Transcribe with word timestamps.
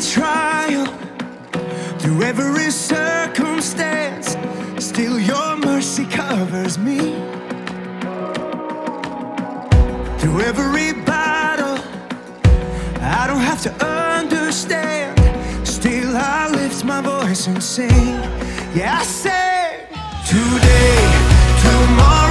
Trial, 0.00 0.86
through 1.98 2.22
every 2.22 2.70
circumstance, 2.70 4.36
still 4.82 5.18
your 5.20 5.56
mercy 5.56 6.06
covers 6.06 6.78
me. 6.78 6.98
Through 10.18 10.40
every 10.40 10.92
battle, 11.04 11.78
I 13.00 13.26
don't 13.26 13.40
have 13.40 13.60
to 13.62 13.72
understand. 13.84 15.18
Still, 15.66 16.16
I 16.16 16.48
lift 16.50 16.82
my 16.84 17.02
voice 17.02 17.46
and 17.46 17.62
sing. 17.62 18.14
Yeah, 18.74 18.98
I 19.00 19.02
say, 19.04 19.86
today, 20.26 20.96
tomorrow, 21.62 22.29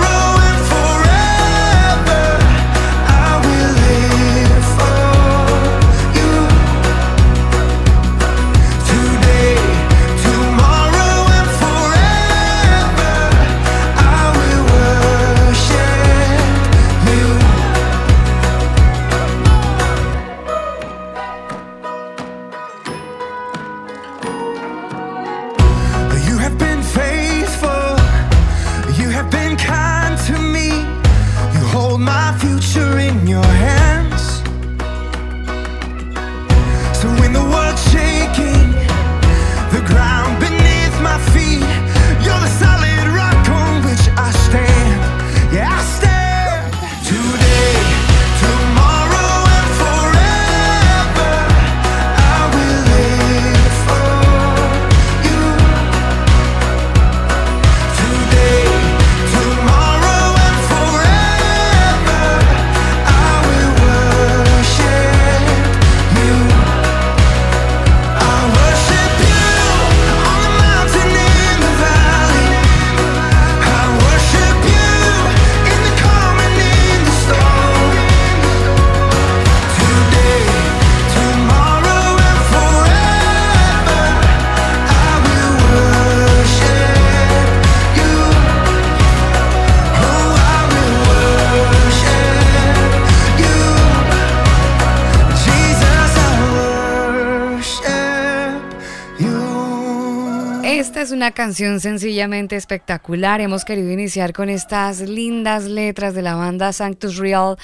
una 101.19 101.31
canción 101.31 101.81
sencillamente 101.81 102.56
espectacular. 102.56 103.41
Hemos 103.41 103.66
querido 103.66 103.91
iniciar 103.91 104.31
con 104.31 104.47
estas 104.47 105.02
lindas 105.02 105.66
letras 105.66 106.13
de 106.13 106.22
la 106.22 106.35
banda 106.35 106.72
Sanctus 106.72 107.18
Real, 107.18 107.57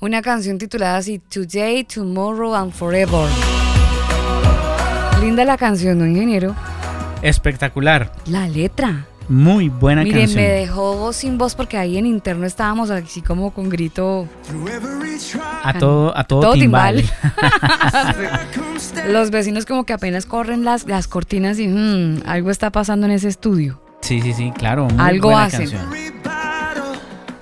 una 0.00 0.22
canción 0.22 0.56
titulada 0.56 0.96
así 0.96 1.18
Today, 1.18 1.84
Tomorrow 1.84 2.54
and 2.54 2.72
Forever. 2.72 3.28
Linda 5.20 5.44
la 5.44 5.58
canción, 5.58 5.98
¿no, 5.98 6.06
ingeniero? 6.06 6.56
Espectacular. 7.20 8.10
La 8.24 8.48
letra. 8.48 9.04
Muy 9.28 9.68
buena 9.68 10.02
Miren, 10.02 10.22
canción. 10.22 10.42
me 10.44 10.50
dejó 10.50 11.12
sin 11.12 11.38
voz 11.38 11.54
porque 11.54 11.78
ahí 11.78 11.96
en 11.96 12.06
interno 12.06 12.46
estábamos 12.46 12.90
así 12.90 13.22
como 13.22 13.52
con 13.52 13.68
grito. 13.68 14.26
A 15.62 15.78
todo, 15.78 16.16
a 16.16 16.24
todo, 16.24 16.40
todo 16.40 16.52
timbal. 16.54 17.02
Los 19.08 19.30
vecinos 19.30 19.66
como 19.66 19.84
que 19.84 19.92
apenas 19.92 20.26
corren 20.26 20.64
las, 20.64 20.86
las 20.86 21.08
cortinas 21.08 21.58
y 21.58 21.68
hmm, 21.68 22.22
algo 22.26 22.50
está 22.50 22.70
pasando 22.70 23.06
en 23.06 23.12
ese 23.12 23.28
estudio. 23.28 23.80
Sí, 24.00 24.20
sí, 24.20 24.32
sí, 24.32 24.52
claro. 24.56 24.86
Muy 24.88 24.98
Algo 25.00 25.28
buena 25.28 25.44
hacen. 25.44 25.70
canción. 25.70 25.90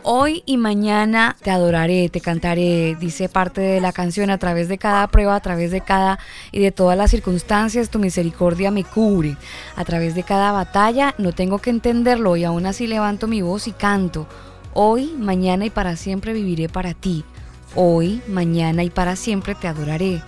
Hoy 0.02 0.42
y 0.46 0.56
mañana 0.56 1.36
te 1.42 1.50
adoraré, 1.50 2.08
te 2.08 2.22
cantaré, 2.22 2.96
dice 2.98 3.28
parte 3.28 3.60
de 3.60 3.82
la 3.82 3.92
canción, 3.92 4.30
a 4.30 4.38
través 4.38 4.66
de 4.68 4.78
cada 4.78 5.06
prueba, 5.08 5.36
a 5.36 5.40
través 5.40 5.70
de 5.70 5.82
cada 5.82 6.18
y 6.52 6.60
de 6.60 6.72
todas 6.72 6.96
las 6.96 7.10
circunstancias, 7.10 7.90
tu 7.90 7.98
misericordia 7.98 8.70
me 8.70 8.82
cubre. 8.82 9.36
A 9.76 9.84
través 9.84 10.14
de 10.14 10.22
cada 10.22 10.52
batalla, 10.52 11.14
no 11.18 11.32
tengo 11.32 11.58
que 11.58 11.68
entenderlo 11.68 12.36
y 12.36 12.44
aún 12.44 12.64
así 12.64 12.86
levanto 12.86 13.28
mi 13.28 13.42
voz 13.42 13.68
y 13.68 13.72
canto. 13.72 14.26
Hoy, 14.72 15.14
mañana 15.18 15.66
y 15.66 15.70
para 15.70 15.96
siempre 15.96 16.32
viviré 16.32 16.70
para 16.70 16.94
ti. 16.94 17.22
Hoy, 17.74 18.22
mañana 18.26 18.82
y 18.82 18.88
para 18.88 19.16
siempre 19.16 19.54
te 19.54 19.68
adoraré. 19.68 20.22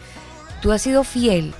Tú 0.61 0.73
has 0.73 0.83
sido 0.83 1.03
fiel, 1.03 1.55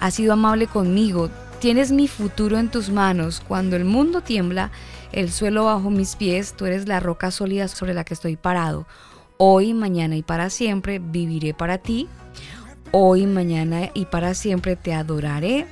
has 0.00 0.14
sido 0.14 0.32
amable 0.32 0.68
conmigo, 0.68 1.28
tienes 1.60 1.92
mi 1.92 2.08
futuro 2.08 2.58
en 2.58 2.70
tus 2.70 2.88
manos. 2.88 3.42
Cuando 3.46 3.76
el 3.76 3.84
mundo 3.84 4.22
tiembla, 4.22 4.70
el 5.12 5.30
suelo 5.30 5.64
bajo 5.64 5.90
mis 5.90 6.16
pies, 6.16 6.54
tú 6.54 6.66
eres 6.66 6.88
la 6.88 7.00
roca 7.00 7.30
sólida 7.30 7.68
sobre 7.68 7.94
la 7.94 8.04
que 8.04 8.14
estoy 8.14 8.36
parado. 8.36 8.86
Hoy, 9.36 9.72
mañana 9.74 10.16
y 10.16 10.22
para 10.22 10.50
siempre 10.50 10.98
viviré 10.98 11.54
para 11.54 11.78
ti. 11.78 12.08
Hoy, 12.90 13.26
mañana 13.26 13.90
y 13.94 14.06
para 14.06 14.34
siempre 14.34 14.76
te 14.76 14.94
adoraré. 14.94 15.66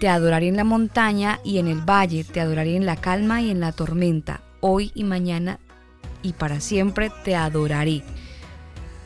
Te 0.00 0.08
adoraré 0.08 0.48
en 0.48 0.56
la 0.56 0.64
montaña 0.64 1.40
y 1.44 1.58
en 1.58 1.68
el 1.68 1.80
valle, 1.80 2.24
te 2.24 2.40
adoraré 2.40 2.76
en 2.76 2.84
la 2.84 2.96
calma 2.96 3.40
y 3.40 3.50
en 3.50 3.60
la 3.60 3.72
tormenta. 3.72 4.42
Hoy 4.60 4.92
y 4.94 5.04
mañana 5.04 5.58
y 6.22 6.32
para 6.32 6.60
siempre 6.60 7.10
te 7.24 7.36
adoraré. 7.36 8.02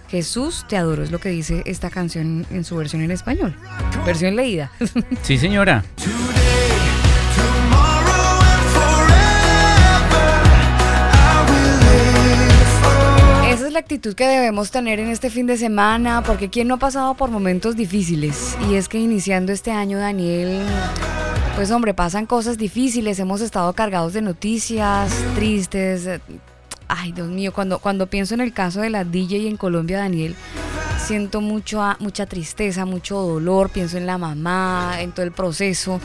Jesús 0.09 0.65
te 0.69 0.77
adoro, 0.77 1.05
es 1.05 1.13
lo 1.13 1.21
que 1.21 1.29
dice 1.29 1.63
esta 1.67 1.89
canción 1.89 2.45
en 2.51 2.65
su 2.65 2.77
versión 2.77 3.03
en 3.03 3.13
español. 3.13 3.55
Versión 4.05 4.35
leída. 4.35 4.73
Sí, 5.23 5.39
señora. 5.39 5.85
Actitud 13.81 14.15
que 14.15 14.27
debemos 14.27 14.71
tener 14.71 15.01
en 15.01 15.09
este 15.09 15.31
fin 15.31 15.47
de 15.47 15.57
semana, 15.57 16.23
porque 16.23 16.49
¿quién 16.49 16.69
no 16.69 16.75
ha 16.75 16.79
pasado 16.79 17.15
por 17.15 17.31
momentos 17.31 17.77
difíciles? 17.77 18.57
Y 18.71 18.75
es 18.75 18.89
que 18.89 18.99
iniciando 18.99 19.53
este 19.53 19.73
año, 19.73 19.99
Daniel, 19.99 20.63
pues 21.57 21.71
hombre, 21.71 21.95
pasan 21.95 22.27
cosas 22.27 22.59
difíciles, 22.59 23.19
hemos 23.19 23.41
estado 23.41 23.73
cargados 23.73 24.13
de 24.13 24.23
noticias 24.23 25.13
tristes. 25.35 26.09
Ay, 26.89 27.13
Dios 27.13 27.29
mío, 27.29 27.53
cuando, 27.53 27.79
cuando 27.79 28.07
pienso 28.07 28.35
en 28.35 28.41
el 28.41 28.53
caso 28.53 28.81
de 28.81 28.91
la 28.91 29.05
DJ 29.05 29.49
en 29.49 29.57
Colombia, 29.57 29.99
Daniel, 29.99 30.37
siento 30.99 31.41
mucho, 31.41 31.83
mucha 32.01 32.27
tristeza, 32.27 32.85
mucho 32.85 33.17
dolor, 33.17 33.71
pienso 33.71 33.97
en 33.97 34.07
la 34.07 34.19
mamá, 34.19 35.01
en 35.01 35.13
todo 35.13 35.25
el 35.25 35.33
proceso. 35.33 36.01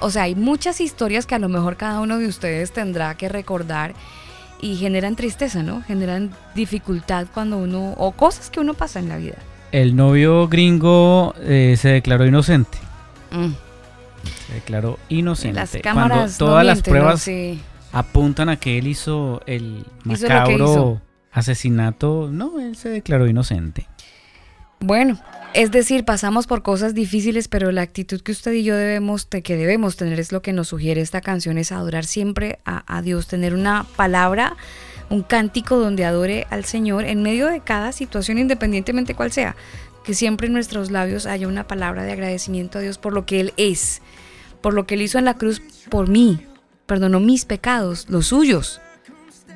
O 0.00 0.10
sea, 0.10 0.24
hay 0.24 0.34
muchas 0.34 0.80
historias 0.80 1.26
que 1.26 1.34
a 1.34 1.38
lo 1.38 1.48
mejor 1.48 1.76
cada 1.76 2.00
uno 2.00 2.18
de 2.18 2.26
ustedes 2.26 2.72
tendrá 2.72 3.14
que 3.16 3.28
recordar 3.28 3.94
y 4.62 4.76
generan 4.76 5.16
tristeza, 5.16 5.62
¿no? 5.62 5.82
Generan 5.82 6.30
dificultad 6.54 7.26
cuando 7.32 7.58
uno, 7.58 7.94
o 7.96 8.12
cosas 8.12 8.50
que 8.50 8.60
uno 8.60 8.74
pasa 8.74 8.98
en 8.98 9.08
la 9.08 9.16
vida. 9.16 9.36
El 9.72 9.94
novio 9.96 10.48
gringo 10.48 11.34
eh, 11.40 11.76
se 11.78 11.88
declaró 11.88 12.26
inocente. 12.26 12.78
Mm. 13.30 13.52
Se 14.48 14.54
declaró 14.54 14.98
inocente. 15.08 15.54
Las 15.60 15.70
Cuando 15.70 15.82
cámaras 15.82 16.32
no 16.40 16.46
todas 16.46 16.64
las 16.66 16.76
mienten, 16.76 16.92
¿no? 16.94 16.98
pruebas 17.00 17.20
Sí. 17.22 17.60
apuntan 17.92 18.48
a 18.48 18.56
que 18.56 18.78
él 18.78 18.86
hizo 18.88 19.40
el 19.46 19.84
Hizo 20.04 20.22
macabro 20.28 20.54
hizo. 20.64 21.02
asesinato, 21.32 22.28
no, 22.32 22.60
él 22.60 22.76
se 22.76 22.88
declaró 22.88 23.26
inocente. 23.28 23.86
Bueno, 24.80 25.20
es 25.52 25.70
decir, 25.72 26.04
pasamos 26.04 26.46
por 26.46 26.62
cosas 26.62 26.94
difíciles, 26.94 27.48
pero 27.48 27.72
la 27.72 27.82
actitud 27.82 28.20
que 28.20 28.32
usted 28.32 28.52
y 28.52 28.62
yo 28.62 28.76
debemos, 28.76 29.26
que 29.26 29.56
debemos 29.56 29.96
tener 29.96 30.20
es 30.20 30.30
lo 30.30 30.42
que 30.42 30.52
nos 30.52 30.68
sugiere 30.68 31.00
esta 31.00 31.20
canción, 31.20 31.58
es 31.58 31.72
adorar 31.72 32.04
siempre 32.04 32.60
a, 32.64 33.02
Dios, 33.02 33.26
tener 33.26 33.54
una 33.54 33.84
palabra, 33.96 34.56
un 35.08 35.22
cántico 35.22 35.76
donde 35.76 36.04
adore 36.04 36.46
al 36.50 36.64
Señor 36.64 37.04
en 37.04 37.22
medio 37.22 37.48
de 37.48 37.60
cada 37.60 37.90
situación, 37.90 38.38
independientemente 38.38 39.14
cuál 39.14 39.32
sea, 39.32 39.56
que 40.04 40.14
siempre 40.14 40.46
en 40.46 40.52
nuestros 40.52 40.92
labios 40.92 41.26
haya 41.26 41.48
una 41.48 41.66
palabra 41.66 42.04
de 42.04 42.12
agradecimiento 42.12 42.78
a 42.78 42.82
Dios 42.82 42.98
por 42.98 43.12
lo 43.12 43.26
que 43.26 43.40
Él 43.40 43.52
es, 43.56 44.02
por 44.60 44.72
lo 44.72 44.86
que 44.86 44.94
Él 44.94 45.02
hizo 45.02 45.18
en 45.18 45.24
la 45.24 45.34
cruz 45.34 45.60
por 45.90 46.08
mí, 46.08 46.46
perdonó 46.86 47.18
mis 47.18 47.44
pecados, 47.44 48.06
los 48.08 48.28
suyos. 48.28 48.80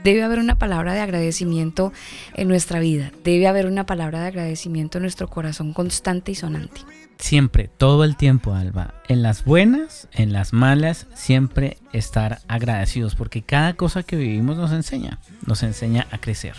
Debe 0.04 0.22
haber 0.22 0.38
una 0.38 0.58
palabra 0.58 0.92
de 0.92 1.00
agradecimiento 1.00 1.90
en 2.34 2.48
nuestra 2.48 2.78
vida, 2.78 3.10
debe 3.24 3.46
haber 3.46 3.64
una 3.64 3.86
palabra 3.86 4.20
de 4.20 4.26
agradecimiento 4.26 4.98
en 4.98 5.02
nuestro 5.02 5.28
corazón 5.28 5.72
constante 5.72 6.30
y 6.30 6.34
sonante. 6.34 6.82
Siempre, 7.18 7.70
todo 7.78 8.04
el 8.04 8.16
tiempo, 8.16 8.52
Alba. 8.52 8.92
En 9.08 9.22
las 9.22 9.44
buenas, 9.46 10.08
en 10.12 10.34
las 10.34 10.52
malas, 10.52 11.06
siempre 11.14 11.78
estar 11.94 12.40
agradecidos, 12.48 13.14
porque 13.14 13.40
cada 13.40 13.74
cosa 13.74 14.02
que 14.02 14.16
vivimos 14.16 14.58
nos 14.58 14.72
enseña, 14.72 15.20
nos 15.46 15.62
enseña 15.62 16.06
a 16.10 16.18
crecer. 16.18 16.54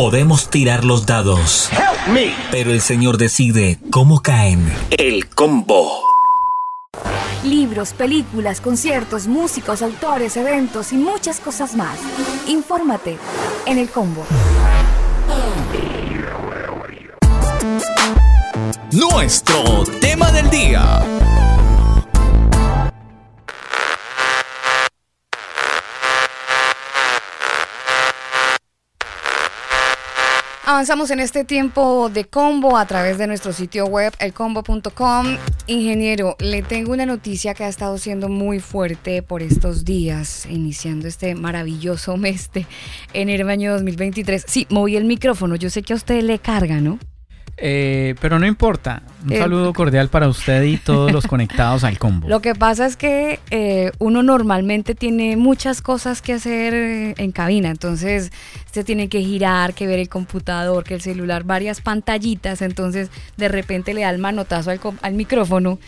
Podemos 0.00 0.48
tirar 0.48 0.82
los 0.86 1.04
dados, 1.04 1.68
pero 2.50 2.72
el 2.72 2.80
Señor 2.80 3.18
decide 3.18 3.78
cómo 3.90 4.22
caen. 4.22 4.72
El 4.88 5.28
combo. 5.28 5.92
Libros, 7.44 7.92
películas, 7.92 8.62
conciertos, 8.62 9.26
músicos, 9.26 9.82
autores, 9.82 10.38
eventos 10.38 10.94
y 10.94 10.96
muchas 10.96 11.38
cosas 11.38 11.76
más. 11.76 11.98
Infórmate 12.48 13.18
en 13.66 13.76
el 13.76 13.90
combo. 13.90 14.24
Nuestro 18.92 19.84
tema 20.00 20.32
del 20.32 20.48
día. 20.48 21.19
Avanzamos 30.80 31.10
en 31.10 31.20
este 31.20 31.44
tiempo 31.44 32.08
de 32.08 32.24
combo 32.24 32.78
a 32.78 32.86
través 32.86 33.18
de 33.18 33.26
nuestro 33.26 33.52
sitio 33.52 33.84
web, 33.84 34.14
elcombo.com. 34.18 35.36
Ingeniero, 35.66 36.36
le 36.38 36.62
tengo 36.62 36.94
una 36.94 37.04
noticia 37.04 37.52
que 37.52 37.64
ha 37.64 37.68
estado 37.68 37.98
siendo 37.98 38.30
muy 38.30 38.60
fuerte 38.60 39.22
por 39.22 39.42
estos 39.42 39.84
días, 39.84 40.46
iniciando 40.46 41.06
este 41.06 41.34
maravilloso 41.34 42.16
mes 42.16 42.50
de 42.54 42.64
enero 43.12 43.46
año 43.50 43.74
2023. 43.74 44.42
Sí, 44.48 44.66
moví 44.70 44.96
el 44.96 45.04
micrófono, 45.04 45.54
yo 45.54 45.68
sé 45.68 45.82
que 45.82 45.92
a 45.92 45.96
usted 45.96 46.22
le 46.22 46.38
carga, 46.38 46.80
¿no? 46.80 46.98
Eh, 47.62 48.14
pero 48.20 48.38
no 48.38 48.46
importa. 48.46 49.02
Un 49.22 49.32
Eh, 49.32 49.38
saludo 49.38 49.74
cordial 49.74 50.08
para 50.08 50.28
usted 50.28 50.62
y 50.62 50.78
todos 50.78 51.12
los 51.12 51.26
conectados 51.26 51.84
al 51.84 51.98
combo. 51.98 52.26
Lo 52.26 52.40
que 52.40 52.54
pasa 52.54 52.86
es 52.86 52.96
que 52.96 53.38
eh, 53.50 53.92
uno 53.98 54.22
normalmente 54.22 54.94
tiene 54.94 55.36
muchas 55.36 55.82
cosas 55.82 56.22
que 56.22 56.32
hacer 56.32 57.14
en 57.18 57.32
cabina, 57.32 57.68
entonces 57.68 58.32
usted 58.64 58.84
tiene 58.84 59.08
que 59.08 59.20
girar, 59.20 59.74
que 59.74 59.86
ver 59.86 59.98
el 59.98 60.08
computador, 60.08 60.84
que 60.84 60.94
el 60.94 61.02
celular, 61.02 61.44
varias 61.44 61.82
pantallitas, 61.82 62.62
entonces 62.62 63.10
de 63.36 63.48
repente 63.48 63.92
le 63.92 64.02
da 64.02 64.10
el 64.10 64.18
manotazo 64.18 64.70
al, 65.02 65.12
micrófono 65.12 65.78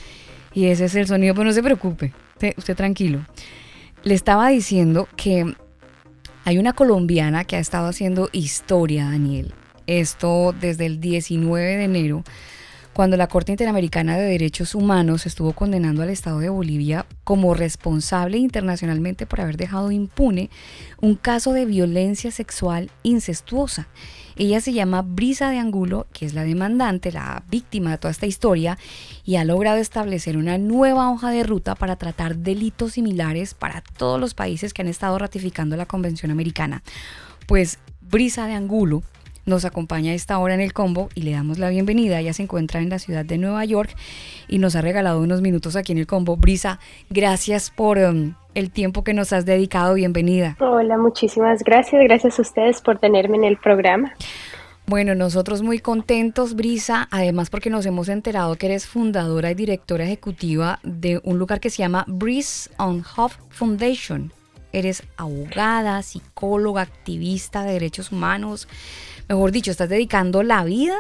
y 0.53 0.67
ese 0.67 0.85
es 0.85 0.95
el 0.95 1.07
sonido, 1.07 1.35
pero 1.35 1.47
no 1.47 1.53
se 1.53 1.63
preocupe, 1.63 2.13
usted, 2.35 2.53
usted 2.59 2.77
tranquilo. 2.77 3.21
Le 4.03 4.13
estaba 4.13 4.49
diciendo 4.49 5.09
que 5.17 5.55
hay 6.45 6.59
una 6.59 6.75
colombiana 6.75 7.45
que 7.45 7.57
ha 7.57 7.61
estado 7.61 7.89
haciendo 7.89 8.29
historia, 8.33 9.05
Daniel. 9.05 9.55
Esto 9.87 10.55
desde 10.59 10.87
el 10.87 11.01
19 11.01 11.77
de 11.77 11.85
enero 11.85 12.25
cuando 12.93 13.17
la 13.17 13.27
Corte 13.27 13.53
Interamericana 13.53 14.19
de 14.19 14.25
Derechos 14.25 14.75
Humanos 14.75 15.25
estuvo 15.25 15.53
condenando 15.53 16.03
al 16.03 16.11
Estado 16.11 16.41
de 16.41 16.51
Bolivia 16.51 17.07
como 17.25 17.55
responsable 17.55 18.37
internacionalmente 18.37 19.27
por 19.27 19.41
haber 19.41 19.57
dejado 19.57 19.91
impune 19.91 20.51
un 21.01 21.15
caso 21.15 21.55
de 21.55 21.65
violencia 21.65 22.31
sexual 22.31 22.91
incestuosa. 23.03 23.89
Ella 24.37 24.61
se 24.61 24.73
llama 24.73 25.03
Brisa 25.03 25.51
de 25.51 25.59
Angulo, 25.59 26.07
que 26.13 26.27
es 26.27 26.35
la 26.35 26.45
demandante, 26.45 27.13
la 27.13 27.43
víctima 27.51 27.91
de 27.93 27.99
toda 27.99 28.11
esta 28.11 28.27
historia, 28.27 28.79
y 29.25 29.37
ha 29.37 29.45
logrado 29.45 29.79
establecer 29.79 30.37
una 30.37 30.59
nueva 30.59 31.11
hoja 31.11 31.31
de 31.31 31.45
ruta 31.45 31.75
para 31.75 31.97
tratar 31.97 32.37
delitos 32.37 32.93
similares 32.93 33.55
para 33.55 33.83
todos 33.83 34.21
los 34.21 34.35
países 34.35 34.73
que 34.73 34.83
han 34.83 34.89
estado 34.89 35.19
ratificando 35.19 35.77
la 35.77 35.87
Convención 35.87 36.31
Americana. 36.31 36.83
Pues 37.47 37.79
Brisa 38.01 38.47
de 38.47 38.55
Angulo 38.55 39.03
nos 39.45 39.65
acompaña 39.65 40.13
a 40.13 40.15
esta 40.15 40.39
hora 40.39 40.55
en 40.55 40.61
el 40.61 40.73
combo 40.73 41.09
y 41.15 41.23
le 41.23 41.33
damos 41.33 41.59
la 41.59 41.69
bienvenida. 41.69 42.21
Ella 42.21 42.33
se 42.33 42.43
encuentra 42.43 42.81
en 42.81 42.91
la 42.91 42.99
ciudad 42.99 43.25
de 43.25 43.39
Nueva 43.39 43.65
York 43.65 43.95
y 44.49 44.59
nos 44.59 44.77
ha 44.77 44.81
regalado 44.81 45.21
unos 45.21 45.41
minutos 45.41 45.77
aquí 45.77 45.93
en 45.93 45.99
el 45.99 46.07
combo. 46.07 46.37
Brisa, 46.37 46.79
gracias 47.11 47.71
por 47.71 47.99
um, 47.99 48.35
el 48.55 48.71
tiempo 48.71 49.05
que 49.05 49.15
nos 49.15 49.33
has 49.33 49.45
dedicado. 49.45 49.95
Bienvenida. 49.95 50.57
Hola, 50.61 50.99
muchísimas 50.99 51.63
gracias. 51.63 52.03
Gracias 52.05 52.39
a 52.39 52.43
ustedes 52.43 52.81
por 52.81 52.99
tenerme 52.99 53.37
en 53.37 53.45
el 53.45 53.57
programa. 53.57 54.13
Bueno, 54.87 55.15
nosotros 55.15 55.63
muy 55.63 55.79
contentos, 55.79 56.55
Brisa, 56.55 57.09
además 57.11 57.51
porque 57.51 57.71
nos 57.71 57.87
hemos 57.87 58.09
enterado 58.09 58.57
que 58.57 58.67
eres 58.67 58.87
fundadora 58.87 59.51
y 59.51 59.55
directora 59.55 60.05
ejecutiva 60.05 60.81
de 60.83 61.21
un 61.23 61.39
lugar 61.39 61.61
que 61.61 61.71
se 61.71 61.79
llama 61.79 62.05
Breeze 62.09 62.69
on 62.79 63.05
Hope 63.17 63.37
Foundation. 63.51 64.33
Eres 64.73 65.05
abogada, 65.17 66.03
psicóloga, 66.03 66.83
activista 66.83 67.63
de 67.63 67.75
derechos 67.75 68.11
humanos. 68.11 68.69
Mejor 69.33 69.51
dicho, 69.51 69.71
estás 69.71 69.89
dedicando 69.89 70.43
la 70.43 70.63
vida 70.63 70.95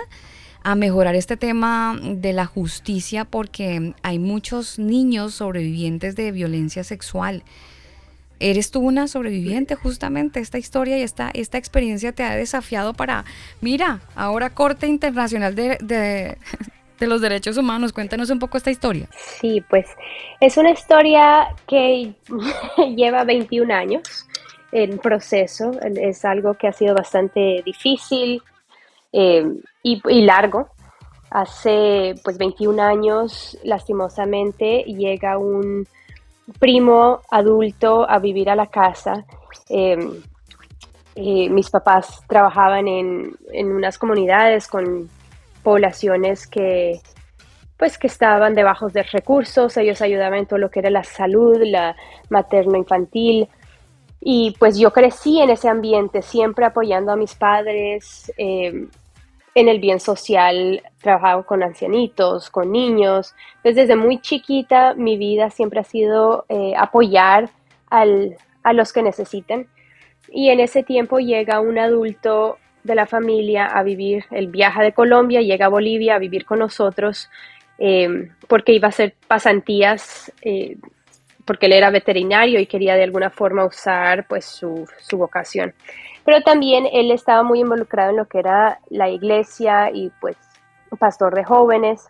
a 0.63 0.75
mejorar 0.75 1.15
este 1.15 1.37
tema 1.37 1.99
de 2.03 2.33
la 2.33 2.47
justicia 2.47 3.27
porque 3.27 3.93
hay 4.03 4.19
muchos 4.19 4.79
niños 4.79 5.35
sobrevivientes 5.35 6.17
de 6.17 6.33
violencia 6.33 6.83
sexual. 6.83 7.43
Eres 8.41 8.71
tú 8.71 8.81
una 8.81 9.07
sobreviviente 9.07 9.75
justamente, 9.75 10.41
esta 10.41 10.57
historia 10.57 10.97
y 10.97 11.03
esta, 11.03 11.31
esta 11.35 11.59
experiencia 11.59 12.13
te 12.13 12.23
ha 12.23 12.35
desafiado 12.35 12.95
para, 12.95 13.27
mira, 13.61 14.01
ahora 14.15 14.49
Corte 14.49 14.87
Internacional 14.87 15.55
de, 15.55 15.77
de, 15.83 16.39
de 17.01 17.07
los 17.07 17.21
Derechos 17.21 17.59
Humanos, 17.59 17.93
cuéntanos 17.93 18.31
un 18.31 18.39
poco 18.39 18.57
esta 18.57 18.71
historia. 18.71 19.11
Sí, 19.43 19.63
pues 19.69 19.85
es 20.41 20.57
una 20.57 20.71
historia 20.71 21.49
que 21.69 22.15
lleva 22.97 23.25
21 23.25 23.75
años 23.75 24.27
en 24.73 24.99
proceso, 24.99 25.71
es 25.83 26.25
algo 26.25 26.55
que 26.55 26.67
ha 26.67 26.73
sido 26.73 26.95
bastante 26.95 27.63
difícil 27.65 28.43
eh, 29.13 29.47
y, 29.83 30.23
largo. 30.23 30.69
Hace 31.31 32.15
pues 32.25 32.39
21 32.39 32.83
años, 32.83 33.59
lastimosamente, 33.63 34.83
llega 34.85 35.39
un 35.39 35.87
primo 36.59 37.21
adulto 37.31 38.09
a 38.09 38.19
vivir 38.19 38.51
a 38.51 38.57
la 38.57 38.67
casa. 38.67 39.25
Eh, 39.69 39.99
eh, 41.15 41.51
mis 41.51 41.69
papás 41.69 42.23
trabajaban 42.27 42.89
en, 42.89 43.37
en, 43.53 43.73
unas 43.73 43.99
comunidades 43.99 44.67
con 44.67 45.11
poblaciones 45.63 46.47
que 46.47 47.01
pues 47.77 47.99
que 47.99 48.07
estaban 48.07 48.55
de 48.55 48.63
bajos 48.63 48.93
de 48.93 49.03
recursos, 49.03 49.77
ellos 49.77 50.01
ayudaban 50.03 50.39
en 50.39 50.47
todo 50.47 50.61
lo 50.61 50.71
que 50.71 50.79
era 50.79 50.89
la 50.89 51.03
salud, 51.03 51.61
la 51.65 51.97
materno-infantil, 52.31 53.49
y 54.25 54.55
pues 54.61 54.79
yo 54.79 54.93
crecí 54.93 55.41
en 55.41 55.51
ese 55.51 55.69
ambiente, 55.69 56.23
siempre 56.23 56.65
apoyando 56.65 57.11
a 57.11 57.17
mis 57.17 57.35
padres 57.35 58.33
eh, 58.39 58.87
en 59.55 59.69
el 59.69 59.81
bien 59.81 59.99
social, 59.99 60.81
trabajaba 61.01 61.43
con 61.43 61.65
ancianitos, 61.65 62.49
con 62.49 62.71
niños. 62.71 63.35
Entonces 63.57 63.89
desde 63.89 63.97
muy 63.97 64.21
chiquita 64.21 64.95
mi 64.95 65.17
vida 65.17 65.51
siempre 65.51 65.81
ha 65.81 65.85
sido 65.85 66.45
eh, 66.49 66.73
apoyar 66.79 67.51
al, 67.91 68.37
a 68.63 68.73
los 68.73 68.93
que 68.93 69.03
necesiten. 69.03 69.67
Y 70.31 70.51
en 70.51 70.61
ese 70.61 70.85
tiempo 70.85 71.19
llega 71.19 71.61
un 71.61 71.81
adulto 71.81 72.59
de 72.85 72.95
la 72.95 73.07
familia 73.07 73.67
a 73.67 73.83
vivir, 73.83 74.25
él 74.31 74.47
viaja 74.47 74.85
de 74.85 74.93
Colombia, 74.93 75.41
llega 75.41 75.67
a 75.67 75.69
Bolivia 75.69 76.15
a 76.15 76.19
vivir 76.19 76.45
con 76.45 76.61
nosotros 76.61 77.29
eh, 77.79 78.31
porque 78.47 78.73
iba 78.73 78.87
a 78.87 78.91
hacer 78.91 79.17
pasantías 79.27 80.33
eh, 80.43 80.77
porque 81.45 81.67
él 81.67 81.73
era 81.73 81.91
veterinario 81.91 82.61
y 82.61 82.67
quería 82.67 82.95
de 82.95 83.05
alguna 83.05 83.31
forma 83.31 83.65
usar 83.65 84.27
pues 84.29 84.45
su, 84.45 84.87
su, 85.01 85.19
vocación. 85.19 85.75
Pero 86.25 86.41
también 86.43 86.87
él 86.93 87.11
estaba 87.11 87.43
muy 87.43 87.61
involucrado 87.61 88.11
en 88.11 88.17
lo 88.17 88.27
que 88.27 88.39
era 88.39 88.79
la 88.91 89.09
iglesia 89.09 89.91
y 89.93 90.11
pues 90.21 90.37
pastor 90.99 91.35
de 91.35 91.45
jóvenes. 91.45 92.09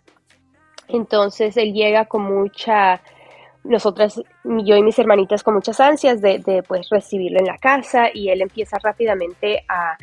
Entonces 0.87 1.57
él 1.57 1.73
llega 1.73 2.05
con 2.05 2.23
mucha, 2.23 3.01
nosotras, 3.63 4.21
yo 4.43 4.75
y 4.75 4.83
mis 4.83 4.99
hermanitas 4.99 5.43
con 5.43 5.55
muchas 5.55 5.79
ansias 5.79 6.21
de, 6.21 6.39
de 6.39 6.63
pues 6.63 6.89
recibirlo 6.89 7.39
en 7.39 7.47
la 7.47 7.57
casa 7.57 8.09
y 8.13 8.29
él 8.29 8.41
empieza 8.41 8.77
rápidamente 8.81 9.63
a 9.67 9.97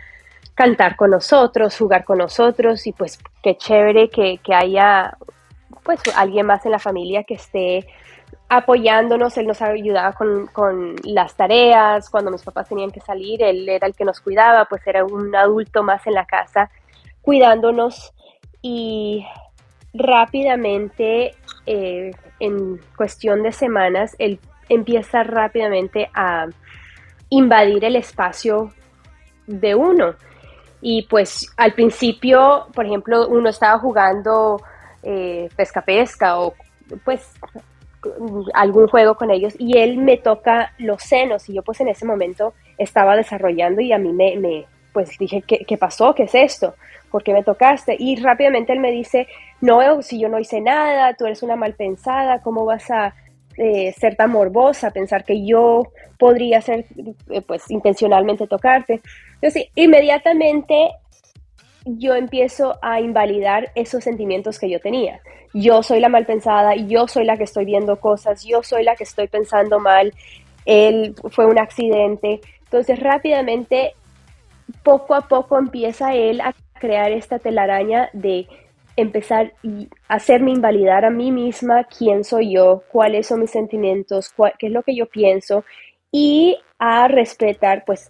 cantar 0.54 0.96
con 0.96 1.10
nosotros, 1.10 1.76
jugar 1.76 2.04
con 2.04 2.18
nosotros 2.18 2.86
y 2.86 2.92
pues 2.92 3.18
qué 3.42 3.56
chévere 3.56 4.10
que, 4.10 4.38
que 4.38 4.54
haya 4.54 5.16
pues 5.82 6.00
alguien 6.16 6.46
más 6.46 6.64
en 6.66 6.72
la 6.72 6.78
familia 6.78 7.24
que 7.24 7.34
esté 7.34 7.86
apoyándonos, 8.50 9.38
él 9.38 9.46
nos 9.46 9.62
ayudaba 9.62 10.12
con, 10.12 10.48
con, 10.48 10.96
las 11.04 11.34
tareas, 11.36 12.10
cuando 12.10 12.32
mis 12.32 12.42
papás 12.42 12.68
tenían 12.68 12.90
que 12.90 13.00
salir, 13.00 13.42
él 13.42 13.68
era 13.68 13.86
el 13.86 13.94
que 13.94 14.04
nos 14.04 14.20
cuidaba, 14.20 14.64
pues 14.64 14.84
era 14.86 15.04
un 15.04 15.34
adulto 15.34 15.82
más 15.82 16.04
en 16.06 16.14
la 16.14 16.26
casa 16.26 16.68
cuidándonos 17.22 18.12
y 18.60 19.24
rápidamente, 19.94 21.34
eh, 21.66 22.10
en 22.38 22.80
cuestión 22.96 23.42
de 23.42 23.52
semanas, 23.52 24.16
él 24.18 24.40
empieza 24.68 25.22
rápidamente 25.22 26.10
a 26.14 26.46
invadir 27.28 27.84
el 27.84 27.96
espacio 27.96 28.72
de 29.46 29.74
uno. 29.74 30.14
Y 30.80 31.02
pues 31.02 31.52
al 31.56 31.74
principio, 31.74 32.66
por 32.74 32.86
ejemplo, 32.86 33.28
uno 33.28 33.50
estaba 33.50 33.78
jugando 33.78 34.60
eh, 35.02 35.48
pesca 35.56 35.82
pesca 35.82 36.40
o 36.40 36.54
pues 37.04 37.32
algún 38.54 38.88
juego 38.88 39.14
con 39.14 39.30
ellos 39.30 39.54
y 39.58 39.78
él 39.78 39.96
me 39.96 40.16
toca 40.16 40.72
los 40.78 41.02
senos 41.02 41.48
y 41.48 41.54
yo 41.54 41.62
pues 41.62 41.80
en 41.80 41.88
ese 41.88 42.04
momento 42.04 42.54
estaba 42.78 43.16
desarrollando 43.16 43.80
y 43.80 43.92
a 43.92 43.98
mí 43.98 44.12
me, 44.12 44.36
me 44.36 44.66
pues 44.92 45.16
dije, 45.18 45.42
¿qué, 45.46 45.64
¿qué, 45.66 45.76
pasó? 45.78 46.14
¿Qué 46.14 46.24
es 46.24 46.34
esto? 46.34 46.74
¿Por 47.10 47.22
qué 47.22 47.32
me 47.32 47.42
tocaste? 47.42 47.96
Y 47.98 48.16
rápidamente 48.16 48.72
él 48.72 48.80
me 48.80 48.90
dice, 48.90 49.26
no, 49.60 50.02
si 50.02 50.18
yo 50.18 50.28
no 50.28 50.38
hice 50.38 50.60
nada, 50.60 51.14
tú 51.14 51.26
eres 51.26 51.42
una 51.42 51.56
mal 51.56 51.74
pensada, 51.74 52.40
¿cómo 52.40 52.64
vas 52.64 52.90
a 52.90 53.14
eh, 53.56 53.92
ser 53.98 54.16
tan 54.16 54.30
morbosa, 54.30 54.90
pensar 54.90 55.24
que 55.24 55.44
yo 55.44 55.82
podría 56.18 56.60
ser, 56.60 56.86
eh, 57.30 57.42
pues 57.42 57.70
intencionalmente 57.70 58.46
tocarte? 58.46 59.00
Entonces, 59.34 59.66
inmediatamente 59.74 60.90
yo 61.84 62.14
empiezo 62.14 62.78
a 62.82 63.00
invalidar 63.00 63.70
esos 63.74 64.04
sentimientos 64.04 64.58
que 64.58 64.70
yo 64.70 64.80
tenía. 64.80 65.20
Yo 65.52 65.82
soy 65.82 66.00
la 66.00 66.08
mal 66.08 66.26
pensada, 66.26 66.76
yo 66.76 67.08
soy 67.08 67.24
la 67.24 67.36
que 67.36 67.44
estoy 67.44 67.64
viendo 67.64 68.00
cosas, 68.00 68.44
yo 68.44 68.62
soy 68.62 68.84
la 68.84 68.96
que 68.96 69.04
estoy 69.04 69.28
pensando 69.28 69.80
mal, 69.80 70.12
él 70.64 71.14
fue 71.30 71.46
un 71.46 71.58
accidente. 71.58 72.40
Entonces 72.64 73.00
rápidamente, 73.00 73.94
poco 74.82 75.14
a 75.14 75.22
poco 75.22 75.58
empieza 75.58 76.14
él 76.14 76.40
a 76.40 76.54
crear 76.78 77.12
esta 77.12 77.38
telaraña 77.38 78.10
de 78.12 78.46
empezar 78.96 79.52
a 80.08 80.14
hacerme 80.14 80.52
invalidar 80.52 81.04
a 81.04 81.10
mí 81.10 81.32
misma 81.32 81.84
quién 81.84 82.24
soy 82.24 82.52
yo, 82.54 82.82
cuáles 82.92 83.26
son 83.26 83.40
mis 83.40 83.50
sentimientos, 83.50 84.32
qué 84.58 84.66
es 84.66 84.72
lo 84.72 84.82
que 84.82 84.94
yo 84.94 85.06
pienso 85.06 85.64
y 86.12 86.58
a 86.78 87.08
respetar 87.08 87.84
pues 87.84 88.08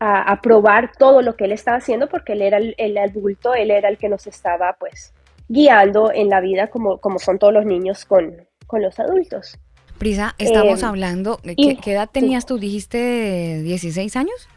a, 0.00 0.32
a, 0.32 0.40
probar 0.40 0.92
todo 0.96 1.22
lo 1.22 1.36
que 1.36 1.44
él 1.44 1.52
estaba 1.52 1.78
haciendo 1.78 2.08
porque 2.08 2.32
él 2.34 2.42
era 2.42 2.58
el, 2.58 2.98
adulto, 2.98 3.54
él 3.54 3.70
era 3.70 3.88
el 3.88 3.98
que 3.98 4.08
nos 4.08 4.26
estaba 4.26 4.76
pues 4.78 5.12
guiando 5.48 6.12
en 6.12 6.28
la 6.28 6.40
vida 6.40 6.68
como, 6.68 6.98
como 6.98 7.18
son 7.18 7.38
todos 7.38 7.52
los 7.52 7.64
niños 7.64 8.04
con, 8.04 8.46
con 8.66 8.82
los 8.82 8.98
adultos. 9.00 9.58
Prisa, 9.98 10.34
estamos 10.38 10.82
eh, 10.82 10.86
hablando, 10.86 11.40
¿qué, 11.42 11.76
¿qué, 11.82 11.92
edad 11.92 12.08
tenías 12.10 12.46
tú? 12.46 12.58
¿Dijiste 12.58 13.62
16 13.62 14.14
años? 14.16 14.48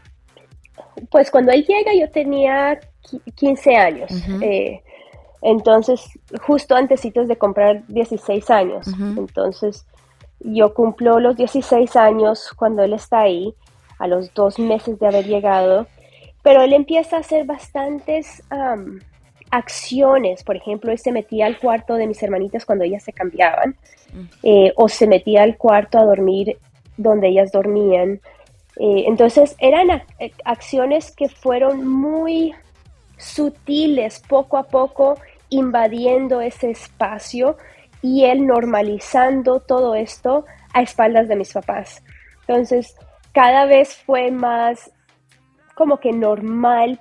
Pues 1.10 1.30
cuando 1.30 1.50
él 1.50 1.64
llega 1.66 1.92
yo 1.94 2.08
tenía 2.10 2.78
15 3.34 3.76
años. 3.76 4.10
Uh 4.10 4.14
-huh. 4.14 4.42
eh, 4.44 4.82
entonces, 5.42 6.00
justo 6.46 6.76
antesitos 6.76 7.26
de 7.26 7.36
comprar 7.36 7.84
16 7.88 8.48
años. 8.50 8.86
Uh 8.86 8.90
-huh. 8.90 9.18
Entonces, 9.18 9.84
yo 10.38 10.72
cumplo 10.74 11.18
los 11.18 11.36
16 11.36 11.96
años 11.96 12.50
cuando 12.56 12.82
él 12.84 12.92
está 12.92 13.22
ahí 13.22 13.54
a 14.02 14.08
los 14.08 14.34
dos 14.34 14.58
meses 14.58 14.98
de 14.98 15.06
haber 15.06 15.26
llegado, 15.26 15.86
pero 16.42 16.62
él 16.62 16.72
empieza 16.72 17.16
a 17.16 17.20
hacer 17.20 17.46
bastantes 17.46 18.42
um, 18.50 18.98
acciones, 19.52 20.42
por 20.42 20.56
ejemplo, 20.56 20.90
él 20.90 20.98
se 20.98 21.12
metía 21.12 21.46
al 21.46 21.58
cuarto 21.58 21.94
de 21.94 22.08
mis 22.08 22.20
hermanitas 22.20 22.66
cuando 22.66 22.84
ellas 22.84 23.04
se 23.04 23.12
cambiaban, 23.12 23.76
mm. 24.12 24.24
eh, 24.42 24.72
o 24.74 24.88
se 24.88 25.06
metía 25.06 25.44
al 25.44 25.56
cuarto 25.56 25.98
a 25.98 26.04
dormir 26.04 26.58
donde 26.96 27.28
ellas 27.28 27.52
dormían. 27.52 28.20
Eh, 28.76 29.04
entonces 29.06 29.54
eran 29.60 29.90
ac 29.90 30.02
acciones 30.44 31.14
que 31.14 31.28
fueron 31.28 31.86
muy 31.86 32.54
sutiles, 33.18 34.20
poco 34.26 34.56
a 34.56 34.64
poco 34.64 35.18
invadiendo 35.48 36.40
ese 36.40 36.70
espacio 36.70 37.56
y 38.02 38.24
él 38.24 38.46
normalizando 38.46 39.60
todo 39.60 39.94
esto 39.94 40.44
a 40.74 40.82
espaldas 40.82 41.28
de 41.28 41.36
mis 41.36 41.52
papás. 41.52 42.02
Entonces, 42.48 42.96
cada 43.32 43.66
vez 43.66 43.96
fue 43.96 44.30
más 44.30 44.90
como 45.74 45.98
que 45.98 46.12
normal 46.12 47.00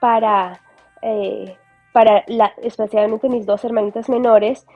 para, 0.00 0.60
eh, 1.02 1.56
para 1.92 2.24
la, 2.26 2.52
especialmente 2.62 3.28
mis 3.28 3.46
dos 3.46 3.64
hermanitas 3.64 4.08
menores, 4.08 4.66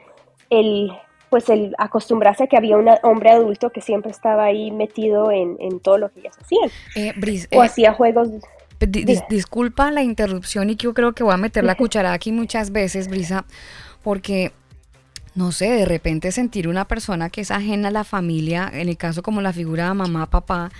el 0.50 0.92
pues 1.32 1.48
el 1.48 1.74
acostumbrarse 1.78 2.44
a 2.44 2.46
que 2.46 2.58
había 2.58 2.76
un 2.76 2.90
hombre 3.04 3.30
adulto 3.30 3.70
que 3.70 3.80
siempre 3.80 4.10
estaba 4.10 4.44
ahí 4.44 4.70
metido 4.70 5.30
en, 5.30 5.56
en 5.60 5.80
todo 5.80 5.96
lo 5.96 6.10
que 6.12 6.20
ellas 6.20 6.36
hacían. 6.38 6.70
Eh, 6.94 7.14
Brice, 7.16 7.48
o 7.56 7.62
eh, 7.62 7.66
hacía 7.66 7.94
juegos... 7.94 8.28
Dis, 8.78 9.22
disculpa 9.30 9.90
la 9.90 10.02
interrupción 10.02 10.68
y 10.68 10.76
que 10.76 10.84
yo 10.84 10.92
creo 10.92 11.14
que 11.14 11.24
voy 11.24 11.32
a 11.32 11.38
meter 11.38 11.64
la 11.64 11.74
cuchara 11.78 12.12
aquí 12.12 12.32
muchas 12.32 12.70
veces, 12.70 13.08
Brisa, 13.08 13.46
porque 14.02 14.52
no 15.34 15.52
sé, 15.52 15.70
de 15.70 15.86
repente 15.86 16.32
sentir 16.32 16.68
una 16.68 16.86
persona 16.86 17.30
que 17.30 17.40
es 17.40 17.50
ajena 17.50 17.88
a 17.88 17.92
la 17.92 18.04
familia, 18.04 18.70
en 18.72 18.88
el 18.88 18.96
caso 18.96 19.22
como 19.22 19.40
la 19.40 19.52
figura 19.52 19.88
de 19.88 19.94
mamá, 19.94 20.26
papá, 20.26 20.70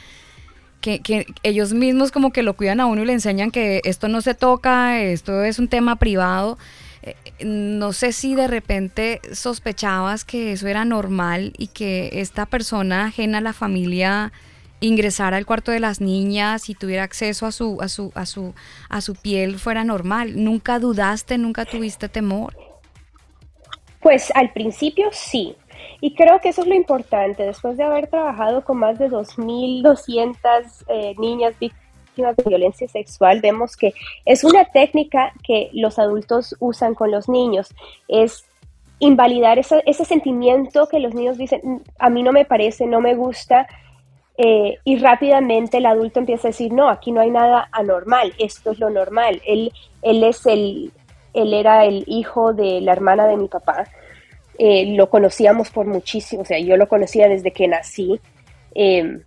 que, 0.83 1.27
ellos 1.43 1.73
mismos 1.73 2.11
como 2.11 2.33
que 2.33 2.43
lo 2.43 2.55
cuidan 2.55 2.81
a 2.81 2.87
uno 2.87 3.03
y 3.03 3.07
le 3.07 3.13
enseñan 3.13 3.51
que 3.51 3.81
esto 3.85 4.09
no 4.09 4.21
se 4.21 4.35
toca, 4.35 5.01
esto 5.01 5.45
es 5.45 5.59
un 5.59 5.69
tema 5.69 5.97
privado. 5.97 6.59
Eh, 7.03 7.17
no 7.45 7.93
sé 7.93 8.13
si 8.13 8.35
de 8.35 8.49
repente 8.49 9.21
sospechabas 9.33 10.25
que 10.25 10.53
eso 10.53 10.69
era 10.69 10.85
normal 10.85 11.53
y 11.57 11.69
que 11.69 12.11
esta 12.21 12.47
persona 12.47 13.07
ajena 13.07 13.39
a 13.39 13.41
la 13.41 13.53
familia 13.53 14.33
ingresara 14.81 15.37
al 15.37 15.47
cuarto 15.47 15.71
de 15.71 15.81
las 15.81 16.01
niñas 16.01 16.69
y 16.69 16.75
tuviera 16.75 17.05
acceso 17.05 17.47
a 17.47 17.53
su, 17.53 17.79
a 17.81 17.89
su, 17.89 18.13
a 18.15 18.27
su, 18.27 18.53
a 18.89 19.01
su 19.01 19.15
piel 19.15 19.59
fuera 19.59 19.85
normal. 19.85 20.43
¿Nunca 20.43 20.81
dudaste, 20.81 21.39
nunca 21.39 21.65
tuviste 21.65 22.09
temor? 22.09 22.72
Pues 24.03 24.33
al 24.35 24.53
principio 24.53 25.09
sí, 25.13 25.57
y 26.01 26.15
creo 26.15 26.41
que 26.41 26.49
eso 26.49 26.63
es 26.63 26.67
lo 26.67 26.75
importante, 26.75 27.45
después 27.45 27.77
de 27.77 27.85
haber 27.85 28.09
trabajado 28.09 28.65
con 28.65 28.79
más 28.79 28.99
de 28.99 29.09
2.200 29.09 30.85
eh, 30.89 31.15
niñas 31.19 31.57
víctimas 31.61 32.37
de 32.37 32.43
violencia 32.45 32.89
sexual, 32.89 33.41
vemos 33.41 33.77
que 33.77 33.95
es 34.25 34.43
una 34.43 34.65
técnica 34.65 35.33
que 35.45 35.71
los 35.73 35.99
adultos 36.01 36.57
usan 36.59 36.95
con 36.95 37.13
los 37.13 37.29
niños, 37.29 37.73
es 38.09 38.45
invalidar 38.99 39.59
ese, 39.59 39.83
ese 39.87 40.05
sentimiento 40.05 40.89
que 40.89 40.99
los 40.99 41.15
niños 41.15 41.39
dicen, 41.39 41.61
mm, 41.63 41.81
a 41.99 42.11
mí 42.11 42.23
no 42.25 42.33
me 42.33 42.45
parece, 42.45 42.87
no 42.87 43.01
me 43.01 43.15
gusta, 43.15 43.69
eh, 44.39 44.79
y 44.83 44.97
rápidamente 44.97 45.77
el 45.77 45.87
adulto 45.87 46.19
empieza 46.19 46.49
a 46.49 46.51
decir, 46.51 46.73
no, 46.73 46.89
aquí 46.89 47.13
no 47.13 47.21
hay 47.21 47.31
nada 47.31 47.69
anormal, 47.71 48.33
esto 48.39 48.73
es 48.73 48.81
lo 48.81 48.91
normal, 48.91 49.41
él, 49.47 49.73
él 50.03 50.25
es 50.25 50.47
el, 50.47 50.93
él 51.33 51.55
era 51.55 51.85
el 51.85 52.05
hijo 52.07 52.53
de 52.53 52.81
la 52.81 52.93
hermana 52.93 53.27
de 53.27 53.37
mi 53.37 53.49
papá, 53.49 53.87
eh, 54.59 54.95
lo 54.95 55.09
conocíamos 55.09 55.71
por 55.71 55.87
muchísimo, 55.87 56.43
o 56.43 56.45
sea, 56.45 56.59
yo 56.59 56.77
lo 56.77 56.89
conocía 56.89 57.29
desde 57.29 57.53
que 57.53 57.69
nací 57.69 58.21
eh, 58.75 59.23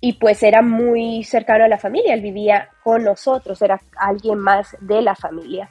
y 0.00 0.12
pues 0.14 0.42
era 0.42 0.62
muy 0.62 1.24
cercano 1.24 1.64
a 1.64 1.68
la 1.68 1.78
familia, 1.78 2.14
él 2.14 2.20
vivía 2.20 2.68
con 2.82 3.04
nosotros, 3.04 3.60
era 3.62 3.80
alguien 3.96 4.38
más 4.38 4.76
de 4.80 5.02
la 5.02 5.14
familia. 5.14 5.70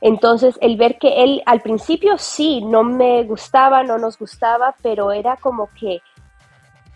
Entonces, 0.00 0.58
el 0.60 0.76
ver 0.76 0.98
que 0.98 1.24
él 1.24 1.42
al 1.46 1.62
principio 1.62 2.18
sí, 2.18 2.60
no 2.62 2.84
me 2.84 3.22
gustaba, 3.24 3.82
no 3.82 3.96
nos 3.96 4.18
gustaba, 4.18 4.74
pero 4.82 5.12
era 5.12 5.36
como 5.36 5.68
que 5.80 6.02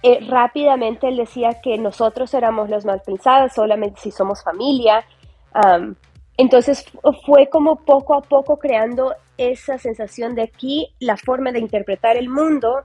eh, 0.02 0.21
rápidamente 0.28 1.09
él 1.09 1.17
decía 1.17 1.61
que 1.62 1.78
nosotros 1.78 2.33
éramos 2.35 2.69
los 2.69 2.85
mal 2.85 3.00
pensados, 3.05 3.55
solamente 3.55 4.00
si 4.00 4.11
somos 4.11 4.43
familia. 4.43 5.05
Entonces 6.38 6.85
fue 7.26 7.49
como 7.49 7.76
poco 7.85 8.14
a 8.14 8.23
poco 8.23 8.59
creando 8.59 9.12
esa 9.37 9.76
sensación 9.76 10.37
de 10.37 10.42
aquí 10.42 10.95
la 11.00 11.16
forma 11.16 11.50
de 11.50 11.59
interpretar 11.59 12.16
el 12.16 12.28
mundo 12.28 12.85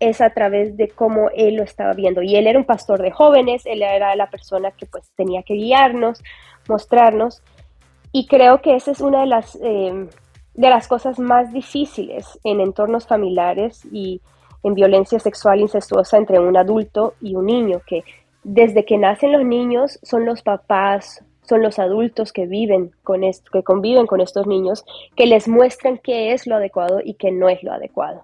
es 0.00 0.22
a 0.22 0.30
través 0.30 0.78
de 0.78 0.88
cómo 0.88 1.28
él 1.36 1.56
lo 1.56 1.62
estaba 1.62 1.92
viendo. 1.92 2.22
Y 2.22 2.34
él 2.34 2.46
era 2.46 2.58
un 2.58 2.64
pastor 2.64 3.02
de 3.02 3.10
jóvenes, 3.10 3.66
él 3.66 3.82
era 3.82 4.16
la 4.16 4.30
persona 4.30 4.70
que 4.70 4.86
pues 4.86 5.12
tenía 5.16 5.42
que 5.42 5.52
guiarnos, 5.52 6.22
mostrarnos. 6.66 7.42
Y 8.10 8.26
creo 8.26 8.62
que 8.62 8.74
esa 8.74 8.92
es 8.92 9.02
una 9.02 9.20
de 9.20 9.26
las, 9.26 9.58
eh, 9.62 10.08
de 10.54 10.70
las 10.70 10.88
cosas 10.88 11.18
más 11.18 11.52
difíciles 11.52 12.38
en 12.42 12.60
entornos 12.60 13.06
familiares 13.06 13.84
y 13.92 14.22
en 14.62 14.74
violencia 14.74 15.18
sexual 15.18 15.60
incestuosa 15.60 16.16
entre 16.16 16.38
un 16.38 16.56
adulto 16.56 17.14
y 17.20 17.34
un 17.34 17.44
niño, 17.46 17.82
que 17.86 18.02
desde 18.42 18.86
que 18.86 18.96
nacen 18.96 19.32
los 19.32 19.44
niños 19.44 19.98
son 20.02 20.24
los 20.24 20.40
papás 20.42 21.22
son 21.48 21.62
los 21.62 21.78
adultos 21.78 22.32
que 22.32 22.46
viven 22.46 22.92
con 23.02 23.24
esto, 23.24 23.50
que 23.52 23.62
conviven 23.62 24.06
con 24.06 24.20
estos 24.20 24.46
niños, 24.46 24.84
que 25.16 25.26
les 25.26 25.48
muestran 25.48 25.98
qué 25.98 26.32
es 26.32 26.46
lo 26.46 26.56
adecuado 26.56 27.00
y 27.04 27.14
qué 27.14 27.30
no 27.30 27.48
es 27.48 27.62
lo 27.62 27.72
adecuado. 27.72 28.22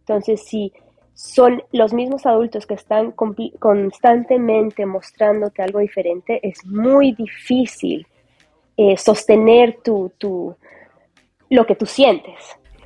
Entonces, 0.00 0.42
si 0.44 0.72
son 1.14 1.62
los 1.72 1.92
mismos 1.92 2.26
adultos 2.26 2.66
que 2.66 2.74
están 2.74 3.12
constantemente 3.58 4.86
mostrándote 4.86 5.62
algo 5.62 5.78
diferente, 5.78 6.40
es 6.42 6.64
muy 6.66 7.12
difícil 7.12 8.06
eh, 8.76 8.96
sostener 8.96 9.78
tu, 9.84 10.10
tu, 10.18 10.56
lo 11.50 11.66
que 11.66 11.76
tú 11.76 11.86
sientes. 11.86 12.34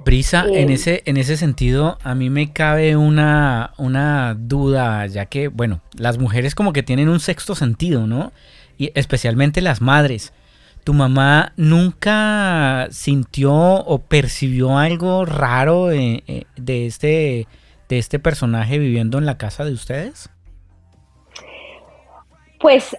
Brisa, 0.05 0.45
en, 0.47 0.71
Eh, 0.71 0.75
ese, 0.75 1.03
en 1.07 1.17
ese 1.17 1.37
sentido, 1.37 1.99
a 2.03 2.15
mí 2.15 2.31
me 2.31 2.53
cabe 2.53 2.97
una, 2.97 3.73
una 3.79 4.35
duda, 4.39 5.07
ya 5.07 5.27
que, 5.27 5.49
bueno, 5.49 5.81
las 5.97 6.19
mujeres 6.19 6.55
como 6.55 6.73
que 6.73 6.83
tienen 6.83 7.09
un 7.09 7.19
sexto 7.19 7.55
sentido, 7.55 8.07
¿no? 8.07 8.33
Y 8.79 8.93
especialmente 8.95 9.61
las 9.61 9.81
madres. 9.81 10.33
¿Tu 10.85 10.95
mamá 10.95 11.53
nunca 11.57 12.87
sintió 12.91 13.53
o 13.53 13.99
percibió 13.99 14.79
algo 14.79 15.25
raro 15.25 15.91
eh, 15.91 16.23
eh, 16.29 16.45
de, 16.57 16.87
este, 16.87 17.49
de 17.89 17.99
este 17.99 18.19
personaje 18.21 18.79
viviendo 18.79 19.19
en 19.19 19.27
la 19.27 19.37
casa 19.37 19.65
de 19.65 19.73
ustedes? 19.73 20.31
Pues 22.61 22.97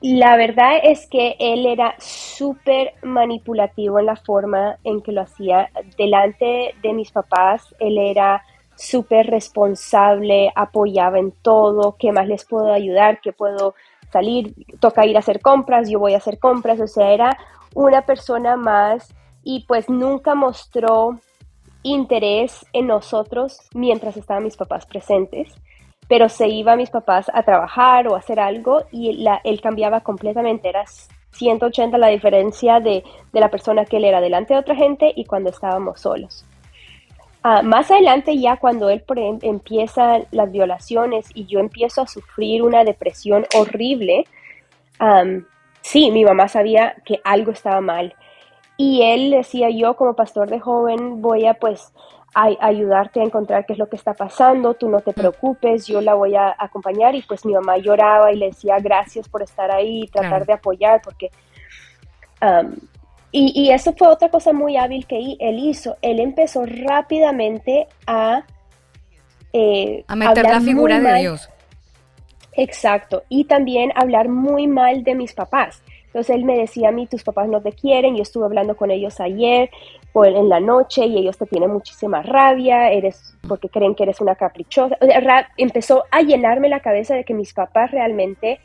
la 0.00 0.36
verdad 0.36 0.80
es 0.82 1.06
que 1.06 1.34
él 1.38 1.66
era 1.66 1.94
súper 1.98 2.92
manipulativo 3.02 3.98
en 3.98 4.06
la 4.06 4.16
forma 4.16 4.76
en 4.84 5.00
que 5.00 5.12
lo 5.12 5.22
hacía. 5.22 5.70
Delante 5.96 6.74
de 6.82 6.92
mis 6.92 7.10
papás, 7.10 7.74
él 7.80 7.96
era 7.96 8.42
súper 8.76 9.28
responsable, 9.28 10.52
apoyaba 10.54 11.18
en 11.18 11.32
todo, 11.32 11.96
qué 11.98 12.12
más 12.12 12.28
les 12.28 12.44
puedo 12.44 12.72
ayudar, 12.72 13.20
qué 13.22 13.32
puedo 13.32 13.74
salir, 14.14 14.54
toca 14.80 15.06
ir 15.06 15.16
a 15.16 15.20
hacer 15.20 15.40
compras, 15.40 15.90
yo 15.90 15.98
voy 15.98 16.14
a 16.14 16.18
hacer 16.18 16.38
compras, 16.38 16.80
o 16.80 16.86
sea, 16.86 17.12
era 17.12 17.36
una 17.74 18.02
persona 18.02 18.56
más 18.56 19.14
y 19.42 19.66
pues 19.66 19.90
nunca 19.90 20.34
mostró 20.34 21.18
interés 21.82 22.64
en 22.72 22.86
nosotros 22.86 23.58
mientras 23.74 24.16
estaban 24.16 24.44
mis 24.44 24.56
papás 24.56 24.86
presentes 24.86 25.54
pero 26.08 26.28
se 26.28 26.48
iba 26.48 26.76
mis 26.76 26.90
papás 26.90 27.30
a 27.32 27.42
trabajar 27.42 28.08
o 28.08 28.14
a 28.14 28.18
hacer 28.18 28.40
algo 28.40 28.84
y 28.90 29.26
él 29.44 29.60
cambiaba 29.60 30.00
completamente, 30.00 30.68
era 30.68 30.84
180 31.32 31.96
la 31.98 32.08
diferencia 32.08 32.80
de, 32.80 33.02
de, 33.32 33.40
la 33.40 33.50
persona 33.50 33.84
que 33.84 33.96
él 33.96 34.04
era 34.04 34.20
delante 34.20 34.54
de 34.54 34.60
otra 34.60 34.76
gente 34.76 35.12
y 35.14 35.24
cuando 35.24 35.50
estábamos 35.50 36.00
solos. 36.00 36.44
Uh, 37.44 37.62
más 37.62 37.90
adelante 37.90 38.38
ya 38.38 38.56
cuando 38.56 38.88
él 38.88 39.04
em, 39.16 39.38
empieza 39.42 40.20
las 40.30 40.50
violaciones 40.50 41.28
y 41.34 41.44
yo 41.44 41.60
empiezo 41.60 42.00
a 42.00 42.06
sufrir 42.06 42.62
una 42.62 42.84
depresión 42.84 43.44
horrible, 43.54 44.24
um, 44.98 45.44
sí, 45.82 46.10
mi 46.10 46.24
mamá 46.24 46.48
sabía 46.48 46.96
que 47.04 47.20
algo 47.22 47.52
estaba 47.52 47.82
mal. 47.82 48.14
Y 48.78 49.02
él 49.02 49.30
decía, 49.30 49.68
yo 49.68 49.94
como 49.94 50.16
pastor 50.16 50.48
de 50.48 50.58
joven 50.58 51.20
voy 51.20 51.44
a 51.44 51.52
pues 51.52 51.92
a 52.34 52.48
ayudarte 52.60 53.20
a 53.20 53.24
encontrar 53.24 53.66
qué 53.66 53.74
es 53.74 53.78
lo 53.78 53.90
que 53.90 53.96
está 53.96 54.14
pasando, 54.14 54.72
tú 54.72 54.88
no 54.88 55.00
te 55.00 55.12
preocupes, 55.12 55.86
yo 55.86 56.00
la 56.00 56.14
voy 56.14 56.34
a 56.36 56.56
acompañar 56.58 57.14
y 57.14 57.20
pues 57.20 57.44
mi 57.44 57.52
mamá 57.52 57.76
lloraba 57.76 58.32
y 58.32 58.36
le 58.36 58.46
decía 58.46 58.78
gracias 58.80 59.28
por 59.28 59.42
estar 59.42 59.70
ahí, 59.70 60.08
tratar 60.08 60.30
claro. 60.30 60.44
de 60.46 60.52
apoyar 60.54 61.02
porque... 61.02 61.30
Um, 62.40 62.74
y, 63.36 63.52
y, 63.52 63.72
eso 63.72 63.92
fue 63.94 64.06
otra 64.06 64.28
cosa 64.28 64.52
muy 64.52 64.76
hábil 64.76 65.08
que 65.08 65.36
él 65.40 65.58
hizo, 65.58 65.96
él 66.02 66.20
empezó 66.20 66.64
rápidamente 66.66 67.88
a... 68.06 68.44
Eh, 69.52 70.04
a 70.06 70.14
meter 70.14 70.44
la 70.44 70.60
figura 70.60 71.00
de 71.00 71.18
Dios. 71.18 71.50
Exacto, 72.52 73.24
y 73.28 73.46
también 73.46 73.90
hablar 73.96 74.28
muy 74.28 74.68
mal 74.68 75.02
de 75.02 75.16
mis 75.16 75.34
papás. 75.34 75.82
Entonces 76.06 76.36
él 76.36 76.44
me 76.44 76.56
decía 76.56 76.90
a 76.90 76.92
mí, 76.92 77.08
tus 77.08 77.24
papás 77.24 77.48
no 77.48 77.60
te 77.60 77.72
quieren, 77.72 78.14
yo 78.14 78.22
estuve 78.22 78.44
hablando 78.44 78.76
con 78.76 78.92
ellos 78.92 79.18
ayer 79.18 79.68
o 80.12 80.24
en 80.24 80.48
la 80.48 80.60
noche 80.60 81.04
y 81.04 81.18
ellos 81.18 81.36
te 81.36 81.46
tienen 81.46 81.72
muchísima 81.72 82.22
rabia, 82.22 82.92
eres 82.92 83.36
porque 83.48 83.68
creen 83.68 83.96
que 83.96 84.04
eres 84.04 84.20
una 84.20 84.36
caprichosa. 84.36 84.96
O 85.00 85.06
sea, 85.06 85.48
empezó 85.56 86.04
a 86.12 86.22
llenarme 86.22 86.68
la 86.68 86.78
cabeza 86.78 87.16
de 87.16 87.24
que 87.24 87.34
mis 87.34 87.52
papás 87.52 87.90
realmente 87.90 88.60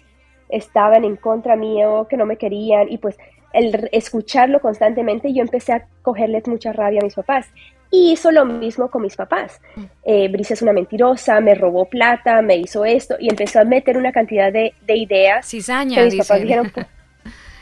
estaban 0.48 1.06
en 1.06 1.16
contra 1.16 1.56
mío, 1.56 2.06
que 2.08 2.18
no 2.18 2.28
me 2.28 2.38
querían 2.38 2.88
y 2.92 3.00
pues 3.00 3.18
el 3.54 3.90
escucharlo 3.92 4.60
constantemente 4.60 5.34
yo 5.34 5.42
empecé 5.42 5.74
a 5.74 5.86
cogerles 6.02 6.48
mucha 6.48 6.74
rabia 6.74 7.02
a 7.02 7.04
mis 7.04 7.16
papás. 7.16 7.48
Y 7.92 8.12
hizo 8.12 8.32
lo 8.32 8.46
mismo 8.46 8.92
con 8.92 9.02
mis 9.02 9.16
papás. 9.16 9.60
Eh, 10.04 10.28
Brisa 10.28 10.54
es 10.54 10.62
una 10.62 10.74
mentirosa, 10.74 11.42
me 11.42 11.56
robó 11.56 11.86
plata, 11.86 12.42
me 12.44 12.56
hizo 12.56 12.86
esto 12.86 13.16
y 13.20 13.30
empezó 13.30 13.60
a 13.60 13.64
meter 13.64 13.98
una 13.98 14.12
cantidad 14.12 14.54
de, 14.54 14.76
de 14.86 14.96
ideas. 14.96 15.48
Cizaña, 15.48 15.96
que 15.96 16.04
mis 16.04 16.14
dice. 16.14 16.28
papás 16.28 16.42
dijeron, 16.42 16.72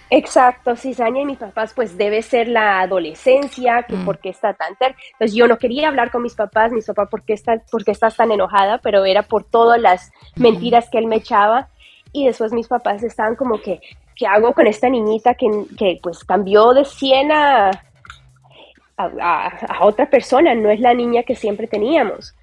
Exacto, 0.09 0.75
cizaña 0.77 1.21
y 1.21 1.25
mis 1.25 1.37
papás, 1.37 1.73
pues 1.73 1.97
debe 1.97 2.21
ser 2.21 2.47
la 2.47 2.79
adolescencia, 2.79 3.83
que 3.83 3.95
mm. 3.95 4.05
por 4.05 4.19
qué 4.19 4.29
está 4.29 4.53
tan 4.53 4.75
ter 4.77 4.95
Entonces 5.13 5.35
yo 5.35 5.47
no 5.47 5.57
quería 5.57 5.89
hablar 5.89 6.11
con 6.11 6.21
mis 6.23 6.33
papás, 6.33 6.71
mis 6.71 6.85
papás, 6.85 7.09
¿por 7.09 7.23
qué, 7.23 7.33
está, 7.33 7.61
¿por 7.69 7.83
qué 7.83 7.91
estás 7.91 8.15
tan 8.15 8.31
enojada? 8.31 8.77
Pero 8.77 9.03
era 9.03 9.23
por 9.23 9.43
todas 9.43 9.81
las 9.81 10.11
mentiras 10.35 10.89
que 10.89 10.97
él 10.99 11.07
me 11.07 11.17
echaba. 11.17 11.69
Y 12.13 12.25
después 12.25 12.53
mis 12.53 12.69
papás 12.69 13.03
estaban 13.03 13.35
como 13.35 13.59
que, 13.59 13.81
¿qué 14.17 14.25
hago 14.27 14.53
con 14.53 14.67
esta 14.67 14.89
niñita 14.89 15.35
que, 15.35 15.47
que 15.77 15.99
pues 16.01 16.23
cambió 16.23 16.73
de 16.73 16.85
100 16.85 17.31
a, 17.31 17.69
a, 17.69 19.05
a, 19.21 19.47
a, 19.47 19.85
otra 19.85 20.09
persona? 20.09 20.55
No 20.55 20.69
es 20.69 20.79
la 20.79 20.93
niña 20.93 21.23
que 21.23 21.35
siempre 21.35 21.67
teníamos. 21.67 22.35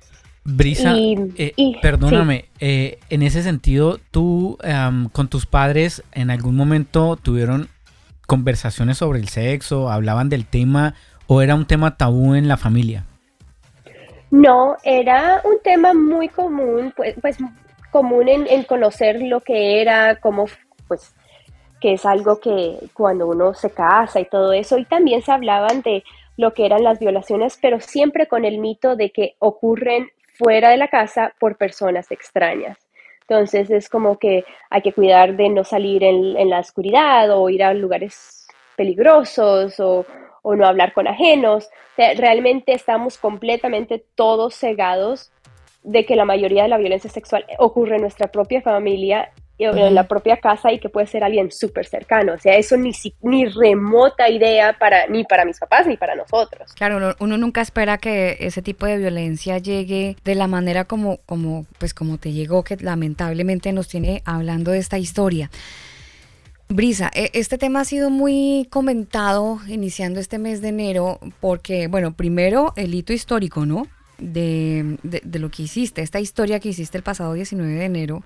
Brisa, 0.44 0.92
y, 0.94 1.16
eh, 1.38 1.54
y, 1.56 1.78
perdóname, 1.80 2.42
sí. 2.42 2.66
eh, 2.66 2.98
en 3.08 3.22
ese 3.22 3.42
sentido, 3.42 3.98
tú 4.10 4.58
um, 4.62 5.08
con 5.08 5.28
tus 5.28 5.46
padres 5.46 6.02
en 6.12 6.30
algún 6.30 6.54
momento 6.54 7.16
tuvieron 7.16 7.68
conversaciones 8.26 8.98
sobre 8.98 9.20
el 9.20 9.28
sexo, 9.28 9.90
hablaban 9.90 10.28
del 10.28 10.44
tema 10.44 10.94
o 11.26 11.40
era 11.40 11.54
un 11.54 11.66
tema 11.66 11.96
tabú 11.96 12.34
en 12.34 12.46
la 12.46 12.58
familia? 12.58 13.04
No, 14.30 14.76
era 14.82 15.40
un 15.44 15.58
tema 15.62 15.94
muy 15.94 16.28
común, 16.28 16.92
pues, 16.94 17.14
pues 17.22 17.38
común 17.90 18.28
en, 18.28 18.46
en, 18.46 18.64
conocer 18.64 19.22
lo 19.22 19.40
que 19.40 19.80
era, 19.80 20.16
como 20.16 20.46
pues 20.88 21.14
que 21.80 21.94
es 21.94 22.06
algo 22.06 22.40
que 22.40 22.78
cuando 22.92 23.26
uno 23.26 23.54
se 23.54 23.70
casa 23.70 24.20
y 24.20 24.24
todo 24.24 24.52
eso, 24.52 24.78
y 24.78 24.84
también 24.84 25.22
se 25.22 25.32
hablaban 25.32 25.82
de 25.82 26.04
lo 26.36 26.52
que 26.52 26.66
eran 26.66 26.82
las 26.82 26.98
violaciones, 26.98 27.58
pero 27.60 27.80
siempre 27.80 28.26
con 28.26 28.44
el 28.44 28.58
mito 28.58 28.96
de 28.96 29.10
que 29.10 29.36
ocurren 29.38 30.10
fuera 30.32 30.70
de 30.70 30.76
la 30.76 30.88
casa 30.88 31.32
por 31.38 31.56
personas 31.56 32.10
extrañas. 32.10 32.78
Entonces 33.28 33.70
es 33.70 33.88
como 33.88 34.18
que 34.18 34.44
hay 34.68 34.82
que 34.82 34.92
cuidar 34.92 35.36
de 35.36 35.48
no 35.48 35.64
salir 35.64 36.04
en, 36.04 36.48
la 36.48 36.58
oscuridad 36.58 37.30
o 37.30 37.48
ir 37.48 37.62
a 37.62 37.72
lugares 37.72 38.46
peligrosos 38.76 39.80
o, 39.80 40.04
no 40.42 40.66
hablar 40.66 40.92
con 40.92 41.06
ajenos. 41.06 41.70
Realmente 41.96 42.74
estamos 42.74 43.16
completamente 43.16 44.04
todos 44.14 44.54
cegados 44.56 45.32
de 45.82 46.04
que 46.04 46.16
la 46.16 46.26
mayoría 46.26 46.64
de 46.64 46.68
la 46.68 46.76
violencia 46.76 47.08
sexual 47.08 47.46
ocurre 47.58 47.96
en 47.96 48.02
nuestra 48.02 48.26
propia 48.28 48.60
familia 48.60 49.32
en 49.58 49.94
la 49.94 50.08
propia 50.08 50.38
casa 50.38 50.72
y 50.72 50.80
que 50.80 50.88
puede 50.88 51.06
ser 51.06 51.22
alguien 51.22 51.52
súper 51.52 51.86
cercano. 51.86 52.34
O 52.34 52.38
sea, 52.38 52.56
eso 52.56 52.76
ni, 52.76 52.92
ni 53.22 53.46
remota 53.46 54.28
idea 54.28 54.76
para, 54.78 55.06
ni 55.06 55.24
para 55.24 55.44
mis 55.44 55.58
papás 55.58 55.86
ni 55.86 55.96
para 55.96 56.16
nosotros. 56.16 56.72
Claro, 56.74 56.96
uno, 56.96 57.14
uno, 57.20 57.38
nunca 57.38 57.60
espera 57.60 57.98
que 57.98 58.36
ese 58.40 58.62
tipo 58.62 58.86
de 58.86 58.98
violencia 58.98 59.58
llegue 59.58 60.16
de 60.24 60.34
la 60.34 60.48
manera 60.48 60.84
como, 60.84 61.18
como, 61.26 61.66
pues 61.78 61.94
como 61.94 62.18
te 62.18 62.32
llegó, 62.32 62.64
que 62.64 62.76
lamentablemente 62.76 63.72
nos 63.72 63.88
tiene 63.88 64.22
hablando 64.24 64.72
de 64.72 64.78
esta 64.78 64.98
historia. 64.98 65.50
Brisa, 66.68 67.10
este 67.14 67.58
tema 67.58 67.80
ha 67.80 67.84
sido 67.84 68.10
muy 68.10 68.66
comentado 68.70 69.60
iniciando 69.68 70.18
este 70.18 70.38
mes 70.38 70.62
de 70.62 70.68
enero 70.68 71.20
porque, 71.40 71.86
bueno, 71.88 72.14
primero 72.14 72.72
el 72.76 72.94
hito 72.94 73.12
histórico, 73.12 73.66
¿no? 73.66 73.86
De, 74.18 74.96
de, 75.02 75.20
de 75.24 75.38
lo 75.38 75.50
que 75.50 75.64
hiciste, 75.64 76.00
esta 76.00 76.20
historia 76.20 76.60
que 76.60 76.70
hiciste 76.70 76.96
el 76.96 77.04
pasado 77.04 77.34
19 77.34 77.72
de 77.74 77.84
enero 77.84 78.22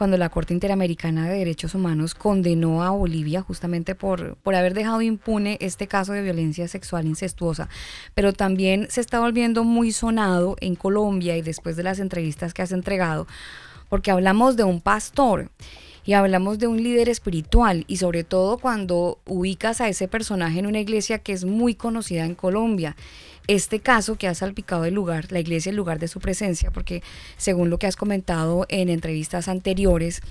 cuando 0.00 0.16
la 0.16 0.30
Corte 0.30 0.54
Interamericana 0.54 1.28
de 1.28 1.36
Derechos 1.40 1.74
Humanos 1.74 2.14
condenó 2.14 2.82
a 2.82 2.88
Bolivia 2.88 3.42
justamente 3.42 3.94
por, 3.94 4.36
por 4.36 4.54
haber 4.54 4.72
dejado 4.72 5.02
impune 5.02 5.58
este 5.60 5.88
caso 5.88 6.14
de 6.14 6.22
violencia 6.22 6.66
sexual 6.68 7.04
incestuosa. 7.04 7.68
Pero 8.14 8.32
también 8.32 8.86
se 8.88 9.02
está 9.02 9.20
volviendo 9.20 9.62
muy 9.62 9.92
sonado 9.92 10.56
en 10.62 10.74
Colombia 10.74 11.36
y 11.36 11.42
después 11.42 11.76
de 11.76 11.82
las 11.82 11.98
entrevistas 11.98 12.54
que 12.54 12.62
has 12.62 12.72
entregado, 12.72 13.26
porque 13.90 14.10
hablamos 14.10 14.56
de 14.56 14.64
un 14.64 14.80
pastor 14.80 15.50
y 16.06 16.14
hablamos 16.14 16.58
de 16.58 16.66
un 16.66 16.82
líder 16.82 17.10
espiritual 17.10 17.84
y 17.86 17.98
sobre 17.98 18.24
todo 18.24 18.56
cuando 18.56 19.18
ubicas 19.26 19.82
a 19.82 19.88
ese 19.88 20.08
personaje 20.08 20.60
en 20.60 20.66
una 20.66 20.80
iglesia 20.80 21.18
que 21.18 21.34
es 21.34 21.44
muy 21.44 21.74
conocida 21.74 22.24
en 22.24 22.36
Colombia 22.36 22.96
este 23.54 23.80
caso 23.80 24.16
que 24.16 24.28
ha 24.28 24.34
salpicado 24.34 24.84
el 24.84 24.94
lugar, 24.94 25.32
la 25.32 25.40
iglesia, 25.40 25.70
el 25.70 25.76
lugar 25.76 25.98
de 25.98 26.08
su 26.08 26.20
presencia, 26.20 26.70
porque 26.70 27.02
según 27.36 27.68
lo 27.68 27.78
que 27.78 27.86
has 27.86 27.96
comentado 27.96 28.64
en 28.68 28.88
entrevistas 28.88 29.48
anteriores, 29.48 30.22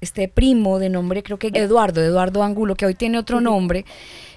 este 0.00 0.28
primo 0.28 0.78
de 0.78 0.88
nombre, 0.88 1.22
creo 1.22 1.38
que 1.38 1.48
Eduardo, 1.48 2.02
Eduardo 2.02 2.42
Angulo, 2.42 2.74
que 2.74 2.86
hoy 2.86 2.94
tiene 2.94 3.18
otro 3.18 3.40
nombre, 3.40 3.84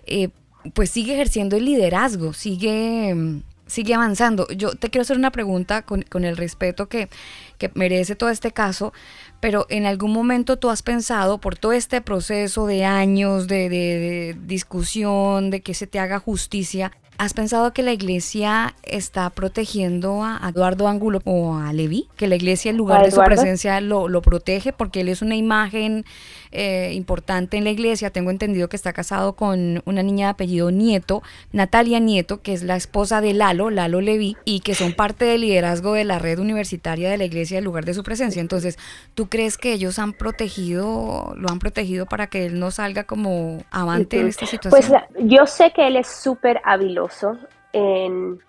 eh, 0.05 0.29
pues 0.73 0.89
sigue 0.89 1.13
ejerciendo 1.13 1.55
el 1.55 1.65
liderazgo, 1.65 2.33
sigue, 2.33 3.41
sigue 3.69 3.93
avanzando. 3.93 4.47
Yo 4.49 4.71
te 4.71 4.89
quiero 4.89 5.03
hacer 5.03 5.17
una 5.17 5.31
pregunta 5.31 5.83
con, 5.83 6.01
con 6.01 6.25
el 6.25 6.35
respeto 6.35 6.87
que, 6.87 7.09
que 7.57 7.71
merece 7.75 8.15
todo 8.15 8.29
este 8.29 8.51
caso, 8.51 8.91
pero 9.39 9.65
en 9.69 9.85
algún 9.85 10.11
momento 10.11 10.57
tú 10.57 10.69
has 10.69 10.81
pensado 10.81 11.37
por 11.37 11.57
todo 11.57 11.71
este 11.71 12.01
proceso 12.01 12.67
de 12.67 12.83
años 12.83 13.47
de, 13.47 13.69
de 13.69 14.37
discusión, 14.45 15.51
de 15.51 15.61
que 15.61 15.73
se 15.73 15.87
te 15.87 15.99
haga 15.99 16.19
justicia, 16.19 16.91
¿Has 17.19 17.33
pensado 17.33 17.73
que 17.73 17.83
la 17.83 17.91
iglesia 17.91 18.75
está 18.81 19.29
protegiendo 19.29 20.23
a 20.23 20.39
Eduardo 20.49 20.87
Ángulo 20.87 21.19
o 21.25 21.57
a 21.57 21.73
Levi? 21.73 22.07
Que 22.15 22.29
la 22.29 22.37
iglesia, 22.37 22.71
en 22.71 22.77
lugar 22.77 23.03
de 23.03 23.11
su 23.11 23.21
presencia, 23.21 23.81
lo, 23.81 24.07
lo, 24.07 24.21
protege 24.21 24.71
porque 24.71 25.01
él 25.01 25.09
es 25.09 25.21
una 25.21 25.35
imagen 25.35 26.05
eh, 26.51 26.91
importante 26.93 27.57
en 27.57 27.63
la 27.63 27.69
iglesia. 27.69 28.09
Tengo 28.09 28.31
entendido 28.31 28.69
que 28.69 28.75
está 28.75 28.93
casado 28.93 29.33
con 29.33 29.81
una 29.85 30.03
niña 30.03 30.27
de 30.27 30.31
apellido 30.31 30.71
Nieto, 30.71 31.21
Natalia 31.51 31.99
Nieto, 31.99 32.41
que 32.41 32.53
es 32.53 32.63
la 32.63 32.75
esposa 32.75 33.21
de 33.21 33.33
Lalo, 33.33 33.69
Lalo 33.69 34.01
Levi, 34.01 34.37
y 34.45 34.61
que 34.61 34.75
son 34.75 34.93
parte 34.93 35.25
del 35.25 35.41
liderazgo 35.41 35.93
de 35.93 36.03
la 36.03 36.19
red 36.19 36.39
universitaria 36.39 37.09
de 37.09 37.17
la 37.17 37.25
iglesia 37.25 37.57
en 37.57 37.63
lugar 37.63 37.85
de 37.85 37.93
su 37.93 38.03
presencia. 38.03 38.41
Entonces, 38.41 38.77
¿tú 39.15 39.29
crees 39.29 39.57
que 39.57 39.73
ellos 39.73 39.99
han 39.99 40.13
protegido, 40.13 41.33
lo 41.35 41.49
han 41.49 41.59
protegido 41.59 42.05
para 42.05 42.27
que 42.27 42.45
él 42.45 42.59
no 42.59 42.71
salga 42.71 43.03
como 43.03 43.63
avante 43.71 44.19
en 44.19 44.27
esta 44.27 44.45
situación? 44.45 44.71
Pues 44.71 45.01
yo 45.19 45.45
sé 45.45 45.71
que 45.71 45.87
él 45.87 45.95
es 45.95 46.07
súper 46.07 46.61
habiloso 46.63 47.37
en 47.73 48.39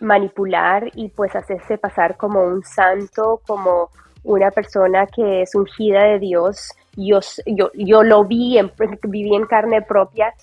manipular 0.00 0.90
y 0.94 1.08
pues 1.08 1.36
hacerse 1.36 1.78
pasar 1.78 2.16
como 2.16 2.42
un 2.42 2.62
santo, 2.64 3.40
como 3.46 3.90
una 4.24 4.50
persona 4.50 5.06
que 5.06 5.42
es 5.42 5.54
ungida 5.54 6.04
de 6.04 6.18
Dios. 6.18 6.70
Yo, 6.96 7.20
yo, 7.46 7.70
yo 7.74 8.02
lo 8.02 8.24
vi, 8.24 8.58
en, 8.58 8.72
viví 9.02 9.34
en 9.34 9.46
carne 9.46 9.82
propia, 9.82 10.34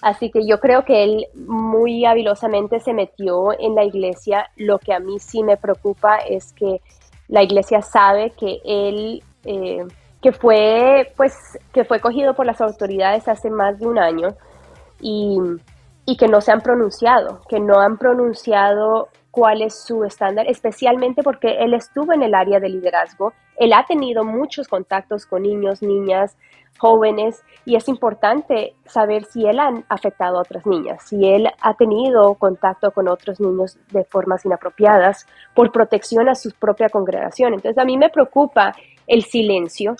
así 0.00 0.30
que 0.30 0.46
yo 0.46 0.58
creo 0.60 0.84
que 0.84 1.04
él 1.04 1.26
muy 1.34 2.04
habilosamente 2.04 2.80
se 2.80 2.92
metió 2.92 3.58
en 3.58 3.74
la 3.74 3.84
iglesia. 3.84 4.50
Lo 4.56 4.78
que 4.78 4.92
a 4.92 5.00
mí 5.00 5.18
sí 5.20 5.42
me 5.42 5.56
preocupa 5.56 6.18
es 6.18 6.52
que 6.52 6.80
la 7.28 7.42
iglesia 7.42 7.82
sabe 7.82 8.30
que 8.30 8.60
él, 8.64 9.22
eh, 9.44 9.84
que 10.20 10.32
fue, 10.32 11.12
pues, 11.16 11.36
que 11.72 11.84
fue 11.84 12.00
cogido 12.00 12.34
por 12.34 12.46
las 12.46 12.60
autoridades 12.60 13.28
hace 13.28 13.48
más 13.50 13.78
de 13.78 13.86
un 13.86 13.98
año 13.98 14.28
y 15.00 15.38
y 16.04 16.16
que 16.16 16.28
no 16.28 16.40
se 16.40 16.52
han 16.52 16.60
pronunciado, 16.60 17.40
que 17.48 17.60
no 17.60 17.78
han 17.80 17.96
pronunciado 17.96 19.08
cuál 19.30 19.62
es 19.62 19.84
su 19.84 20.04
estándar, 20.04 20.46
especialmente 20.48 21.22
porque 21.22 21.58
él 21.60 21.74
estuvo 21.74 22.12
en 22.12 22.22
el 22.22 22.34
área 22.34 22.60
de 22.60 22.68
liderazgo, 22.68 23.32
él 23.64 23.72
ha 23.72 23.84
tenido 23.86 24.24
muchos 24.24 24.68
contactos 24.68 25.26
con 25.26 25.42
niños, 25.42 25.82
niñas, 25.82 26.36
jóvenes, 26.78 27.42
y 27.64 27.76
es 27.76 27.88
importante 27.88 28.74
saber 28.86 29.24
si 29.24 29.46
él 29.46 29.60
ha 29.60 29.84
afectado 29.88 30.38
a 30.38 30.40
otras 30.40 30.66
niñas, 30.66 31.02
si 31.06 31.28
él 31.28 31.48
ha 31.60 31.74
tenido 31.74 32.34
contacto 32.34 32.90
con 32.90 33.08
otros 33.08 33.40
niños 33.40 33.78
de 33.90 34.04
formas 34.04 34.44
inapropiadas 34.44 35.26
por 35.54 35.70
protección 35.70 36.28
a 36.28 36.34
su 36.34 36.50
propia 36.52 36.88
congregación. 36.88 37.54
Entonces 37.54 37.78
a 37.78 37.84
mí 37.84 37.96
me 37.96 38.10
preocupa 38.10 38.74
el 39.06 39.22
silencio. 39.22 39.94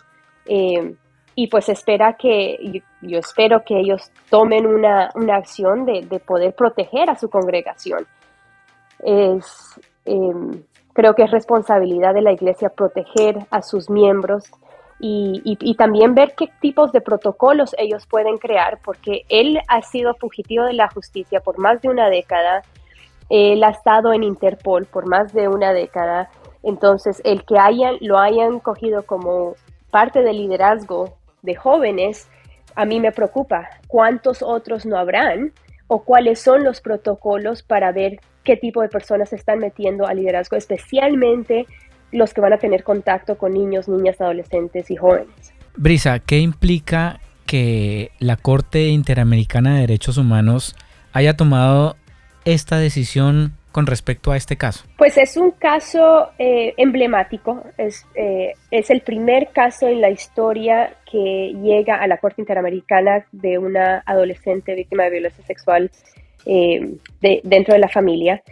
Eh, 0.47 0.97
y 1.35 1.47
pues 1.47 1.69
espera 1.69 2.15
que, 2.15 2.83
yo, 3.01 3.19
espero 3.19 3.65
que 3.65 3.79
ellos 3.79 4.11
tomen 4.29 4.67
una, 4.67 5.11
acción 5.35 5.87
de, 5.87 6.21
poder 6.27 6.55
proteger 6.55 7.09
a 7.09 7.17
su 7.17 7.31
congregación. 7.31 8.07
Es, 9.03 9.81
em, 10.05 10.63
creo 10.93 11.15
que 11.15 11.25
es 11.25 11.31
responsabilidad 11.31 12.15
de 12.15 12.23
la 12.23 12.33
iglesia 12.33 12.69
proteger 12.69 13.39
a 13.51 13.63
sus 13.63 13.91
miembros 13.91 14.45
y, 15.05 15.75
también 15.77 16.15
ver 16.15 16.35
qué 16.37 16.49
tipos 16.61 16.93
de 16.93 17.01
protocolos 17.01 17.75
ellos 17.77 18.07
pueden 18.07 18.39
crear, 18.39 18.79
porque 18.85 19.25
él 19.29 19.59
ha 19.67 19.83
sido 19.83 20.15
fugitivo 20.15 20.65
de 20.65 20.75
la 20.75 20.89
justicia 20.89 21.41
por 21.41 21.59
más 21.59 21.83
de 21.83 21.89
una 21.89 22.09
década, 22.09 22.63
él 23.29 23.65
ha 23.65 23.71
estado 23.71 24.13
en 24.13 24.23
Interpol 24.23 24.87
por 24.87 25.07
más 25.07 25.33
de 25.33 25.49
una 25.49 25.73
década, 25.73 26.31
entonces 26.63 27.21
el 27.25 27.45
que 27.45 27.59
hayan, 27.59 27.97
lo 28.01 28.17
hayan 28.19 28.61
cogido 28.61 29.03
como 29.03 29.57
parte 29.91 30.23
del 30.23 30.37
liderazgo 30.37 31.17
de 31.43 31.57
jóvenes, 31.57 32.29
a 32.77 32.85
mí 32.85 33.01
me 33.01 33.13
preocupa. 33.13 33.69
Cuántos 33.89 34.43
otros 34.43 34.87
no 34.87 34.97
habrán 34.97 35.53
o 35.89 36.05
cuáles 36.05 36.41
son 36.41 36.65
los 36.65 36.81
protocolos 36.81 37.63
para 37.63 37.93
ver 37.93 38.21
qué 38.45 38.57
tipo 38.57 38.83
de 38.83 38.89
personas 38.89 39.31
se 39.31 39.37
están 39.37 39.59
metiendo 39.59 40.07
al 40.07 40.17
liderazgo, 40.17 40.57
especialmente 40.57 41.67
los 42.11 42.35
que 42.35 42.41
van 42.41 42.53
a 42.53 42.59
tener 42.59 42.85
contacto 42.85 43.39
con 43.39 43.53
niños, 43.53 43.89
niñas, 43.89 44.21
adolescentes 44.21 44.91
y 44.91 44.97
jóvenes. 44.97 45.55
Brisa, 45.77 46.19
¿qué 46.19 46.39
implica 46.39 47.21
que 47.47 48.11
la 48.19 48.37
Corte 48.37 48.89
Interamericana 48.89 49.75
de 49.75 49.81
Derechos 49.83 50.19
Humanos 50.19 50.77
haya 51.13 51.37
tomado 51.37 51.97
esta 52.45 52.79
decisión 52.79 53.55
con 53.73 53.87
respecto 53.87 54.31
a 54.31 54.37
este 54.37 54.57
caso? 54.57 54.85
Pues 54.99 55.17
es 55.17 55.37
un 55.37 55.53
caso 55.53 56.31
eh, 56.39 56.75
emblemático, 56.77 57.65
es, 57.79 58.07
eh, 58.15 58.53
es 58.71 58.91
el 58.91 59.01
primer 59.01 59.49
caso 59.53 59.89
en 59.89 60.03
la 60.03 60.11
historia 60.11 60.95
que 61.11 61.55
llega 61.63 61.97
a 61.97 62.07
la 62.07 62.19
Corte 62.19 62.43
Interamericana 62.43 63.25
de 63.33 63.59
una 63.59 64.03
adolescente 64.05 64.75
víctima 64.75 65.05
de 65.05 65.11
violencia 65.11 65.45
sexual 65.45 65.91
eh, 66.47 66.95
dentro 67.21 67.75
de 67.75 67.81
la 67.81 67.89
familia. 67.89 68.43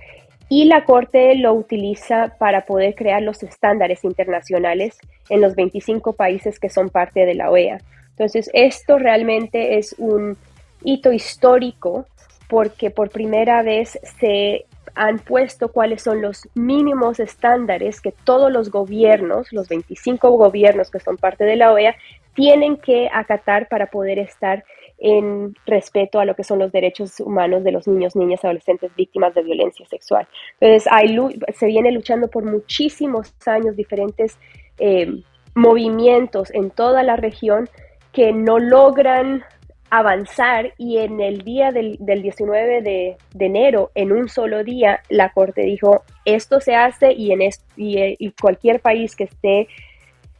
Y 0.48 0.64
la 0.64 0.84
Corte 0.84 1.36
lo 1.36 1.54
utiliza 1.54 2.34
para 2.38 2.66
poder 2.66 2.96
crear 2.96 3.22
los 3.22 3.42
estándares 3.42 4.02
internacionales 4.02 4.98
en 5.28 5.40
los 5.40 5.54
25 5.54 6.14
países 6.14 6.58
que 6.58 6.68
son 6.68 6.90
parte 6.90 7.24
de 7.24 7.34
la 7.34 7.50
OEA. 7.50 7.78
Entonces, 8.10 8.50
esto 8.52 8.98
realmente 8.98 9.78
es 9.78 9.94
un 9.98 10.36
hito 10.82 11.12
histórico 11.12 12.06
porque 12.48 12.90
por 12.90 13.10
primera 13.10 13.62
vez 13.62 13.98
se 14.18 14.66
han 14.94 15.20
puesto 15.20 15.70
cuáles 15.70 16.02
son 16.02 16.20
los 16.20 16.48
mínimos 16.54 17.20
estándares 17.20 18.00
que 18.00 18.12
todos 18.24 18.50
los 18.50 18.70
gobiernos, 18.70 19.52
los 19.52 19.68
25 19.68 20.30
gobiernos 20.32 20.90
que 20.90 20.98
son 20.98 21.16
parte 21.16 21.44
de 21.44 21.56
la 21.56 21.72
OEA, 21.72 21.94
tienen 22.34 22.76
que 22.76 23.08
acatar 23.12 23.68
para 23.68 23.86
poder 23.86 24.18
estar 24.18 24.64
en 25.00 25.56
respeto 25.64 26.20
a 26.20 26.26
lo 26.26 26.36
que 26.36 26.44
son 26.44 26.58
los 26.58 26.70
derechos 26.70 27.18
humanos 27.20 27.64
de 27.64 27.72
los 27.72 27.88
niños, 27.88 28.14
niñas, 28.14 28.44
adolescentes 28.44 28.94
víctimas 28.94 29.34
de 29.34 29.42
violencia 29.42 29.86
sexual. 29.86 30.28
Entonces, 30.60 30.90
hay, 30.92 31.16
se 31.54 31.66
viene 31.66 31.90
luchando 31.90 32.28
por 32.28 32.44
muchísimos 32.44 33.34
años 33.46 33.76
diferentes 33.76 34.38
eh, 34.78 35.22
movimientos 35.54 36.50
en 36.52 36.70
toda 36.70 37.02
la 37.02 37.16
región 37.16 37.68
que 38.12 38.32
no 38.32 38.58
logran 38.58 39.42
avanzar 39.90 40.72
y 40.78 40.98
en 40.98 41.20
el 41.20 41.42
día 41.42 41.72
del, 41.72 41.98
19 41.98 42.82
de, 42.82 43.16
enero, 43.38 43.90
en 43.94 44.12
un 44.12 44.28
solo 44.28 44.62
día, 44.62 45.02
la 45.08 45.32
Corte 45.32 45.62
dijo, 45.62 46.04
esto 46.24 46.60
se 46.60 46.74
hace 46.74 47.12
y, 47.12 47.32
en 47.32 47.40
y, 47.76 48.30
cualquier 48.40 48.80
país 48.80 49.16
que 49.16 49.24
esté 49.24 49.68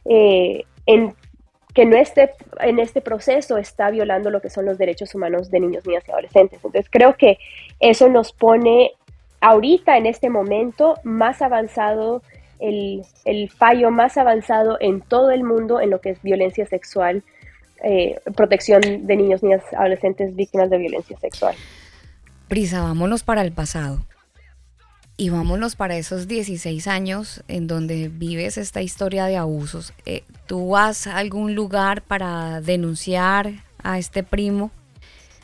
eh, 0.05 0.63
en 0.85 1.13
que 1.73 1.85
no 1.85 1.97
esté 1.97 2.31
en 2.59 2.79
este 2.79 3.01
proceso 3.01 3.57
está 3.57 3.89
violando 3.91 4.29
lo 4.29 4.41
que 4.41 4.49
son 4.49 4.65
los 4.65 4.77
derechos 4.77 5.15
humanos 5.15 5.49
de 5.51 5.59
niños, 5.59 5.85
niñas 5.85 6.03
y 6.07 6.11
adolescentes. 6.11 6.57
Entonces 6.57 6.87
creo 6.89 7.15
que 7.15 7.37
eso 7.79 8.09
nos 8.09 8.33
pone 8.33 8.91
ahorita 9.39 9.97
en 9.97 10.05
este 10.05 10.29
momento 10.29 10.95
más 11.03 11.41
avanzado, 11.41 12.21
el, 12.59 13.03
fallo 13.57 13.89
más 13.89 14.17
avanzado 14.17 14.77
en 14.79 15.01
todo 15.01 15.31
el 15.31 15.43
mundo 15.43 15.81
en 15.81 15.89
lo 15.89 15.99
que 15.99 16.11
es 16.11 16.21
violencia 16.21 16.65
sexual 16.65 17.23
eh, 17.83 18.19
protección 18.35 18.81
de 18.81 19.15
niños, 19.15 19.41
niñas, 19.41 19.63
adolescentes 19.75 20.35
víctimas 20.35 20.69
de 20.69 20.77
violencia 20.77 21.17
sexual. 21.17 21.55
Prisa, 22.47 22.83
vámonos 22.83 23.23
para 23.23 23.41
el 23.41 23.51
pasado. 23.51 24.05
Y 25.21 25.29
vámonos 25.29 25.75
para 25.75 25.97
esos 25.97 26.27
16 26.27 26.87
años 26.87 27.43
en 27.47 27.67
donde 27.67 28.09
vives 28.11 28.57
esta 28.57 28.81
historia 28.81 29.27
de 29.27 29.37
abusos. 29.37 29.93
Eh, 30.07 30.23
¿Tú 30.47 30.69
vas 30.69 31.05
a 31.05 31.17
algún 31.17 31.53
lugar 31.53 32.01
para 32.01 32.59
denunciar 32.59 33.51
a 33.83 33.99
este 33.99 34.23
primo? 34.23 34.71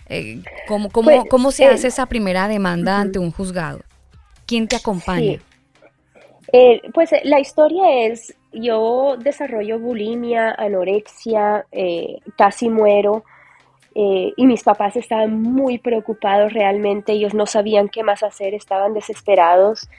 Eh, 0.09 0.41
¿Cómo, 0.67 0.89
cómo, 0.89 1.11
pues, 1.29 1.55
se 1.55 1.67
hace 1.67 1.89
esa 1.89 2.07
primera 2.07 2.47
demanda 2.47 2.99
ante 2.99 3.19
un 3.19 3.29
juzgado? 3.29 3.81
¿Quién 4.47 4.67
te 4.67 4.77
acompaña? 4.77 5.39
pues 6.95 7.11
la 7.23 7.39
historia 7.39 8.07
es 8.07 8.33
yo 8.53 9.15
desarrollo 9.19 9.77
bulimia, 9.77 10.55
anorexia, 10.57 11.67
eh, 11.71 12.17
casi 12.35 12.67
muero. 12.67 13.23
Eh, 13.99 14.31
y 14.37 14.45
mis 14.45 14.61
papás 14.61 14.95
estaban 14.95 15.41
muy 15.41 15.79
preocupados 15.79 16.53
realmente, 16.53 17.13
ellos 17.13 17.33
no 17.33 17.47
sabían 17.47 17.89
qué 17.89 18.03
más 18.03 18.21
hacer, 18.21 18.53
estaban 18.53 18.93
desesperados. 18.93 19.89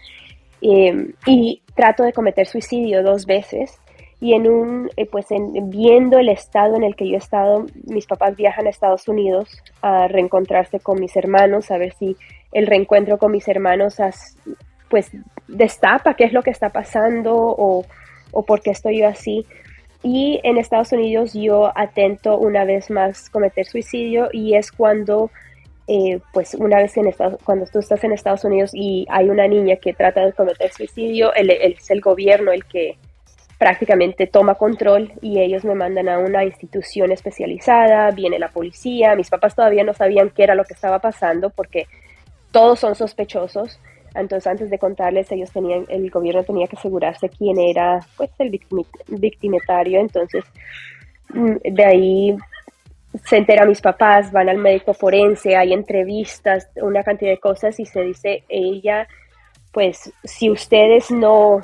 Eh, 0.63 1.15
y 1.27 1.63
trato 1.75 2.05
de 2.05 2.13
cometer 2.13 2.47
suicidio 2.47 3.03
dos 3.03 3.27
veces. 3.27 3.77
Y 4.21 4.35
en 4.35 4.49
un, 4.49 4.89
pues 5.11 5.27
viendo 5.65 6.21
el 6.21 6.29
estado 6.29 6.77
en 6.77 6.85
el 6.85 6.95
que 6.95 7.09
yo 7.09 7.15
he 7.15 7.19
estado, 7.19 7.67
mis 7.87 8.07
papás 8.07 8.37
viajan 8.37 8.69
a 8.69 8.71
Estados 8.71 9.09
Unidos 9.09 9.49
a 9.83 10.07
reencontrarse 10.07 10.79
con 10.79 11.01
mis 11.01 11.17
hermanos, 11.17 11.73
a 11.73 11.79
ver 11.79 11.93
si 11.95 12.17
el 12.53 12.69
reencuentro 12.69 13.19
con 13.19 13.33
mis 13.33 13.49
hermanos 13.49 13.97
pues 14.89 15.11
destapa 15.49 16.15
qué 16.15 16.23
es 16.25 16.33
lo 16.33 16.43
que 16.43 16.51
está 16.51 16.71
pasando 16.71 17.35
o, 17.35 17.85
o 18.31 18.43
por 18.45 18.63
qué 18.63 18.71
estoy 18.71 19.01
yo 19.01 19.09
así. 19.09 19.45
Y 20.03 20.41
en 20.45 20.59
Estados 20.59 20.93
Unidos 20.93 21.33
yo 21.35 21.73
atento 21.77 22.39
una 22.39 22.65
vez 22.65 22.91
más 22.91 23.29
cometer 23.31 23.67
suicidio 23.67 24.29
y 24.33 24.55
es 24.55 24.71
cuando, 24.71 25.31
eh, 25.89 26.21
pues 26.33 26.55
una 26.55 26.79
vez 26.79 26.97
en 26.97 27.09
Estados, 27.09 27.41
cuando 27.45 27.67
tú 27.67 27.81
estás 27.81 28.05
en 28.05 28.13
Estados 28.13 28.45
Unidos 28.45 28.71
y 28.73 29.07
hay 29.11 29.29
una 29.29 29.49
niña 29.49 29.77
que 29.77 29.93
trata 29.93 30.25
de 30.25 30.33
cometer 30.33 30.73
suicidio, 30.73 31.35
es 31.35 31.91
el 31.91 32.01
gobierno 32.01 32.53
el 32.53 32.65
que 32.65 32.97
prácticamente 33.59 34.29
toma 34.29 34.55
control 34.55 35.13
y 35.21 35.41
ellos 35.41 35.65
me 35.65 35.75
mandan 35.75 36.09
a 36.09 36.21
una 36.21 36.45
institución 36.45 37.11
especializada, 37.11 38.13
viene 38.13 38.39
la 38.39 38.49
policía, 38.49 39.17
mis 39.17 39.31
papás 39.31 39.57
todavía 39.57 39.83
no 39.83 39.95
sabían 39.95 40.31
qué 40.31 40.45
era 40.45 40.55
lo 40.55 40.65
que 40.65 40.75
estaba 40.75 41.01
pasando 41.01 41.51
porque 41.51 41.89
todos 42.53 42.79
son 42.79 42.95
sospechosos. 42.95 43.81
Entonces, 44.15 44.47
antes 44.47 44.71
de 44.71 44.79
contarles, 44.79 45.31
ellos 45.33 45.51
tenían, 45.51 45.85
el 45.89 46.11
gobierno 46.11 46.43
tenía 46.45 46.67
que 46.67 46.77
asegurarse 46.77 47.29
quién 47.29 47.59
era, 47.59 48.01
pues, 48.17 48.31
el 48.39 48.51
victimitario. 49.09 50.01
Entonces, 50.01 50.45
mm, 51.35 51.57
de 51.63 51.85
ahí 51.85 52.37
se 53.25 53.37
entera 53.37 53.65
mis 53.65 53.81
papás, 53.81 54.31
van 54.33 54.49
al 54.49 54.59
médico 54.59 54.93
forense, 54.95 55.57
hay 55.57 55.73
entrevistas, 55.73 56.69
una 56.77 57.03
cantidad 57.03 57.31
de 57.31 57.39
cosas 57.39 57.79
y 57.81 57.87
se 57.87 58.03
dice 58.03 58.45
ella, 58.49 59.09
pues, 59.73 60.13
si 60.25 60.51
ustedes 60.51 61.11
no, 61.11 61.61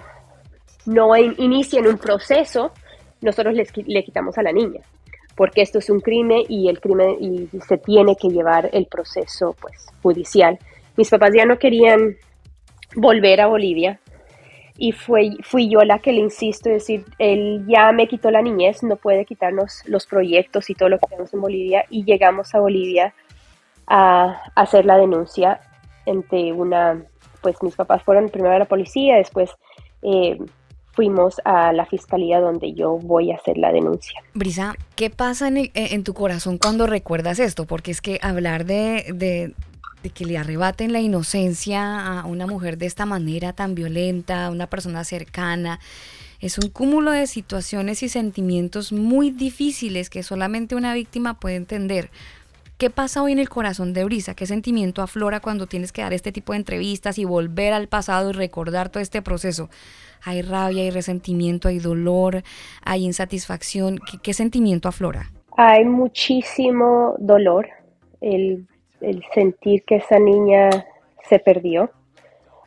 no 0.87 1.16
inician 1.16 1.87
un 1.87 1.98
proceso, 1.98 2.72
nosotros 3.20 3.54
les, 3.54 3.70
le 3.87 4.04
quitamos 4.04 4.37
a 4.38 4.42
la 4.42 4.52
niña, 4.52 4.80
porque 5.37 5.62
esto 5.62 5.78
es 5.78 5.90
un 5.90 6.00
crimen 6.00 6.42
y 6.48 6.68
el 6.68 6.80
crimen 6.80 7.16
y 7.20 7.48
se 7.66 7.78
tiene 7.78 8.16
que 8.16 8.28
llevar 8.28 8.70
el 8.72 8.87
proceso, 8.87 9.54
pues, 9.61 9.87
judicial. 10.02 10.59
Mis 10.96 11.11
papás 11.11 11.30
ya 11.37 11.44
no 11.44 11.59
querían 11.59 12.16
volver 12.94 13.40
a 13.40 13.46
Bolivia 13.46 14.00
y 14.76 14.92
fue, 14.92 15.37
fui 15.42 15.68
yo 15.68 15.80
la 15.85 16.00
que 16.00 16.12
le 16.12 16.20
insisto, 16.20 16.68
es 16.68 16.83
decir, 16.83 17.04
él 17.18 17.64
ya 17.68 17.92
me 17.92 18.09
quitó 18.09 18.30
la 18.30 18.42
niñez, 18.42 18.83
no 18.83 18.96
puede 18.96 19.24
quitarnos 19.24 19.83
los 19.87 20.07
proyectos 20.07 20.68
y 20.68 20.74
todo 20.74 20.88
lo 20.88 20.98
que 20.98 21.07
tenemos 21.07 21.33
en 21.33 21.40
Bolivia 21.40 21.85
y 21.90 22.04
llegamos 22.04 22.54
a 22.54 22.61
Bolivia 22.61 23.14
a, 23.87 24.42
hacer 24.57 24.85
la 24.85 24.96
denuncia 24.96 25.61
entre 26.07 26.52
una, 26.52 27.04
pues 27.40 27.62
mis 27.62 27.76
papás 27.76 28.02
fueron 28.02 28.28
primero 28.30 28.54
a 28.54 28.59
la 28.59 28.64
policía, 28.64 29.16
después 29.16 29.50
eh, 30.02 30.38
fuimos 30.92 31.40
a 31.44 31.72
la 31.72 31.87
fiscalía 31.87 32.40
donde 32.40 32.72
yo 32.72 32.98
voy 32.98 33.30
a 33.30 33.37
hacer 33.37 33.59
la 33.59 33.72
denuncia. 33.72 34.20
Brisa, 34.35 34.74
¿qué 34.96 35.09
pasa 35.09 35.48
en, 35.48 35.70
en 35.72 36.04
tu 36.04 36.14
corazón 36.14 36.59
cuando 36.59 36.87
recuerdas 36.88 37.38
esto? 37.38 37.64
Porque 37.64 37.92
es 37.92 38.00
que 38.00 38.18
hablar 38.22 38.64
de 38.64 39.54
de 40.05 40.11
que 40.11 40.27
le 40.27 40.37
arrebaten 40.37 40.93
la 40.93 41.01
inocencia 41.01 42.21
a 42.21 42.27
una 42.27 42.47
mujer 42.47 42.77
de 42.77 42.85
esta 42.85 43.07
manera 43.07 43.55
tan 43.55 43.75
violenta, 43.75 44.47
a 44.47 44.51
una 44.51 44.67
persona 44.69 45.03
cercana. 45.03 45.81
Es 46.40 46.59
un 46.59 46.69
cúmulo 46.69 47.11
de 47.11 47.27
situaciones 47.27 48.03
y 48.03 48.11
sentimientos 48.11 48.93
muy 48.93 49.31
difíciles 49.31 50.11
que 50.11 50.23
solamente 50.23 50.77
una 50.77 50.93
víctima 50.93 51.40
puede 51.40 51.57
entender. 51.57 52.11
¿Qué 52.77 52.90
pasa 52.90 53.23
hoy 53.23 53.33
en 53.33 53.38
el 53.38 53.49
corazón 53.49 53.95
de 53.95 54.05
Brisa? 54.05 54.35
¿Qué 54.35 54.45
sentimiento 54.45 55.01
aflora 55.01 55.40
cuando 55.40 55.67
tienes 55.67 55.90
que 55.90 56.03
dar 56.03 56.12
este 56.12 56.33
tipo 56.33 56.53
de 56.53 56.59
entrevistas 56.59 57.19
y 57.19 57.25
volver 57.25 57.73
al 57.73 57.88
pasado 57.88 58.29
y 58.29 58.35
recordar 58.35 58.90
todo 58.90 59.03
este 59.03 59.23
proceso? 59.23 59.71
Hay 60.23 60.43
rabia, 60.43 60.83
hay 60.83 60.90
resentimiento, 60.90 61.69
hay 61.69 61.79
dolor, 61.79 62.43
hay 62.83 63.05
insatisfacción. 63.05 63.99
¿Qué, 64.23 64.35
sentimiento 64.35 64.88
aflora? 64.88 65.31
Hay 65.57 65.87
muchísimo 65.87 67.14
dolor. 67.19 67.69
El 68.21 68.67
el 69.09 69.25
sentir 69.33 69.85
que 69.85 69.97
esa 69.97 70.19
niña 70.19 70.71
se 71.29 71.38
perdió. 71.38 71.90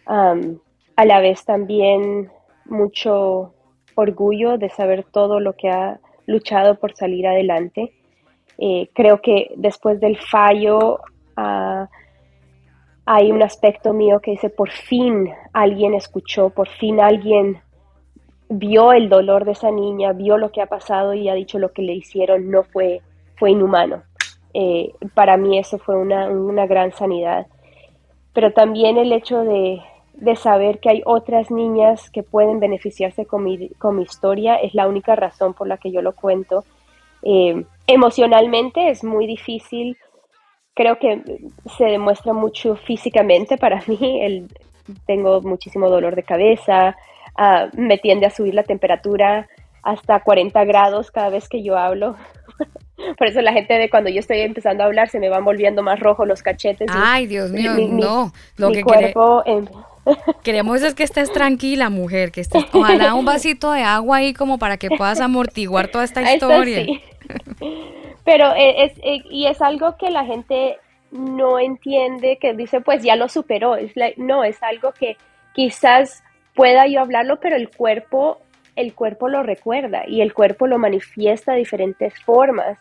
a 0.06 1.06
la 1.06 1.20
vez 1.20 1.46
también 1.46 2.32
mucho 2.66 3.54
orgullo 3.96 4.58
de 4.58 4.70
saber 4.70 5.04
todo 5.04 5.40
lo 5.40 5.54
que 5.54 5.70
ha 5.70 6.00
luchado 6.26 6.80
por 6.80 6.96
salir 6.96 7.28
adelante. 7.28 7.94
Eh, 8.58 8.90
creo 8.94 9.22
que 9.22 9.52
después 9.56 10.00
del 10.00 10.18
fallo 10.18 11.00
ah, 11.36 11.88
hay 13.06 13.32
un 13.32 13.42
aspecto 13.42 13.94
mío 13.94 14.20
que 14.20 14.32
dice, 14.32 14.50
por 14.50 14.70
fin 14.70 15.30
alguien 15.54 15.94
escuchó, 15.94 16.50
por 16.50 16.68
fin 16.68 17.00
alguien 17.00 17.60
vio 18.50 18.94
el 18.94 19.10
dolor 19.10 19.46
de 19.46 19.52
esa 19.52 19.72
niña, 19.72 20.14
vio 20.14 20.38
lo 20.38 20.52
que 20.52 20.62
ha 20.62 20.68
pasado 20.68 21.14
y 21.14 21.30
ha 21.30 21.34
dicho 21.34 21.60
lo 21.60 21.72
que 21.72 21.82
le 21.82 21.94
hicieron 21.94 22.50
no 22.50 22.64
fue, 22.64 23.02
fue 23.38 23.52
inhumano. 23.52 24.04
Eh, 24.60 24.92
para 25.14 25.38
mí 25.38 25.60
eso 25.60 25.78
fue 25.78 25.96
una, 25.96 26.66
gran 26.66 26.92
sanidad. 26.92 27.46
Pero 28.34 28.54
también 28.54 28.98
el 28.98 29.12
hecho 29.14 29.44
de, 29.44 29.84
saber 30.36 30.80
que 30.80 30.90
hay 30.90 31.04
otras 31.06 31.52
niñas 31.52 32.10
que 32.10 32.24
pueden 32.24 32.60
beneficiarse 32.60 33.28
con 33.28 33.44
mi, 33.44 33.70
historia 34.02 34.56
es 34.56 34.74
la 34.74 34.88
única 34.88 35.16
razón 35.16 35.54
por 35.54 35.68
la 35.68 35.78
que 35.78 35.92
yo 35.92 36.02
lo 36.02 36.14
cuento. 36.14 36.66
Eh, 37.22 37.66
emocionalmente 37.86 38.90
es 38.90 39.04
muy 39.04 39.28
difícil, 39.28 39.96
creo 40.74 40.98
que 40.98 41.22
se 41.78 41.86
demuestra 41.86 42.34
mucho 42.34 42.76
físicamente 42.78 43.58
para 43.58 43.84
mí, 43.88 44.48
tengo 45.06 45.40
muchísimo 45.42 45.88
dolor 45.88 46.16
de 46.16 46.24
cabeza, 46.24 46.98
ah, 47.36 47.68
me 47.74 48.00
tiende 48.00 48.26
a 48.26 48.32
subir 48.32 48.56
la 48.56 48.64
temperatura 48.64 49.48
hasta 49.84 50.20
40 50.20 50.66
grados 50.66 51.12
cada 51.12 51.30
vez 51.30 51.48
que 51.48 51.62
yo 51.62 51.78
hablo. 51.78 52.16
Por 53.18 53.28
eso 53.28 53.42
la 53.42 53.54
gente 53.54 53.76
de 53.76 53.90
cuando 53.90 54.10
yo 54.10 54.20
estoy 54.20 54.40
empezando 54.40 54.84
a 54.84 54.88
hablar 54.88 55.10
se 55.10 55.20
me 55.20 55.30
van 55.30 55.46
volviendo 55.46 55.84
más 55.84 56.00
rojos 56.00 56.28
los 56.28 56.42
cachetes. 56.42 56.90
Ay, 56.92 57.28
Dios 57.28 57.52
mío, 57.52 57.74
no. 57.78 58.34
Lo 58.58 58.72
que 58.72 58.82
cuerpo 58.84 59.44
queremos 60.44 60.82
es 60.82 60.96
que 60.96 61.04
estés 61.04 61.32
tranquila, 61.32 61.90
mujer, 61.90 62.32
que 62.32 62.42
estés, 62.42 62.66
ojalá 62.72 63.14
un 63.14 63.26
vasito 63.26 63.72
de 63.72 63.84
agua 63.84 64.18
ahí 64.18 64.34
como 64.34 64.58
para 64.58 64.78
que 64.78 64.90
puedas 64.90 65.20
amortiguar 65.20 65.90
toda 65.90 66.04
esta 66.04 66.34
historia. 66.34 66.86
Pero 68.26 68.54
e, 68.56 68.86
es, 68.86 68.94
e, 68.98 69.22
y 69.30 69.48
es 69.48 69.62
algo 69.62 69.96
que 69.98 70.10
la 70.10 70.26
gente 70.26 70.78
no 71.12 71.60
entiende, 71.60 72.38
que 72.42 72.54
dice, 72.54 72.82
pues 72.82 73.04
ya 73.04 73.16
lo 73.16 73.30
superó. 73.30 73.76
Es 73.76 73.92
no, 74.18 74.44
es 74.44 74.62
algo 74.64 74.92
que 74.92 75.18
quizás 75.54 76.24
pueda 76.54 76.88
yo 76.88 77.02
hablarlo, 77.02 77.40
pero 77.40 77.56
el 77.56 77.70
cuerpo 77.70 78.42
el 78.78 78.94
cuerpo 78.94 79.28
lo 79.28 79.44
recuerda 79.44 80.04
y 80.08 80.22
el 80.22 80.34
cuerpo 80.34 80.68
lo 80.68 80.78
manifiesta 80.78 81.52
de 81.52 81.60
diferentes 81.60 82.14
formas. 82.24 82.78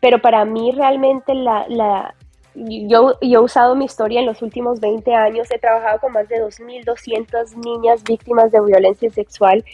pero 0.00 0.20
para 0.20 0.44
mí 0.44 0.72
realmente 0.72 1.34
la, 1.34 2.14
yo, 2.54 3.18
yo, 3.20 3.40
he 3.40 3.42
usado 3.42 3.76
mi 3.76 3.84
historia 3.84 4.20
en 4.20 4.26
los 4.26 4.42
últimos 4.42 4.80
20 4.80 5.14
años, 5.14 5.50
he 5.50 5.58
trabajado 5.58 6.00
con 6.00 6.12
más 6.12 6.28
de 6.28 6.36
2.200 6.36 7.56
niñas 7.56 8.02
víctimas 8.02 8.50
de 8.50 8.60
violencia 8.64 9.10
sexual 9.10 9.64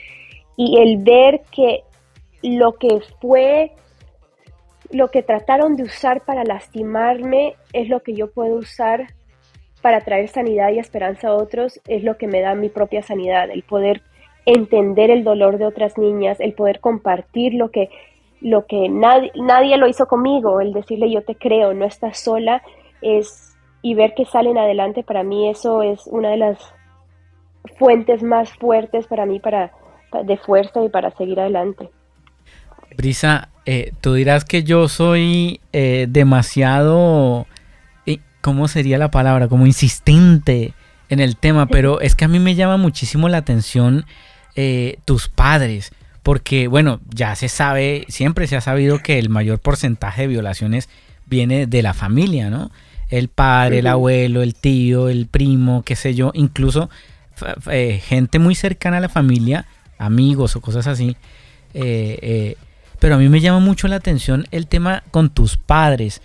y 0.56 0.80
el 0.80 0.98
ver 0.98 1.42
que 1.52 1.84
lo 2.42 2.72
que 2.72 3.00
fue, 3.20 3.72
lo 4.90 5.08
que 5.10 5.22
trataron 5.22 5.76
de 5.76 5.84
usar 5.84 6.24
para 6.24 6.44
lastimarme 6.44 7.54
es 7.72 7.88
lo 7.88 8.02
que 8.02 8.14
yo 8.14 8.30
puedo 8.32 8.56
usar 8.56 9.06
para 9.82 10.00
traer 10.00 10.28
sanidad 10.28 10.70
y 10.70 10.78
esperanza 10.78 11.28
a 11.28 11.34
otros, 11.34 11.80
es 11.86 12.02
lo 12.02 12.16
que 12.16 12.26
me 12.26 12.40
da 12.40 12.54
mi 12.54 12.70
propia 12.70 13.02
sanidad, 13.02 13.50
el 13.50 13.62
poder 13.62 14.02
entender 14.46 15.10
el 15.10 15.24
dolor 15.24 15.58
de 15.58 15.66
otras 15.66 15.96
niñas, 15.98 16.38
el 16.40 16.52
poder 16.52 16.80
compartir 16.80 17.54
lo 17.54 17.70
que, 17.70 17.88
lo 18.40 18.66
que 18.66 18.88
nadie, 18.88 19.32
nadie 19.34 19.76
lo 19.76 19.88
hizo 19.88 20.06
conmigo, 20.06 20.60
el 20.60 20.72
decirle 20.72 21.10
yo 21.10 21.22
te 21.22 21.34
creo, 21.34 21.72
no 21.74 21.84
estás 21.84 22.18
sola, 22.18 22.62
es, 23.00 23.56
y 23.82 23.94
ver 23.94 24.14
que 24.14 24.24
salen 24.26 24.58
adelante, 24.58 25.02
para 25.02 25.22
mí 25.22 25.48
eso 25.48 25.82
es 25.82 26.06
una 26.06 26.30
de 26.30 26.36
las 26.38 26.58
fuentes 27.78 28.22
más 28.22 28.50
fuertes 28.50 29.06
para 29.06 29.26
mí 29.26 29.40
para, 29.40 29.72
de 30.24 30.36
fuerza 30.36 30.84
y 30.84 30.88
para 30.88 31.10
seguir 31.12 31.40
adelante. 31.40 31.90
Brisa, 32.96 33.48
eh, 33.66 33.92
tú 34.00 34.14
dirás 34.14 34.44
que 34.44 34.62
yo 34.62 34.88
soy 34.88 35.60
eh, 35.72 36.06
demasiado, 36.08 37.46
eh, 38.06 38.18
¿cómo 38.40 38.68
sería 38.68 38.98
la 38.98 39.10
palabra? 39.10 39.48
Como 39.48 39.66
insistente 39.66 40.74
en 41.08 41.20
el 41.20 41.36
tema, 41.36 41.66
pero 41.66 42.00
es 42.00 42.14
que 42.14 42.24
a 42.24 42.28
mí 42.28 42.38
me 42.38 42.54
llama 42.54 42.76
muchísimo 42.76 43.28
la 43.28 43.38
atención 43.38 44.04
eh, 44.56 44.98
tus 45.04 45.28
padres? 45.28 45.92
Porque, 46.22 46.68
bueno, 46.68 47.00
ya 47.12 47.34
se 47.36 47.48
sabe, 47.48 48.06
siempre 48.08 48.46
se 48.46 48.56
ha 48.56 48.60
sabido 48.60 48.98
que 49.00 49.18
el 49.18 49.28
mayor 49.28 49.58
porcentaje 49.58 50.22
de 50.22 50.28
violaciones 50.28 50.88
viene 51.26 51.66
de 51.66 51.82
la 51.82 51.92
familia, 51.94 52.50
¿no? 52.50 52.70
El 53.10 53.28
padre, 53.28 53.80
el 53.80 53.86
abuelo, 53.86 54.42
el 54.42 54.54
tío, 54.54 55.08
el 55.08 55.26
primo, 55.26 55.82
qué 55.84 55.96
sé 55.96 56.14
yo, 56.14 56.32
incluso 56.34 56.88
eh, 57.70 58.00
gente 58.02 58.38
muy 58.38 58.54
cercana 58.54 58.96
a 58.96 59.00
la 59.00 59.08
familia, 59.10 59.66
amigos 59.98 60.56
o 60.56 60.60
cosas 60.60 60.86
así. 60.86 61.16
Eh, 61.74 62.56
pero 62.98 63.16
a 63.16 63.18
mí 63.18 63.28
me 63.28 63.40
llama 63.40 63.60
mucho 63.60 63.86
la 63.86 63.96
atención 63.96 64.46
el 64.50 64.66
tema 64.66 65.02
con 65.10 65.28
tus 65.28 65.58
padres. 65.58 66.22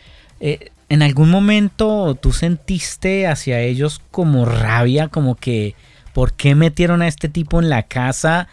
¿En 0.89 1.03
algún 1.03 1.29
momento 1.29 2.15
tú 2.15 2.31
sentiste 2.31 3.27
hacia 3.27 3.59
ellos 3.59 4.01
como 4.09 4.45
rabia, 4.45 5.07
como 5.07 5.35
que 5.35 5.75
¿por 6.13 6.33
qué 6.33 6.55
metieron 6.55 7.01
a 7.01 7.07
este 7.07 7.29
tipo 7.29 7.59
en 7.59 7.69
la 7.69 7.83
casa 7.83 8.47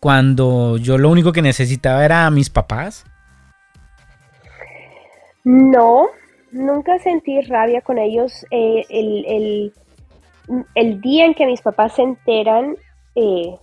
cuando 0.00 0.76
yo 0.76 0.98
lo 0.98 1.10
único 1.10 1.32
que 1.32 1.42
necesitaba 1.42 2.04
era 2.04 2.26
a 2.26 2.30
mis 2.30 2.50
papás? 2.50 3.04
No, 5.44 6.08
nunca 6.52 6.98
sentí 6.98 7.40
rabia 7.42 7.80
con 7.80 7.98
ellos. 7.98 8.44
Eh, 8.50 8.84
el, 8.90 9.72
día 11.00 11.24
en 11.24 11.34
que 11.34 11.46
mis 11.46 11.62
papás 11.62 11.94
se 11.94 12.02
enteran, 12.02 12.76
eh, 13.14 13.54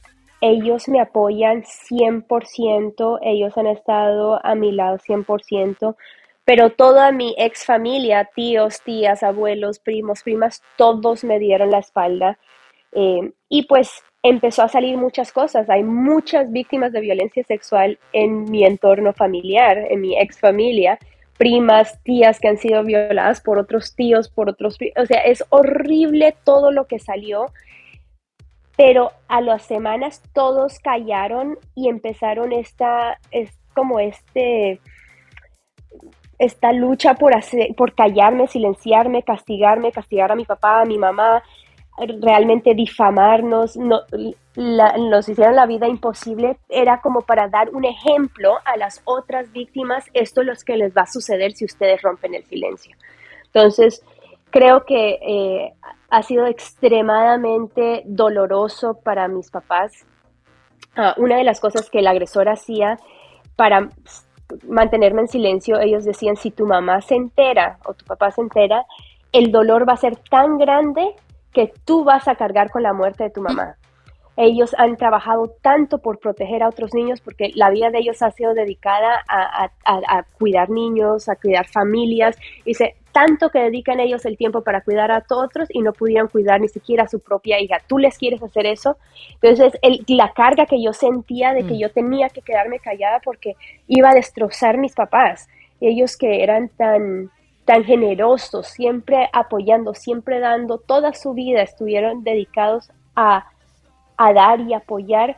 ellos 0.42 0.88
me 0.88 1.00
apoyan 1.00 1.64
100%, 1.64 3.20
ellos 3.22 3.58
han 3.58 3.68
estado 3.68 4.46
a 4.46 4.56
mi 4.56 4.72
lado 4.72 4.98
100%, 4.98 5.96
pero 6.44 6.72
toda 6.72 7.12
mi 7.12 7.34
ex 7.38 7.66
familia, 7.66 8.30
tíos, 8.36 8.82
tías, 8.82 9.24
abuelos, 9.24 9.80
primos, 9.80 10.22
primas, 10.22 10.62
todos 10.78 11.24
me 11.24 11.40
dieron 11.40 11.72
la 11.72 11.80
espalda. 11.80 12.38
Eh, 12.96 13.32
y 13.50 13.64
pues 13.68 13.92
empezó 14.24 14.64
a 14.64 14.70
salir 14.70 14.98
muchas 14.98 15.32
cosas. 15.32 15.70
Hay 15.70 15.84
muchas 15.84 16.52
víctimas 16.52 16.92
de 16.92 17.02
violencia 17.02 17.44
sexual 17.44 18.00
en 18.14 18.50
mi 18.50 18.66
entorno 18.66 19.14
familiar, 19.14 19.78
en 19.90 20.02
mi 20.02 20.18
ex 20.18 20.40
familia, 20.40 20.98
primas, 21.38 22.02
tías 22.04 22.40
que 22.40 22.48
han 22.48 22.58
sido 22.58 22.84
violadas 22.84 23.42
por 23.42 23.60
otros 23.60 23.96
tíos, 23.96 24.30
por 24.30 24.50
otros... 24.50 24.78
O 24.98 25.06
sea, 25.06 25.20
es 25.20 25.44
horrible 25.50 26.36
todo 26.44 26.72
lo 26.72 26.88
que 26.88 26.98
salió, 26.98 27.48
pero 28.78 29.12
a 29.28 29.42
las 29.42 29.64
semanas 29.64 30.24
todos 30.34 30.80
callaron 30.80 31.58
y 31.76 31.90
empezaron 31.90 32.54
esta, 32.54 33.20
es 33.32 33.52
como 33.74 34.00
este, 34.00 34.80
esta 36.40 36.72
lucha 36.72 37.16
por, 37.16 37.36
hacer, 37.36 37.76
por 37.76 37.94
callarme, 37.94 38.48
silenciarme, 38.48 39.24
castigarme, 39.24 39.92
castigar 39.92 40.32
a 40.32 40.36
mi 40.36 40.46
papá, 40.46 40.82
a 40.82 40.86
mi 40.86 40.98
mamá, 40.98 41.44
realmente 41.98 42.74
difamarnos, 42.74 43.78
no, 43.78 44.02
nos 44.56 45.30
hicieron 45.30 45.56
la 45.56 45.66
vida 45.66 45.88
imposible, 45.88 46.58
era 46.70 47.02
como 47.02 47.22
para 47.22 47.48
dar 47.48 47.70
un 47.74 47.86
ejemplo 47.86 48.56
a 48.66 48.78
las 48.78 49.02
otras 49.06 49.52
víctimas, 49.52 50.06
esto 50.14 50.42
es 50.42 50.48
lo 50.48 50.54
que 50.66 50.78
les 50.78 50.96
va 50.96 51.04
a 51.04 51.08
suceder 51.08 51.54
si 51.54 51.66
ustedes 51.66 52.02
rompen 52.02 52.36
el 52.36 52.46
silencio. 52.46 52.96
Entonces, 53.46 54.04
creo 54.50 54.86
que 54.86 55.20
eh, 55.22 55.74
ha 56.10 56.24
sido 56.24 56.46
extremadamente 56.46 58.04
doloroso 58.06 59.00
para 59.04 59.28
mis 59.28 59.50
papás. 59.50 60.06
Ah, 60.96 61.14
una 61.18 61.38
de 61.38 61.44
las 61.44 61.60
cosas 61.60 61.90
que 61.90 62.00
el 62.00 62.08
agresor 62.08 62.48
hacía 62.50 62.98
para 63.56 63.90
mantenerme 64.68 65.22
en 65.22 65.28
silencio, 65.28 65.80
ellos 65.80 66.06
decían, 66.06 66.36
si 66.36 66.52
tu 66.52 66.66
mamá 66.66 67.02
se 67.02 67.16
entera 67.16 67.80
o 67.86 67.94
tu 67.94 68.06
papá 68.06 68.32
se 68.32 68.42
entera, 68.42 68.86
el 69.32 69.52
dolor 69.52 69.88
va 69.88 69.94
a 69.94 69.98
ser 69.98 70.16
tan 70.30 70.58
grande 70.58 71.16
que 71.56 71.72
tú 71.86 72.04
vas 72.04 72.28
a 72.28 72.36
cargar 72.36 72.70
con 72.70 72.84
la 72.84 72.94
muerte 72.94 73.24
de 73.24 73.30
tu 73.32 73.41
mamá. 73.41 73.78
Ellos 74.38 74.76
han 74.78 74.98
trabajado 74.98 75.56
tanto 75.62 76.00
por 76.00 76.20
proteger 76.20 76.62
a 76.62 76.68
otros 76.68 76.94
niños 76.94 77.22
porque 77.22 77.52
la 77.56 77.70
vida 77.70 77.89
de 77.89 78.00
ellos 78.00 78.22
ha 78.22 78.32
sido 78.32 78.54
dedicada 78.54 79.24
a, 79.30 80.24
cuidar 80.38 80.70
niños, 80.70 81.30
a 81.30 81.38
cuidar 81.38 81.68
familias. 81.70 82.38
Dice, 82.65 82.96
tanto 83.13 83.50
que 83.50 83.60
dedican 83.60 84.02
ellos 84.02 84.26
el 84.26 84.36
tiempo 84.36 84.62
para 84.62 84.82
cuidar 84.82 85.10
a 85.10 85.24
otros 85.30 85.70
y 85.72 85.82
no 85.82 85.94
pudieron 85.94 86.28
cuidar 86.28 86.60
ni 86.60 86.68
siquiera 86.68 87.04
a 87.04 87.08
su 87.08 87.22
propia 87.22 87.62
hija. 87.62 87.78
¿Tú 87.88 87.98
les 87.98 88.18
quieres 88.18 88.44
hacer 88.44 88.65
eso? 88.65 88.98
Entonces, 89.41 89.80
la 90.08 90.34
carga 90.34 90.65
que 90.65 90.84
yo 90.84 90.91
sentía 90.91 91.54
de 91.54 91.65
que 91.65 91.76
mm. 91.76 91.80
yo 91.80 91.91
tenía 91.91 92.28
que 92.28 92.41
quedarme 92.41 92.80
callada 92.80 93.22
porque 93.24 93.56
iba 93.88 94.10
a 94.10 94.15
destrozar 94.15 94.78
mis 94.78 94.94
papás. 94.94 95.48
Ellos 95.80 96.18
que 96.18 96.44
eran 96.44 96.68
tan 96.68 97.32
tan 97.65 97.84
generosos, 97.84 98.67
siempre 98.67 99.30
apoyando, 99.34 99.93
siempre 99.95 100.39
dando, 100.39 100.78
toda 100.78 101.13
su 101.13 101.34
vida 101.34 101.62
estuvieron 101.62 102.23
dedicados 102.23 102.91
a, 103.15 103.47
dar 104.17 104.62
y 104.62 104.73
apoyar. 104.73 105.38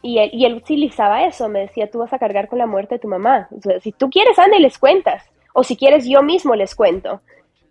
Y 0.00 0.18
él, 0.18 0.30
y 0.32 0.44
él, 0.44 0.54
utilizaba 0.54 1.24
eso, 1.24 1.48
me 1.48 1.60
decía, 1.60 1.90
tú 1.90 1.98
vas 1.98 2.12
a 2.12 2.18
cargar 2.18 2.48
con 2.48 2.58
la 2.58 2.66
muerte 2.66 2.96
de 2.96 3.00
tu 3.00 3.08
mamá. 3.08 3.48
si 3.80 3.92
tú 3.92 4.08
quieres, 4.08 4.38
anda 4.38 4.56
y 4.56 4.60
les 4.60 4.78
cuentas. 4.78 5.24
O 5.52 5.64
si 5.64 5.76
quieres, 5.76 6.06
yo 6.06 6.22
mismo 6.22 6.54
les 6.54 6.74
cuento. 6.74 7.20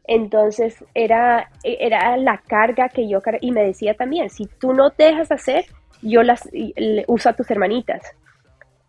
Entonces 0.06 0.84
era, 0.94 1.50
era 1.64 2.18
la 2.18 2.40
carga 2.40 2.90
que 2.90 3.08
yo 3.08 3.20
y 3.40 3.52
me 3.52 3.64
decía 3.64 3.94
también, 3.94 4.30
si 4.30 4.48
tú 4.48 4.74
no 4.74 4.90
te 4.92 5.06
dejas 5.06 5.32
hacer, 5.32 5.66
yo 6.02 6.24
las 6.24 6.50
uso 7.08 7.30
a 7.30 7.34
tus 7.34 7.50
hermanitas. 7.50 8.02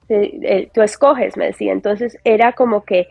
Eh, 0.09 0.71
tú 0.75 0.83
escoges, 0.83 1.37
me 1.37 1.47
decía. 1.47 1.73
Entonces 1.73 2.19
era 2.25 2.53
como 2.53 2.85
que 2.85 3.07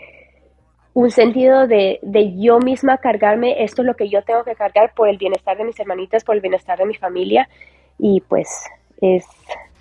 un 0.94 1.10
sentido 1.10 1.68
de, 1.68 2.00
yo 2.38 2.60
misma 2.60 2.98
cargarme, 2.98 3.64
esto 3.64 3.82
es 3.82 3.88
lo 3.88 3.96
que 3.96 4.10
yo 4.10 4.22
tengo 4.24 4.44
que 4.44 4.56
cargar 4.56 4.94
por 4.94 5.10
el 5.10 5.18
bienestar 5.18 5.58
de 5.58 5.66
mis 5.66 5.80
hermanitas, 5.80 6.24
por 6.24 6.36
el 6.36 6.42
bienestar 6.42 6.78
de 6.78 6.86
mi 6.86 6.94
familia 6.94 7.50
y 7.98 8.22
pues 8.22 8.48
es, 9.02 9.26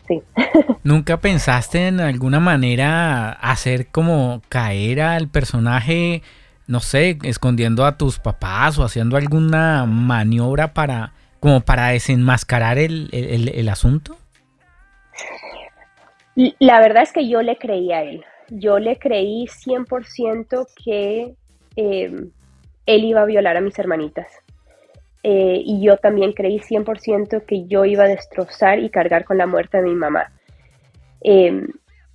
sí. 0.09 0.23
¿Nunca 0.85 1.19
pensaste 1.19 1.89
en 1.89 2.01
alguna 2.01 2.41
manera 2.41 3.31
hacer 3.31 3.89
como 3.89 4.41
caer 4.49 5.03
al 5.03 5.29
personaje, 5.29 6.23
no 6.67 6.81
sé, 6.81 7.19
escondiendo 7.25 7.85
a 7.85 7.99
tus 7.99 8.19
papás 8.19 8.79
o 8.79 8.85
haciendo 8.85 9.19
alguna 9.19 9.85
maniobra 9.85 10.73
para, 10.73 11.13
como 11.41 11.61
para 11.61 11.89
desenmascarar 11.89 12.79
el, 12.79 13.11
el 13.13 13.69
asunto? 13.69 14.17
La 16.59 16.81
verdad 16.81 17.03
es 17.03 17.13
que 17.13 17.29
yo 17.29 17.43
le 17.43 17.59
creía 17.59 17.99
a 17.99 18.03
él 18.05 18.25
yo 18.55 18.79
le 18.79 18.99
creí 18.99 19.47
100% 19.47 20.67
que 20.85 21.35
em, 21.77 22.31
él 22.85 23.05
iba 23.05 23.23
a 23.23 23.27
violar 23.27 23.57
a 23.57 23.61
mis 23.61 23.79
hermanitas. 23.79 24.27
Eh, 25.23 25.63
y 25.65 25.81
yo 25.81 25.97
también 25.97 26.33
creí 26.33 26.59
100% 26.59 27.45
que 27.47 27.67
yo 27.67 27.85
iba 27.85 28.05
a 28.05 28.09
destrozar 28.09 28.81
y 28.81 28.91
cargar 28.91 29.25
con 29.25 29.39
la 29.39 29.47
muerte 29.47 29.79
de 29.79 29.85
mi 29.85 29.95
mamá. 29.95 30.33
Em, 31.23 31.69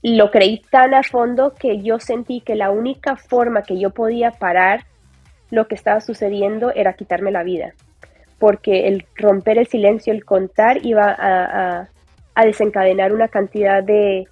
lo 0.03 0.29
creí 0.29 0.61
tan 0.69 0.93
a 0.93 1.01
fondo 1.01 1.53
que 1.53 1.81
yo 1.81 1.99
sentí 1.99 2.41
que 2.41 2.55
la 2.55 2.69
única 2.69 3.15
forma 3.15 3.63
que 3.63 3.79
yo 3.79 3.89
podía 3.91 4.31
parar 4.31 4.81
lo 5.49 5.67
que 5.67 5.75
estaba 5.75 6.01
sucediendo 6.01 6.71
era 6.71 6.93
quitarme 6.93 7.31
la 7.31 7.43
vida, 7.43 7.73
porque 8.37 8.87
el 8.87 9.05
romper 9.15 9.57
el 9.57 9.67
silencio, 9.67 10.13
el 10.13 10.25
contar, 10.25 10.85
iba 10.85 11.15
a 11.17 12.45
desencadenar 12.45 13.13
una 13.13 13.29
cantidad 13.29 13.81
de, 13.81 14.27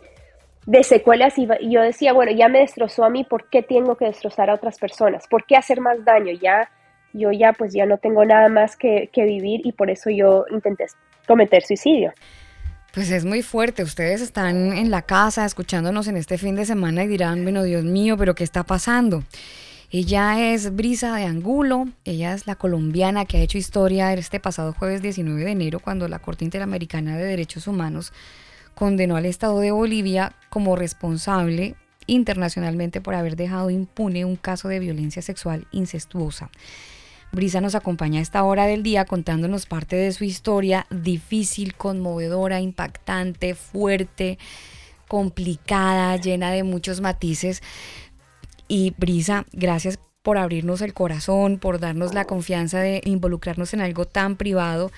de 0.66 0.84
secuelas 0.84 1.38
y, 1.38 1.48
yo 1.70 1.82
decía, 1.82 2.14
bueno, 2.14 2.32
ya 2.32 2.48
me 2.48 2.60
destrozó 2.60 3.04
a 3.04 3.10
mí, 3.10 3.24
¿por 3.24 3.50
qué 3.50 3.62
tengo 3.62 3.96
que 3.96 4.06
destrozar 4.06 4.50
a 4.50 4.56
otras 4.56 4.80
personas? 4.80 5.28
¿Por 5.28 5.46
qué 5.46 5.56
hacer 5.56 5.80
más 5.80 6.04
daño? 6.04 6.34
Ya, 6.42 6.70
yo 7.14 7.32
ya 7.32 7.54
pues 7.54 7.74
ya 7.74 7.86
no 7.86 7.98
tengo 7.98 8.26
nada 8.26 8.50
más 8.50 8.76
que, 8.76 9.10
vivir 9.16 9.62
y 9.64 9.72
por 9.72 9.90
eso 9.90 10.10
yo 10.10 10.46
intenté 10.52 10.86
cometer 11.28 11.64
suicidio. 11.64 12.14
Pues 12.94 13.12
es 13.12 13.26
muy 13.26 13.42
fuerte. 13.42 13.84
Ustedes 13.84 14.22
están 14.22 14.74
en 14.74 14.90
la 14.90 15.02
casa 15.02 15.46
escuchándonos 15.46 16.08
en 16.08 16.18
este 16.18 16.38
fin 16.38 16.56
de 16.56 16.66
semana 16.66 17.04
y 17.04 17.08
dirán, 17.08 17.44
bueno, 17.44 17.64
Dios 17.64 17.84
mío, 17.84 18.16
pero 18.18 18.36
¿qué 18.36 18.44
está 18.44 18.64
pasando? 18.64 19.24
Ella 19.92 20.52
es 20.52 20.76
Brisa 20.76 21.16
de 21.16 21.26
Angulo, 21.26 21.88
ella 22.06 22.34
es 22.34 22.48
la 22.48 22.56
colombiana 22.56 23.26
que 23.26 23.38
ha 23.38 23.42
hecho 23.42 23.58
historia 23.58 24.14
este 24.14 24.40
pasado 24.40 24.74
jueves 24.74 25.02
19 25.02 25.44
de 25.44 25.52
enero 25.52 25.80
cuando 25.80 26.08
la 26.08 26.20
Corte 26.20 26.44
Interamericana 26.44 27.18
de 27.18 27.26
Derechos 27.26 27.68
Humanos 27.68 28.12
condenó 28.76 29.16
al 29.16 29.26
Estado 29.26 29.60
de 29.60 29.72
Bolivia 29.72 30.34
como 30.50 30.76
responsable 30.76 31.76
internacionalmente 32.08 33.02
por 33.02 33.16
haber 33.16 33.36
dejado 33.36 33.70
impune 33.70 34.26
un 34.26 34.36
caso 34.36 34.68
de 34.68 34.80
violencia 34.80 35.22
sexual 35.22 35.68
incestuosa. 35.72 36.52
Brisa 37.32 37.60
nos 37.62 37.76
acompaña 37.76 38.20
a 38.20 38.22
esta 38.22 38.44
hora 38.44 38.66
del 38.66 38.84
día 38.84 39.06
contándonos 39.06 39.66
parte 39.66 39.96
de 39.96 40.12
su 40.12 40.24
historia 40.24 40.86
difícil, 40.90 41.76
conmovedora, 41.76 42.62
impactante, 42.62 43.56
fuerte, 43.56 44.38
complicada, 45.08 46.16
llena 46.18 46.52
de 46.52 46.64
muchos 46.64 47.02
matices. 47.02 47.62
Y 48.68 48.94
Brisa, 48.98 49.46
gracias 49.52 50.00
por 50.22 50.38
abrirnos 50.38 50.82
el 50.82 50.94
corazón, 50.94 51.60
por 51.60 51.80
darnos 51.80 52.14
la 52.14 52.26
confianza 52.26 52.80
de 52.80 53.02
involucrarnos 53.06 53.74
en 53.74 53.82
algo 53.82 54.06
tan 54.06 54.38
privado 54.38 54.92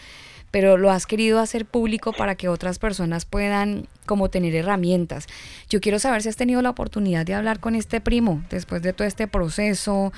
pero 0.51 0.77
lo 0.77 0.91
has 0.91 1.05
querido 1.05 1.39
hacer 1.39 1.65
público 1.65 2.13
para 2.13 2.35
que 2.35 2.47
otras 2.47 2.79
personas 2.79 3.25
puedan 3.25 3.87
como 4.05 4.29
tener 4.29 4.55
herramientas. 4.55 5.27
Yo 5.69 5.81
quiero 5.81 5.99
saber 5.99 6.23
si 6.23 6.29
has 6.29 6.37
tenido 6.37 6.61
la 6.61 6.69
oportunidad 6.69 7.25
de 7.25 7.33
hablar 7.33 7.59
con 7.59 7.75
este 7.75 8.01
primo 8.01 8.41
después 8.49 8.81
de 8.81 8.93
todo 8.93 9.07
este 9.07 9.27
proceso, 9.27 10.13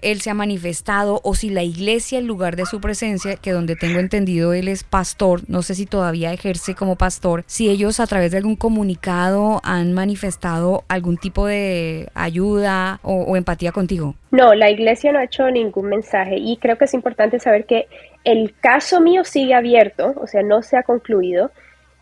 él 0.00 0.20
se 0.20 0.30
ha 0.30 0.34
manifestado 0.34 1.20
o 1.24 1.34
si 1.34 1.50
la 1.50 1.62
iglesia, 1.62 2.18
en 2.18 2.26
lugar 2.26 2.56
de 2.56 2.66
su 2.66 2.80
presencia, 2.80 3.36
que 3.36 3.52
donde 3.52 3.76
tengo 3.76 3.98
entendido 3.98 4.52
él 4.52 4.68
es 4.68 4.84
pastor, 4.84 5.42
no 5.48 5.62
sé 5.62 5.74
si 5.74 5.86
todavía 5.86 6.32
ejerce 6.32 6.74
como 6.74 6.96
pastor, 6.96 7.44
si 7.46 7.68
ellos 7.68 8.00
a 8.00 8.06
través 8.06 8.30
de 8.30 8.38
algún 8.38 8.56
comunicado 8.56 9.60
han 9.64 9.92
manifestado 9.92 10.84
algún 10.88 11.16
tipo 11.16 11.46
de 11.46 12.08
ayuda 12.14 13.00
o, 13.02 13.22
o 13.22 13.36
empatía 13.36 13.72
contigo. 13.72 14.14
No, 14.30 14.54
la 14.54 14.70
iglesia 14.70 15.12
no 15.12 15.18
ha 15.18 15.24
hecho 15.24 15.50
ningún 15.50 15.88
mensaje 15.88 16.36
y 16.38 16.56
creo 16.56 16.78
que 16.78 16.86
es 16.86 16.94
importante 16.94 17.38
saber 17.38 17.66
que 17.66 17.86
el 18.24 18.54
caso 18.60 19.00
mío 19.00 19.24
sigue 19.24 19.54
abierto, 19.54 20.14
o 20.20 20.26
sea, 20.26 20.42
no 20.42 20.62
se 20.62 20.76
ha 20.76 20.82
concluido. 20.82 21.50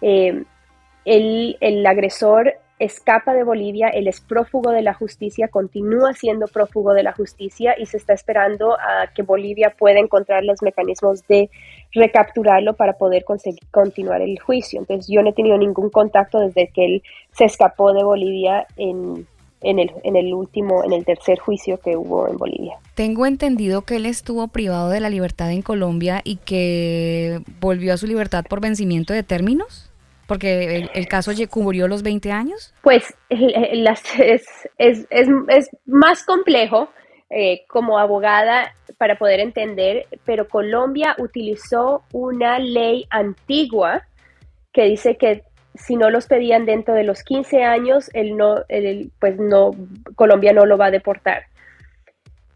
Eh, 0.03 0.45
el, 1.05 1.87
agresor 1.87 2.55
escapa 2.79 3.35
de 3.35 3.45
Bolivia, 3.45 3.89
él 3.89 4.09
es 4.09 4.21
prófugo 4.21 4.71
de 4.71 4.83
la 4.83 4.95
justicia, 4.95 5.49
continúa 5.49 6.15
siendo 6.15 6.47
prófugo 6.47 6.95
de 6.95 7.03
la 7.03 7.13
justicia 7.13 7.75
y 7.79 7.87
se 7.87 7.99
está 7.99 8.15
esperando 8.15 8.79
a 8.79 9.09
que 9.15 9.23
Bolivia 9.23 9.75
pueda 9.79 9.99
encontrar 9.99 10.45
los 10.45 10.63
mecanismos 10.63 11.27
de 11.27 11.51
recapturarlo 11.93 12.75
para 12.75 12.95
poder 12.95 13.25
conseguir, 13.25 13.69
continuar 13.71 14.23
el 14.23 14.39
juicio. 14.39 14.81
Entonces 14.81 15.13
yo 15.13 15.23
no 15.23 15.31
he 15.31 15.35
tenido 15.35 15.59
ningún 15.59 15.91
contacto 15.91 16.41
desde 16.41 16.69
que 16.69 16.85
él 16.87 17.03
se 17.33 17.45
escapó 17.45 17.93
de 17.93 18.03
Bolivia 18.03 18.67
en, 18.77 19.27
en 19.63 19.79
el, 19.79 19.91
en 20.05 20.17
el 20.17 20.33
último, 20.33 20.85
en 20.85 20.93
el 20.93 21.05
tercer 21.05 21.39
juicio 21.39 21.79
que 21.79 21.97
hubo 21.97 22.29
en 22.29 22.37
Bolivia. 22.37 22.79
Tengo 22.95 23.27
entendido 23.27 23.83
que 23.83 23.97
él 23.97 24.07
estuvo 24.07 24.49
privado 24.49 24.91
de 24.91 25.01
la 25.01 25.11
libertad 25.11 25.51
en 25.51 25.63
Colombia 25.63 26.21
y 26.25 26.37
que 26.37 27.41
volvió 27.61 27.95
a 27.95 27.97
su 27.97 28.07
libertad 28.07 28.45
por 28.49 28.61
vencimiento 28.61 29.13
de 29.13 29.23
términos, 29.23 29.91
porque 30.27 30.89
el, 30.95 31.09
caso 31.09 31.33
cubrió 31.51 31.89
los 31.89 32.03
20 32.03 32.31
años. 32.31 32.73
Pues 32.83 33.15
es, 33.29 33.41
es, 34.19 34.45
es, 34.79 35.07
es 35.49 35.71
más 35.87 36.25
complejo. 36.25 36.89
eh, 37.31 37.63
como 37.69 37.99
abogada 37.99 38.75
para 38.99 39.17
poder 39.17 39.39
entender, 39.39 40.07
pero 40.25 40.49
Colombia 40.49 41.15
utilizó 41.19 42.03
una 42.13 42.59
ley 42.59 43.07
antigua 43.09 44.03
que 44.73 44.85
dice 44.85 45.17
que 45.17 45.45
si 45.75 45.97
no 45.97 46.11
los 46.11 46.27
pedían 46.27 46.67
dentro 46.67 46.95
de 46.95 47.05
los 47.05 47.23
15 47.23 47.63
años, 47.63 48.11
el 48.13 48.37
no, 48.37 48.65
pues 49.19 49.39
no, 49.39 49.71
Colombia 50.15 50.53
no 50.53 50.67
lo 50.67 50.77
va 50.77 50.87
a 50.87 50.91
deportar. 50.91 51.45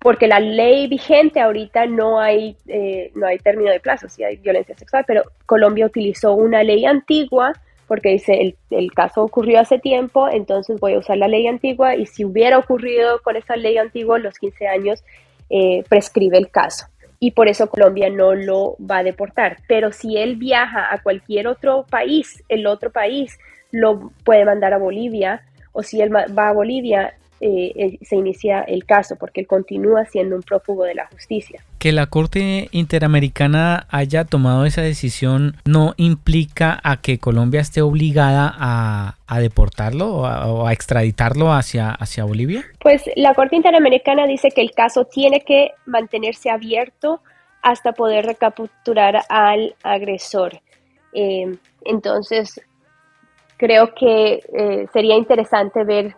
Porque 0.01 0.27
la 0.27 0.41
ley 0.41 0.87
vigente 0.87 1.41
ahorita 1.41 1.87
no 1.87 2.21
hay, 2.21 2.57
eh, 2.67 3.11
no 3.15 3.27
hay 3.27 3.39
término 3.39 3.71
de 3.71 3.81
plazo, 3.81 4.09
si 4.09 4.23
hay 4.23 4.37
violencia 4.37 4.77
sexual, 4.77 5.05
pero 5.07 5.23
Colombia 5.47 5.87
utilizó 5.87 6.35
una 6.35 6.63
ley 6.63 6.85
antigua 6.85 7.53
porque 7.87 8.11
dice 8.11 8.57
el, 8.71 8.93
caso 8.93 9.23
ocurrió 9.23 9.61
hace 9.61 9.79
tiempo, 9.79 10.29
entonces 10.29 10.81
voy 10.81 10.95
a 10.95 10.99
usar 10.99 11.19
la 11.19 11.29
ley 11.29 11.47
antigua 11.47 11.95
y 11.95 12.07
si 12.07 12.25
hubiera 12.25 12.59
ocurrido 12.59 13.21
con 13.23 13.37
esa 13.37 13.57
ley 13.57 13.77
antigua, 13.77 14.19
los 14.19 14.39
15 14.39 14.67
años 14.69 15.05
eh, 15.51 15.85
prescribe 15.89 16.39
el 16.39 16.51
caso 16.51 16.87
y 17.21 17.33
por 17.33 17.49
eso 17.49 17.69
Colombia 17.69 18.11
no 18.11 18.35
lo 18.35 18.77
va 18.79 18.99
a 18.99 19.03
deportar. 19.03 19.59
Pero 19.67 19.93
si 19.93 20.17
él 20.17 20.37
viaja 20.37 20.93
a 20.93 21.03
cualquier 21.03 21.47
otro 21.47 21.85
país, 21.89 22.43
el 22.49 22.67
otro 22.67 22.91
país 22.91 23.39
lo 23.71 24.11
puede 24.25 24.45
mandar 24.45 24.73
a 24.73 24.79
Bolivia, 24.79 25.43
o 25.73 25.83
si 25.83 26.01
él 26.01 26.15
va 26.15 26.49
a 26.49 26.53
Bolivia, 26.53 27.15
eh, 27.47 27.73
eh, 27.77 27.99
se 28.01 28.17
inicia 28.17 28.63
el 28.63 28.87
caso, 28.87 29.17
porque 29.17 29.43
él 29.43 29.47
continúa 29.47 30.07
siendo 30.07 30.35
un 30.35 30.43
prófugo 30.43 30.85
de 30.85 30.95
la 30.95 31.07
justicia. 31.09 31.63
Que 31.79 31.93
la 31.93 32.07
Corte 32.07 32.71
Interamericana 32.73 33.87
haya 33.91 34.25
tomado 34.25 34.65
esa 34.65 34.81
decisión 34.81 35.55
no 35.67 35.93
implica 35.99 36.81
a 36.83 37.03
que 37.03 37.19
Colombia 37.19 37.61
esté 37.61 37.83
obligada 37.83 38.51
a, 38.57 39.41
deportarlo 39.41 40.23
o 40.23 40.67
a, 40.67 40.73
extraditarlo 40.73 41.53
hacia, 41.53 41.91
hacia 41.91 42.25
Bolivia? 42.25 42.65
Pues 42.81 43.03
la 43.15 43.35
Corte 43.35 43.57
Interamericana 43.57 44.27
dice 44.27 44.49
que 44.49 44.63
el 44.63 44.71
caso 44.71 45.05
tiene 45.05 45.41
que 45.41 45.73
mantenerse 45.85 46.49
abierto 46.49 47.21
hasta 47.61 47.93
poder 47.93 48.25
recapturar 48.25 49.21
al 49.29 49.75
agresor. 49.83 50.63
Eh, 51.13 51.55
entonces, 51.85 52.59
creo 53.59 53.93
que 53.95 54.41
sería 54.95 55.17
interesante 55.17 55.85
ver 55.85 56.17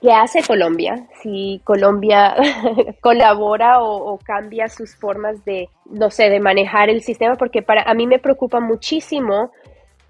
¿Qué 0.00 0.12
hace 0.12 0.42
Colombia? 0.42 1.06
Si 1.22 1.60
Colombia 1.64 2.34
colabora 3.00 3.82
o, 3.82 4.18
cambia 4.18 4.68
sus 4.68 4.96
formas 4.96 5.44
de, 5.44 5.68
no 5.90 6.10
sé, 6.10 6.30
de 6.30 6.40
manejar 6.40 6.88
el 6.88 7.02
sistema, 7.02 7.34
porque 7.34 7.60
para 7.60 7.82
a 7.82 7.92
mí 7.92 8.06
me 8.06 8.18
preocupa 8.18 8.60
muchísimo 8.60 9.52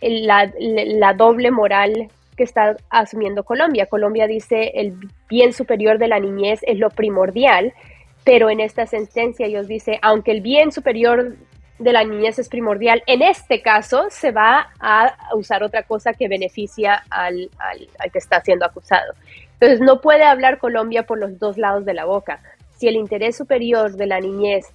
la, 0.01 1.15
doble 1.17 1.51
moral 1.51 2.09
que 2.37 2.45
está 2.45 2.77
asumiendo 2.89 3.43
Colombia. 3.43 3.87
Colombia 3.87 4.29
dice 4.29 4.71
el 4.75 4.95
bien 5.29 5.53
superior 5.53 5.99
de 5.99 6.09
la 6.09 6.21
niñez 6.21 6.61
es 6.63 6.79
lo 6.79 6.91
primordial, 6.91 7.75
pero 8.23 8.49
en 8.49 8.61
esta 8.61 8.87
sentencia 8.87 9.47
ellos 9.47 9.67
dice, 9.67 9.99
aunque 10.03 10.31
el 10.31 10.41
bien 10.41 10.71
superior 10.71 11.37
de 11.81 11.93
la 11.93 12.05
niñez 12.05 12.39
es 12.39 12.49
primordial, 12.49 13.03
en 13.07 13.23
este 13.23 13.61
caso 13.61 14.07
se 14.11 14.31
va 14.31 14.69
a 14.79 15.15
usar 15.35 15.65
otra 15.65 15.83
cosa 15.83 16.13
que 16.13 16.29
beneficia 16.29 17.03
al, 17.11 17.51
al 17.59 18.13
que 18.13 18.19
está 18.19 18.41
siendo 18.41 18.67
acusado. 18.67 19.15
Entonces, 19.61 19.81
no 19.81 20.01
puede 20.01 20.25
hablar 20.25 20.59
Colombia 20.59 21.05
por 21.05 21.19
los 21.19 21.39
dos 21.39 21.59
lados 21.59 21.85
de 21.85 21.93
la 21.93 22.07
boca. 22.07 22.41
Si 22.79 22.89
el 22.89 22.97
interés 22.97 23.37
superior 23.37 23.93
de 23.93 24.07
la 24.07 24.19
niñez 24.19 24.67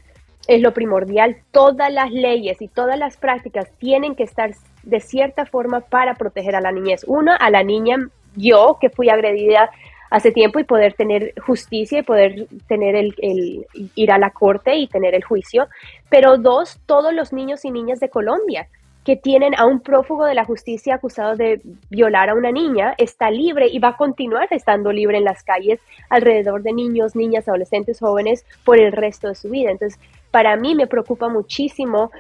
es 0.48 0.62
lo 0.62 0.74
primordial, 0.74 1.38
todas 1.52 1.92
las 1.92 2.12
leyes 2.12 2.62
y 2.62 2.68
todas 2.68 3.00
las 3.00 3.18
prácticas 3.18 3.68
tienen 3.80 4.16
que 4.16 4.24
estar 4.24 4.52
de 4.84 5.00
cierta 5.00 5.48
forma 5.48 5.82
para 5.82 6.14
proteger 6.14 6.56
a 6.56 6.62
la 6.62 6.72
niñez. 6.72 7.04
Una, 7.08 7.36
a 7.36 7.50
la 7.50 7.64
niña, 7.64 7.98
yo 8.36 8.78
que 8.80 8.92
fui 8.92 9.10
agredida 9.10 9.72
hace 10.12 10.32
tiempo 10.32 10.60
y 10.60 10.64
poder 10.66 10.94
tener 10.94 11.34
justicia 11.42 12.00
y 12.00 12.04
poder 12.04 12.48
tener 12.68 12.96
el, 12.96 13.16
el, 13.18 13.66
ir 13.96 14.12
a 14.12 14.20
la 14.20 14.30
corte 14.30 14.76
y 14.76 14.86
tener 14.86 15.16
el 15.16 15.24
juicio. 15.24 15.68
Pero 16.10 16.38
dos, 16.38 16.80
todos 16.86 17.12
los 17.12 17.34
niños 17.34 17.66
y 17.66 17.72
niñas 17.72 18.00
de 18.00 18.10
Colombia 18.10 18.68
que 19.06 19.16
tienen 19.16 19.53
a 19.56 19.66
un 19.66 19.82
prófugo 19.82 20.26
de 20.26 20.34
la 20.34 20.45
justicia 20.45 20.95
acusado 20.95 21.36
de 21.36 21.62
violar 21.91 22.30
a 22.30 22.34
una 22.34 22.51
niña, 22.51 22.95
está 22.97 23.30
libre 23.30 23.68
y 23.68 23.78
va 23.78 23.89
a 23.89 23.97
continuar 23.97 24.47
estando 24.49 24.91
libre 24.91 25.20
en 25.20 25.24
las 25.24 25.43
calles 25.43 25.80
alrededor 26.10 26.64
de 26.64 26.74
niños, 26.74 27.16
niñas, 27.16 27.47
adolescentes, 27.47 27.99
jóvenes 27.99 28.45
por 28.64 28.80
el 28.80 28.91
resto 28.91 29.28
de 29.28 29.36
su 29.36 29.49
vida. 29.49 29.70
Entonces, 29.70 29.99
para 30.32 30.56
mí 30.58 30.74
me 30.74 30.88
preocupa 30.88 31.30
muchísimo 31.30 32.12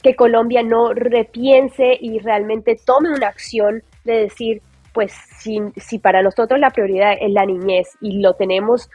que 0.00 0.14
Colombia 0.14 0.62
no 0.62 0.94
repiense 0.94 1.98
y 2.00 2.20
realmente 2.20 2.78
tome 2.82 3.10
una 3.10 3.26
acción 3.26 3.82
de 4.04 4.12
decir, 4.12 4.62
pues 4.92 5.12
si, 5.38 5.60
si 5.76 5.98
para 5.98 6.22
nosotros 6.22 6.60
la 6.60 6.70
prioridad 6.70 7.14
es 7.20 7.32
la 7.32 7.46
niñez 7.46 7.98
y 8.00 8.20
lo 8.20 8.34
tenemos, 8.34 8.88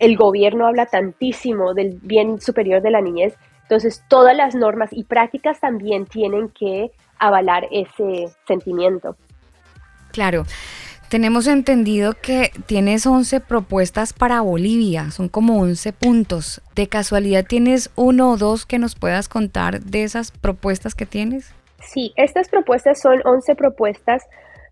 el 0.00 0.16
gobierno 0.16 0.66
habla 0.66 0.86
tantísimo 0.86 1.74
del 1.74 2.00
bien 2.02 2.40
superior 2.40 2.82
de 2.82 2.90
la 2.90 3.00
niñez, 3.00 3.36
entonces, 3.68 4.02
todas 4.08 4.34
las 4.34 4.54
normas 4.54 4.88
y 4.92 5.04
prácticas 5.04 5.60
también 5.60 6.06
tienen 6.06 6.48
que 6.48 6.90
avalar 7.18 7.68
ese 7.70 8.30
sentimiento. 8.46 9.14
Claro. 10.10 10.44
Tenemos 11.10 11.46
entendido 11.46 12.14
que 12.14 12.50
tienes 12.64 13.06
11 13.06 13.40
propuestas 13.40 14.14
para 14.14 14.40
Bolivia, 14.40 15.10
son 15.10 15.28
como 15.28 15.60
11 15.60 15.92
puntos. 15.92 16.62
¿De 16.74 16.86
casualidad 16.86 17.44
tienes 17.46 17.90
uno 17.94 18.30
o 18.30 18.36
dos 18.38 18.64
que 18.64 18.78
nos 18.78 18.94
puedas 18.94 19.28
contar 19.28 19.80
de 19.80 20.02
esas 20.02 20.30
propuestas 20.30 20.94
que 20.94 21.04
tienes? 21.04 21.54
Sí, 21.82 22.14
estas 22.16 22.48
propuestas 22.48 23.00
son 23.02 23.20
11 23.22 23.54
propuestas 23.54 24.24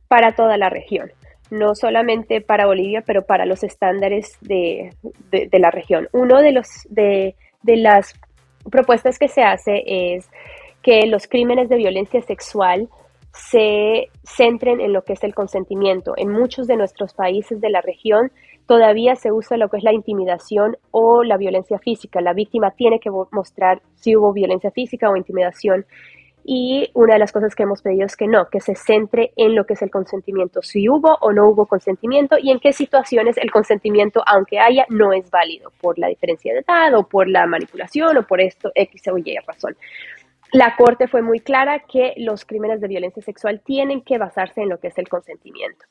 para 0.08 0.34
toda 0.34 0.56
la 0.56 0.70
región, 0.70 1.12
no 1.50 1.74
solamente 1.74 2.40
para 2.40 2.64
Bolivia, 2.64 3.02
pero 3.06 3.26
para 3.26 3.44
los 3.44 3.62
estándares 3.62 4.38
de, 4.40 4.90
la 5.52 5.70
región. 5.70 6.08
Uno 6.12 6.40
de, 6.40 6.52
los, 6.52 6.66
de, 6.88 7.34
de 7.62 7.76
las 7.76 8.14
propuestas 8.70 9.18
que 9.18 9.28
se 9.28 9.42
hace 9.42 9.82
es 9.86 10.28
que 10.82 11.06
los 11.06 11.26
crímenes 11.26 11.68
de 11.68 11.76
violencia 11.76 12.22
sexual 12.22 12.88
se 13.32 14.08
centren 14.24 14.80
en 14.80 14.92
lo 14.92 15.02
que 15.02 15.12
es 15.12 15.22
el 15.24 15.34
consentimiento. 15.34 16.14
En 16.16 16.30
muchos 16.30 16.66
de 16.66 16.76
nuestros 16.76 17.12
países 17.12 17.60
de 17.60 17.70
la 17.70 17.82
región 17.82 18.32
todavía 18.66 19.14
se 19.16 19.30
usa 19.30 19.56
lo 19.56 19.68
que 19.68 19.78
es 19.78 19.84
la 19.84 19.92
intimidación 19.92 20.76
o 20.90 21.22
la 21.22 21.36
violencia 21.36 21.78
física. 21.78 22.20
La 22.20 22.32
víctima 22.32 22.72
tiene 22.72 22.98
que 22.98 23.10
mostrar 23.10 23.82
si 23.94 24.16
hubo 24.16 24.32
violencia 24.32 24.70
física 24.70 25.10
o 25.10 25.16
intimidación 25.16 25.86
y 26.48 26.90
una 26.94 27.14
de 27.14 27.18
las 27.18 27.32
cosas 27.32 27.56
que 27.56 27.64
hemos 27.64 27.82
pedido 27.82 28.06
es 28.06 28.16
que 28.16 28.28
no, 28.28 28.48
que 28.48 28.60
se 28.60 28.76
centre 28.76 29.32
en 29.34 29.56
lo 29.56 29.66
que 29.66 29.74
es 29.74 29.82
el 29.82 29.90
consentimiento, 29.90 30.62
si 30.62 30.88
hubo 30.88 31.18
o 31.20 31.32
no 31.32 31.48
hubo 31.48 31.66
consentimiento 31.66 32.36
y 32.40 32.52
en 32.52 32.60
qué 32.60 32.72
situaciones 32.72 33.36
el 33.36 33.50
consentimiento, 33.50 34.22
aunque 34.24 34.60
haya, 34.60 34.86
no 34.88 35.12
es 35.12 35.28
válido 35.28 35.72
por 35.80 35.98
la 35.98 36.06
diferencia 36.06 36.54
de 36.54 36.60
edad 36.60 36.94
o 36.94 37.02
por 37.02 37.28
la 37.28 37.48
manipulación 37.48 38.16
o 38.16 38.22
por 38.22 38.40
esto 38.40 38.70
X 38.76 39.08
o 39.08 39.18
Y 39.18 39.36
razón. 39.44 39.76
La 40.52 40.76
Corte 40.76 41.08
fue 41.08 41.20
muy 41.20 41.40
clara 41.40 41.80
que 41.80 42.14
los 42.16 42.44
crímenes 42.44 42.80
de 42.80 42.86
violencia 42.86 43.24
sexual 43.24 43.60
tienen 43.64 44.02
que 44.02 44.16
basarse 44.16 44.62
en 44.62 44.68
lo 44.68 44.78
que 44.78 44.86
es 44.86 44.98
el 44.98 45.08
consentimiento. 45.08 45.84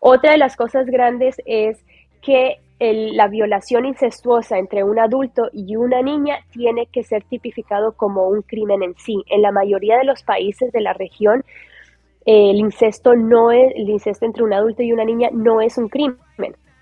Otra 0.00 0.32
de 0.32 0.38
las 0.38 0.54
cosas 0.54 0.84
grandes 0.84 1.40
es 1.46 1.82
que 2.20 2.58
la 2.78 3.28
violación 3.28 3.86
incestuosa 3.86 4.58
entre 4.58 4.82
un 4.82 4.98
adulto 4.98 5.48
y 5.52 5.76
una 5.76 6.02
niña 6.02 6.38
tiene 6.52 6.86
que 6.86 7.04
ser 7.04 7.22
tipificado 7.24 7.92
como 7.92 8.28
un 8.28 8.42
crimen 8.42 8.82
en 8.82 8.94
sí. 8.96 9.22
En 9.28 9.42
la 9.42 9.52
mayoría 9.52 9.96
de 9.96 10.04
los 10.04 10.22
países 10.22 10.72
de 10.72 10.80
la 10.80 10.92
región, 10.92 11.44
el 12.26 12.56
incesto 12.56 13.14
no 13.14 13.52
es, 13.52 13.72
el 13.76 13.88
incesto 13.88 14.24
entre 14.26 14.42
un 14.42 14.52
adulto 14.52 14.82
y 14.82 14.92
una 14.92 15.04
niña 15.04 15.28
no 15.32 15.60
es 15.60 15.78
un 15.78 15.88
crimen, 15.88 16.16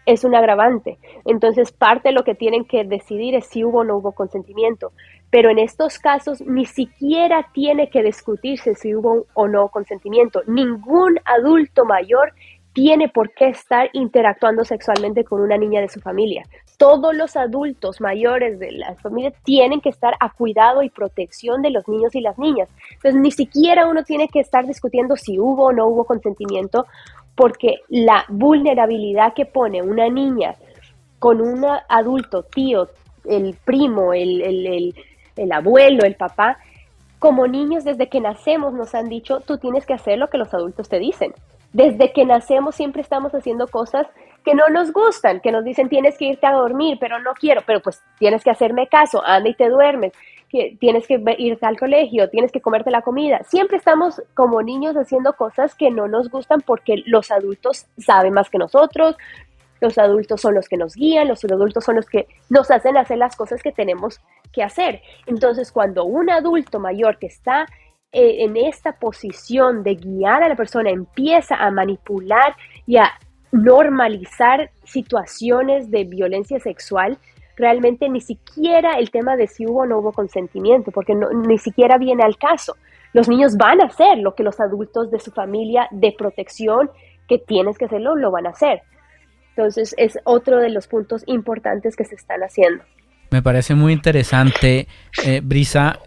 es 0.07 0.24
un 0.24 0.34
agravante. 0.34 0.99
Entonces, 1.24 1.72
parte 1.72 2.09
de 2.09 2.14
lo 2.14 2.24
que 2.24 2.34
tienen 2.34 2.64
que 2.64 2.84
decidir 2.84 3.34
es 3.34 3.47
si 3.47 3.64
hubo 3.64 3.80
o 3.80 3.84
no 3.84 3.97
hubo 3.97 4.12
consentimiento. 4.12 4.93
Pero 5.30 5.51
en 5.51 5.59
estos 5.59 5.99
casos 5.99 6.40
ni 6.43 6.64
siquiera 6.64 7.49
tiene 7.53 7.90
que 7.90 8.03
discutirse 8.03 8.74
si 8.74 8.95
hubo 8.95 9.26
o 9.34 9.49
no 9.49 9.68
consentimiento. 9.68 10.43
Ningún 10.47 11.18
adulto 11.24 11.84
mayor 11.84 12.32
tiene 12.73 13.09
por 13.09 13.33
qué 13.35 13.49
estar 13.49 13.91
interactuando 13.93 14.64
sexualmente 14.64 15.25
con 15.25 15.41
una 15.41 15.59
niña 15.59 15.81
de 15.81 15.89
su 15.89 16.01
familia. 16.01 16.45
Todos 16.79 17.14
los 17.14 17.37
adultos 17.37 18.01
mayores 18.01 18.59
de 18.59 18.73
la 18.73 18.95
familia 18.97 19.33
tienen 19.45 19.81
que 19.81 19.91
estar 19.91 20.14
a 20.20 20.31
cuidado 20.31 20.83
y 20.83 20.91
protección 20.91 21.62
de 21.62 21.70
los 21.70 21.87
niños 21.87 22.14
y 22.14 22.20
las 22.20 22.39
niñas. 22.39 22.68
Entonces, 22.93 23.20
ni 23.20 23.31
siquiera 23.31 23.87
uno 23.87 24.05
tiene 24.05 24.29
que 24.29 24.41
estar 24.41 24.66
discutiendo 24.66 25.16
si 25.16 25.39
hubo 25.39 25.66
o 25.66 25.73
no 25.73 25.87
hubo 25.87 26.05
consentimiento, 26.05 26.87
porque 27.35 27.81
la 27.89 28.25
vulnerabilidad 28.29 29.35
que 29.35 29.47
pone 29.47 29.83
una 29.83 30.09
niña 30.09 30.55
con 31.18 31.41
un 31.41 31.64
adulto, 31.89 32.43
tío, 32.43 32.89
el 33.25 33.55
primo, 33.64 34.12
el, 34.12 34.41
el, 34.43 34.95
el 35.37 35.53
abuelo, 35.53 36.05
el 36.05 36.16
papá, 36.16 36.59
como 37.18 37.47
niños 37.47 37.85
desde 37.85 38.09
que 38.09 38.20
nacemos 38.20 38.73
nos 38.73 38.95
han 38.97 39.09
dicho, 39.09 39.41
tú 39.41 39.59
tienes 39.59 39.87
que 39.87 39.95
hacer 39.95 40.18
lo 40.18 40.29
que 40.29 40.39
los 40.39 40.53
adultos 40.53 40.89
te 40.89 40.99
dicen 40.99 41.33
desde 41.73 42.12
que 42.12 42.25
nacemos 42.25 42.75
siempre 42.75 43.03
estamos 43.03 43.33
haciendo 43.33 43.66
cosas 43.68 44.07
que 44.45 44.55
no 44.55 44.68
nos 44.68 44.93
gustan, 44.93 45.41
que 45.41 45.53
nos 45.53 45.64
dicen 45.64 45.89
tienes 45.89 46.18
que 46.18 46.27
irte 46.27 46.47
a 46.47 46.53
dormir, 46.53 46.99
pero 47.01 47.18
no 47.20 47.33
quiero, 47.35 47.62
pero 47.66 47.81
pues 47.81 48.03
tienes 48.18 48.43
que 48.43 48.51
hacerme 48.51 48.89
caso, 48.89 49.25
anda 49.25 49.49
y 49.49 49.55
te 49.55 49.68
duermes, 49.68 50.12
que 50.49 50.77
tienes 50.79 51.07
que 51.07 51.23
irte 51.39 51.64
al 51.64 51.79
colegio, 51.79 52.29
tienes 52.29 52.53
que 52.53 52.61
comerte 52.61 52.91
la 52.91 53.03
comida. 53.03 53.43
Siempre 53.45 53.79
estamos 53.79 54.23
como 54.35 54.62
niños 54.62 54.97
haciendo 54.97 55.33
cosas 55.35 55.75
que 55.75 55.91
no 55.91 56.09
nos 56.09 56.29
gustan 56.29 56.61
porque 56.61 57.03
los 57.07 57.31
adultos 57.31 57.87
saben 57.97 58.35
más 58.35 58.51
que 58.51 58.59
nosotros, 58.59 59.16
los 59.81 59.99
adultos 59.99 60.41
son 60.41 60.55
los 60.55 60.68
que 60.68 60.77
nos 60.77 60.95
guían, 60.95 61.27
los 61.27 61.45
adultos 61.45 61.85
son 61.85 61.97
los 61.97 62.07
que 62.07 62.29
nos 62.51 62.70
hacen 62.70 62.97
hacer 62.97 63.18
las 63.18 63.35
cosas 63.35 63.62
que 63.62 63.73
tenemos 63.73 64.20
que 64.53 64.62
hacer. 64.62 65.03
Entonces, 65.27 65.73
cuando 65.73 66.05
un 66.05 66.31
adulto 66.31 66.79
mayor 66.79 67.18
que 67.18 67.27
está 67.27 67.66
eh, 68.12 68.44
en 68.44 68.58
esta 68.58 68.92
posición 68.92 69.82
de 69.82 69.94
guiar 69.94 70.42
a 70.42 70.48
la 70.48 70.56
persona 70.56 70.90
empieza 70.90 71.56
a 71.56 71.70
manipular 71.70 72.54
y 72.86 72.98
a 72.98 73.10
normalizar 73.52 74.70
situaciones 74.84 75.90
de 75.90 76.04
violencia 76.04 76.60
sexual, 76.60 77.16
realmente 77.56 78.10
ni 78.10 78.20
siquiera 78.20 78.98
el 78.98 79.10
tema 79.10 79.36
de 79.36 79.46
si 79.46 79.66
hubo 79.66 79.80
o 79.80 79.86
no 79.86 79.98
hubo 79.98 80.12
consentimiento, 80.12 80.90
porque 80.90 81.14
ni 81.14 81.56
siquiera 81.56 81.96
viene 81.96 82.22
al 82.22 82.36
caso. 82.36 82.76
Los 83.14 83.28
niños 83.28 83.56
van 83.56 83.80
a 83.80 83.86
hacer 83.86 84.18
lo 84.18 84.34
que 84.34 84.42
los 84.42 84.60
adultos 84.60 85.10
de 85.10 85.18
su 85.18 85.30
familia 85.30 85.88
de 85.90 86.12
protección 86.12 86.90
que 87.28 87.38
tienes 87.38 87.78
que 87.78 87.86
hacerlo, 87.86 88.14
lo 88.14 88.30
van 88.30 88.46
a 88.46 88.50
hacer. 88.50 88.82
Entonces 89.56 89.94
es 89.96 90.18
otro 90.24 90.58
de 90.58 90.70
los 90.70 90.86
puntos 90.86 91.22
importantes 91.26 91.96
que 91.96 92.04
se 92.04 92.14
están 92.14 92.42
haciendo. 92.42 92.84
Me 93.30 93.40
parece 93.40 93.74
muy 93.74 93.94
interesante, 93.94 94.86
eh, 95.24 95.40
Brisa. 95.42 95.98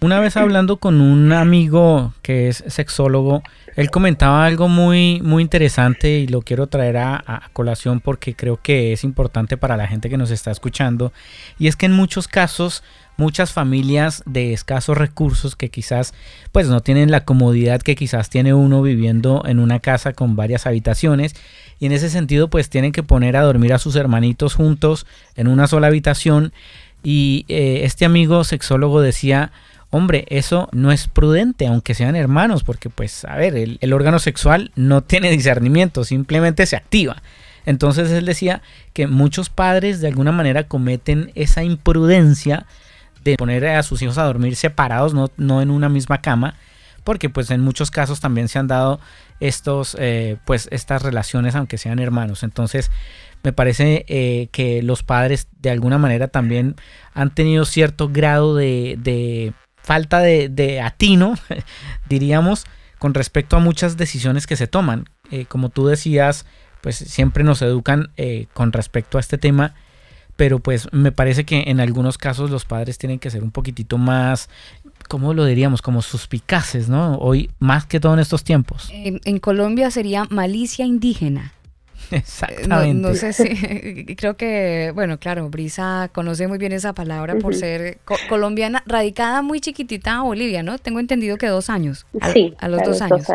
Una 0.00 0.20
vez 0.20 0.36
hablando 0.36 0.76
con 0.76 1.00
un 1.00 1.32
amigo 1.32 2.12
que 2.20 2.48
es 2.48 2.62
sexólogo, 2.66 3.42
él 3.74 3.90
comentaba 3.90 4.44
algo 4.44 4.68
muy, 4.68 5.20
muy 5.22 5.42
interesante 5.42 6.18
y 6.18 6.26
lo 6.26 6.42
quiero 6.42 6.66
traer 6.66 6.98
a, 6.98 7.50
colación 7.52 8.00
porque 8.00 8.34
creo 8.34 8.60
que 8.60 8.92
es 8.92 9.02
importante 9.02 9.56
para 9.56 9.76
la 9.76 9.86
gente 9.88 10.10
que 10.10 10.18
nos 10.18 10.30
está 10.30 10.50
escuchando. 10.50 11.12
Y 11.58 11.68
es 11.68 11.76
que 11.76 11.86
en 11.86 11.92
muchos 11.92 12.28
casos, 12.28 12.82
muchas 13.16 13.52
familias 13.52 14.22
de 14.26 14.52
escasos 14.52 14.98
recursos 14.98 15.56
que 15.56 15.70
quizás 15.70 16.14
pues 16.52 16.68
no 16.68 16.80
tienen 16.82 17.10
la 17.10 17.24
comodidad 17.24 17.80
que 17.80 17.96
quizás 17.96 18.28
tiene 18.28 18.54
uno 18.54 18.82
viviendo 18.82 19.42
en 19.46 19.58
una 19.58 19.80
casa 19.80 20.12
con 20.12 20.36
varias 20.36 20.66
habitaciones 20.66 21.34
y 21.78 21.86
en 21.86 21.92
ese 21.92 22.10
sentido 22.10 22.48
pues 22.48 22.70
tienen 22.70 22.92
que 22.92 23.02
poner 23.02 23.36
a 23.36 23.42
dormir 23.42 23.72
a 23.72 23.78
sus 23.78 23.96
hermanitos 23.96 24.54
juntos 24.54 25.06
en 25.36 25.46
una 25.46 25.68
sola 25.68 25.86
habitación 25.86 26.52
y 27.04 27.44
eh, 27.48 27.82
este 27.84 28.04
amigo 28.04 28.42
sexólogo 28.42 29.00
decía 29.00 29.52
hombre, 29.94 30.24
eso 30.28 30.68
no 30.72 30.90
es 30.90 31.06
prudente, 31.06 31.68
aunque 31.68 31.94
sean 31.94 32.16
hermanos, 32.16 32.64
porque 32.64 32.90
pues, 32.90 33.24
a 33.24 33.36
ver, 33.36 33.54
el, 33.56 33.92
órgano 33.92 34.18
sexual 34.18 34.72
no 34.74 35.02
tiene 35.02 35.30
discernimiento, 35.30 36.02
simplemente 36.02 36.66
se 36.66 36.74
activa. 36.74 37.22
Entonces 37.64 38.10
él 38.10 38.26
decía 38.26 38.60
que 38.92 39.06
muchos 39.06 39.50
padres 39.50 40.00
de 40.00 40.08
alguna 40.08 40.32
manera 40.32 40.64
cometen 40.64 41.30
esa 41.36 41.62
imprudencia 41.62 42.66
de 43.22 43.36
poner 43.36 43.64
a 43.68 43.84
sus 43.84 44.02
hijos 44.02 44.18
a 44.18 44.24
dormir 44.24 44.56
separados, 44.56 45.14
no, 45.14 45.30
no 45.36 45.62
en 45.62 45.70
una 45.70 45.88
misma 45.88 46.20
cama, 46.20 46.56
porque 47.04 47.30
pues 47.30 47.52
en 47.52 47.60
muchos 47.60 47.92
casos 47.92 48.18
también 48.18 48.48
se 48.48 48.58
han 48.58 48.66
dado 48.66 48.98
estos, 49.38 49.96
eh, 50.00 50.38
pues 50.44 50.66
estas 50.72 51.02
relaciones 51.02 51.54
aunque 51.54 51.78
sean 51.78 52.00
hermanos. 52.00 52.42
Entonces 52.42 52.90
me 53.44 53.52
parece 53.52 54.04
eh, 54.08 54.48
que 54.50 54.82
los 54.82 55.04
padres 55.04 55.46
de 55.60 55.70
alguna 55.70 55.98
manera 55.98 56.26
también 56.26 56.74
han 57.12 57.32
tenido 57.32 57.64
cierto 57.64 58.08
grado 58.08 58.56
de 58.56 59.54
falta 59.84 60.20
de, 60.20 60.80
atino, 60.80 61.34
diríamos, 62.08 62.64
con 62.98 63.14
respecto 63.14 63.56
a 63.56 63.60
muchas 63.60 63.96
decisiones 63.96 64.46
que 64.46 64.56
se 64.56 64.66
toman. 64.66 65.04
Eh, 65.30 65.44
como 65.46 65.68
tú 65.68 65.86
decías, 65.86 66.46
pues 66.80 66.96
siempre 66.96 67.44
nos 67.44 67.62
educan 67.62 68.10
eh, 68.16 68.46
con 68.54 68.72
respecto 68.72 69.18
a 69.18 69.20
este 69.20 69.38
tema, 69.38 69.74
pero 70.36 70.58
pues 70.58 70.88
me 70.92 71.12
parece 71.12 71.44
que 71.44 71.64
en 71.66 71.80
algunos 71.80 72.18
casos 72.18 72.50
los 72.50 72.64
padres 72.64 72.98
tienen 72.98 73.18
que 73.18 73.30
ser 73.30 73.44
un 73.44 73.50
poquitito 73.50 73.98
más, 73.98 74.48
¿cómo 75.08 75.34
lo 75.34 75.44
diríamos? 75.44 75.82
Como 75.82 76.02
suspicaces, 76.02 76.88
¿no? 76.88 77.16
Hoy, 77.18 77.50
más 77.58 77.86
que 77.86 78.00
todo 78.00 78.14
en 78.14 78.20
estos 78.20 78.42
tiempos. 78.42 78.90
en 78.92 79.38
Colombia 79.38 79.90
sería 79.90 80.24
malicia 80.30 80.84
indígena. 80.84 81.53
Exactamente. 82.10 82.94
No, 82.94 83.14
sé 83.14 83.32
si, 83.32 84.16
creo 84.16 84.36
que, 84.36 84.92
bueno, 84.94 85.18
claro, 85.18 85.48
Brisa 85.48 86.10
conoce 86.12 86.46
muy 86.48 86.58
bien 86.58 86.72
esa 86.72 86.92
palabra 86.92 87.36
por 87.36 87.54
ser 87.54 87.98
colombiana, 88.28 88.82
radicada 88.86 89.42
muy 89.42 89.60
chiquitita 89.60 90.12
en 90.12 90.22
Bolivia, 90.22 90.62
¿no? 90.62 90.78
Tengo 90.78 91.00
entendido 91.00 91.36
que 91.36 91.46
dos 91.46 91.70
años. 91.70 92.06
sí, 92.32 92.54
a 92.58 92.68
los, 92.68 92.82
dos, 92.82 93.00
años. 93.02 93.26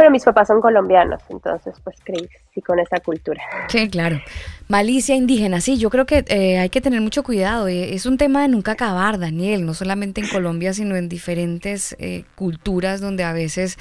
Pero 0.00 0.10
mis 0.10 0.24
papás 0.24 0.48
son 0.48 0.62
colombianos, 0.62 1.20
entonces 1.28 1.74
pues 1.84 1.96
crecí 2.02 2.62
con 2.66 2.78
esa 2.78 3.00
cultura. 3.00 3.42
Sí, 3.68 3.90
claro. 3.90 4.18
Malicia 4.66 5.14
indígena, 5.14 5.60
sí, 5.60 5.76
yo 5.76 5.90
creo 5.90 6.06
que 6.06 6.24
eh, 6.28 6.58
hay 6.58 6.70
que 6.70 6.80
tener 6.80 7.02
mucho 7.02 7.22
cuidado. 7.22 7.68
Eh, 7.68 7.92
es 7.94 8.06
un 8.06 8.16
tema 8.16 8.40
de 8.40 8.48
nunca 8.48 8.72
acabar, 8.72 9.18
Daniel, 9.18 9.66
no 9.66 9.74
solamente 9.74 10.22
en 10.22 10.28
Colombia, 10.28 10.72
sino 10.72 10.96
en 10.96 11.10
diferentes 11.10 11.96
eh, 11.98 12.24
culturas 12.34 13.02
donde 13.02 13.24
a 13.24 13.34
veces, 13.34 13.78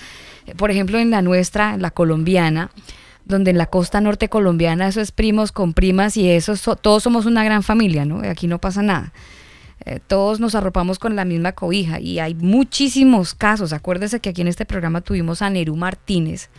por 0.58 0.72
ejemplo, 0.72 1.00
en 1.00 1.10
la 1.10 1.22
nuestra, 1.22 1.78
la 1.78 1.90
colombiana, 1.90 2.70
donde 3.30 3.52
en 3.52 3.58
la 3.58 3.68
costa 3.68 4.02
norte 4.02 4.28
colombiana 4.28 4.88
eso 4.88 5.00
es 5.00 5.12
primos 5.12 5.52
con 5.54 5.74
primas 5.74 6.18
y 6.18 6.30
eso 6.30 6.76
todos 6.76 7.04
somos 7.04 7.26
una 7.26 7.44
gran 7.44 7.64
familia, 7.64 8.04
¿no? 8.04 8.28
Aquí 8.28 8.48
no 8.48 8.60
pasa 8.60 8.82
nada. 8.82 9.14
Eh, 9.86 10.00
todos 10.06 10.42
nos 10.42 10.56
arropamos 10.56 11.00
con 11.00 11.16
la 11.16 11.24
misma 11.24 11.54
cobija 11.54 12.00
y 12.02 12.20
hay 12.20 12.36
muchísimos 12.36 13.36
casos. 13.36 13.72
Acuérdese 13.72 14.20
que 14.20 14.30
aquí 14.30 14.42
en 14.42 14.50
este 14.50 14.66
programa 14.66 15.02
tuvimos 15.02 15.42
a 15.42 15.50
Nerú 15.50 15.76
Martínez 15.76 16.50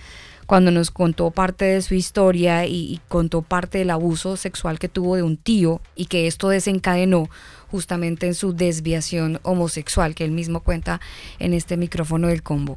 cuando 0.47 0.71
nos 0.71 0.91
contó 0.91 1.31
parte 1.31 1.65
de 1.65 1.83
su 1.83 1.95
historia 1.95 2.65
y, 2.67 2.95
y 2.95 3.01
contó 3.09 3.43
parte 3.43 3.79
del 3.79 3.91
abuso 3.91 4.37
sexual 4.37 4.79
que 4.79 4.89
tuvo 4.89 5.17
de 5.17 5.23
un 5.23 5.37
tío 5.37 5.81
y 5.97 6.07
que 6.07 6.27
esto 6.29 6.49
desencadenó 6.49 7.29
justamente 7.69 8.27
en 8.27 8.35
su 8.35 8.53
desviación 8.53 9.41
homosexual 9.43 10.15
que 10.15 10.25
él 10.25 10.31
mismo 10.31 10.61
cuenta 10.61 11.01
en 11.41 11.53
este 11.53 11.77
micrófono 11.77 12.29
del 12.29 12.43
combo. 12.43 12.77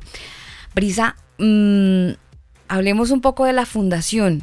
Brisa, 0.75 1.15
mmm, 1.37 2.11
hablemos 2.67 3.11
un 3.11 3.21
poco 3.21 3.45
de 3.45 3.53
la 3.53 3.65
fundación. 3.65 4.41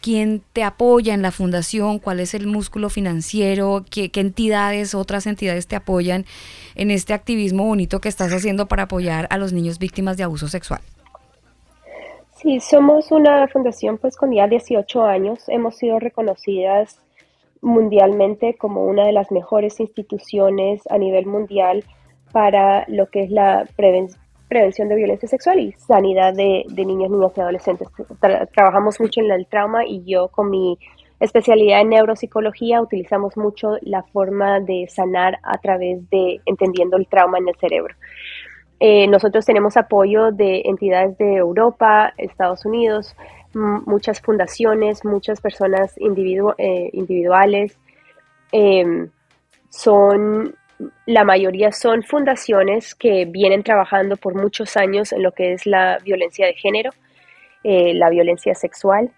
¿Quién 0.00 0.42
te 0.54 0.62
apoya 0.62 1.12
en 1.12 1.20
la 1.20 1.30
fundación? 1.30 1.98
¿Cuál 1.98 2.20
es 2.20 2.32
el 2.32 2.46
músculo 2.46 2.88
financiero? 2.88 3.84
¿Qué, 3.90 4.10
entidades, 4.14 4.94
otras 4.94 5.26
entidades 5.26 5.66
te 5.66 5.76
apoyan 5.76 6.24
en 6.76 6.90
este 6.90 7.12
activismo 7.12 7.64
bonito 7.64 8.00
que 8.00 8.08
estás 8.08 8.32
haciendo 8.32 8.66
para 8.66 8.84
apoyar 8.84 9.26
a 9.30 9.36
los 9.36 9.52
niños 9.52 9.78
víctimas 9.78 10.16
de 10.16 10.24
abuso 10.24 10.48
sexual? 10.48 10.80
Sí, 12.36 12.60
somos 12.60 13.10
una 13.12 13.46
fundación 13.48 13.98
pues 13.98 14.16
con 14.16 14.32
ya 14.32 14.46
18 14.46 15.04
años. 15.04 15.44
Hemos 15.48 15.76
sido 15.76 15.98
reconocidas 15.98 17.00
mundialmente 17.60 18.54
como 18.56 18.84
una 18.84 19.04
de 19.04 19.12
las 19.12 19.30
mejores 19.30 19.80
instituciones 19.80 20.82
a 20.88 20.96
nivel 20.96 21.26
mundial 21.26 21.84
para 22.32 22.84
lo 22.88 23.10
que 23.10 23.24
es 23.24 23.30
la 23.30 23.66
prevención 23.76 24.25
prevención 24.48 24.88
de 24.88 24.96
violencia 24.96 25.28
sexual 25.28 25.58
y 25.58 25.72
sanidad 25.72 26.34
de, 26.34 26.64
niños, 26.76 27.10
niñas 27.10 27.32
y 27.36 27.40
adolescentes. 27.40 27.88
trabajamos 28.54 29.00
mucho 29.00 29.20
en 29.20 29.30
el 29.30 29.46
trauma 29.46 29.84
y 29.84 30.04
yo 30.04 30.28
con 30.28 30.50
mi 30.50 30.78
especialidad 31.18 31.80
en 31.80 31.90
neuropsicología 31.90 32.80
utilizamos 32.80 33.36
mucho 33.36 33.76
la 33.82 34.02
forma 34.02 34.60
de 34.60 34.86
sanar 34.88 35.38
a 35.42 35.58
través 35.58 36.08
de 36.10 36.40
entendiendo 36.44 36.96
el 36.96 37.06
trauma 37.06 37.38
en 37.38 37.48
el 37.48 37.56
cerebro. 37.56 37.94
Eh, 38.78 39.06
nosotros 39.08 39.46
tenemos 39.46 39.76
apoyo 39.76 40.32
de 40.32 40.62
entidades 40.66 41.16
de 41.16 41.36
Europa, 41.36 42.12
Estados 42.18 42.66
Unidos, 42.66 43.16
muchas 43.54 44.20
fundaciones, 44.20 45.02
muchas 45.04 45.40
personas 45.40 45.96
eh, 45.96 46.90
individuales. 46.92 47.78
Em, 48.52 49.08
son 49.70 50.54
la 51.06 51.24
mayoría 51.24 51.72
son 51.72 52.02
fundaciones 52.02 52.94
que 52.94 53.24
vienen 53.24 53.62
trabajando 53.62 54.16
por 54.16 54.34
muchos 54.34 54.76
años 54.76 55.12
en 55.12 55.22
lo 55.22 55.32
que 55.32 55.52
es 55.52 55.66
la 55.66 55.98
violencia 56.04 56.46
de 56.46 56.54
género, 56.54 56.90
eh, 57.64 57.94
la 57.94 58.10
violencia 58.10 58.54
sexual 58.54 59.10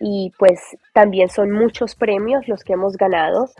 y 0.00 0.32
pues 0.38 0.60
también 0.92 1.28
son 1.28 1.50
muchos 1.50 1.94
premios 1.94 2.46
los 2.48 2.62
que 2.62 2.74
hemos 2.74 2.96
ganado 2.96 3.50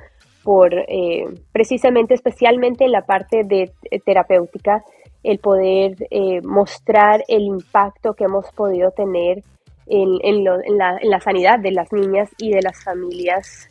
por 0.42 0.72
eh, 0.74 1.26
precisamente 1.52 2.14
especialmente 2.14 2.84
en 2.84 2.92
la 2.92 3.02
parte 3.02 3.42
de 3.44 3.72
eh, 3.90 4.00
terapéutica 4.04 4.84
el 5.24 5.38
poder 5.40 5.96
mostrar 6.44 7.24
el 7.26 7.42
impacto 7.42 8.14
que 8.14 8.24
hemos 8.24 8.50
podido 8.52 8.92
tener 8.92 9.42
en, 9.86 10.44
la, 10.44 11.20
sanidad 11.20 11.58
de 11.58 11.72
las 11.72 11.92
niñas 11.92 12.30
y 12.38 12.52
de 12.52 12.62
las 12.62 12.84
familias 12.84 13.68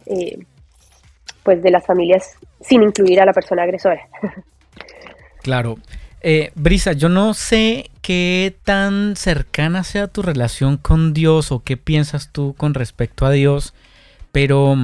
pues 1.48 1.64
de 1.64 1.72
las 1.72 1.86
familias 1.86 2.38
sin 2.60 2.84
incluir 2.84 3.22
a 3.22 3.26
la 3.26 3.32
persona 3.32 3.64
agresora. 3.64 4.02
Claro. 5.43 5.78
Eh, 6.20 6.52
Brisa, 6.56 6.91
yo 6.91 7.08
no 7.08 7.34
sé 7.34 7.89
qué 8.02 8.54
tan 8.66 9.16
cercana 9.16 9.86
sea 9.86 10.08
tu 10.08 10.22
relación 10.22 10.76
con 10.76 11.14
Dios 11.14 11.54
o 11.54 11.64
qué 11.64 11.78
piensas 11.78 12.34
tú 12.34 12.54
con 12.58 12.74
respecto 12.74 13.26
a 13.26 13.32
Dios, 13.32 13.74
pero 14.34 14.76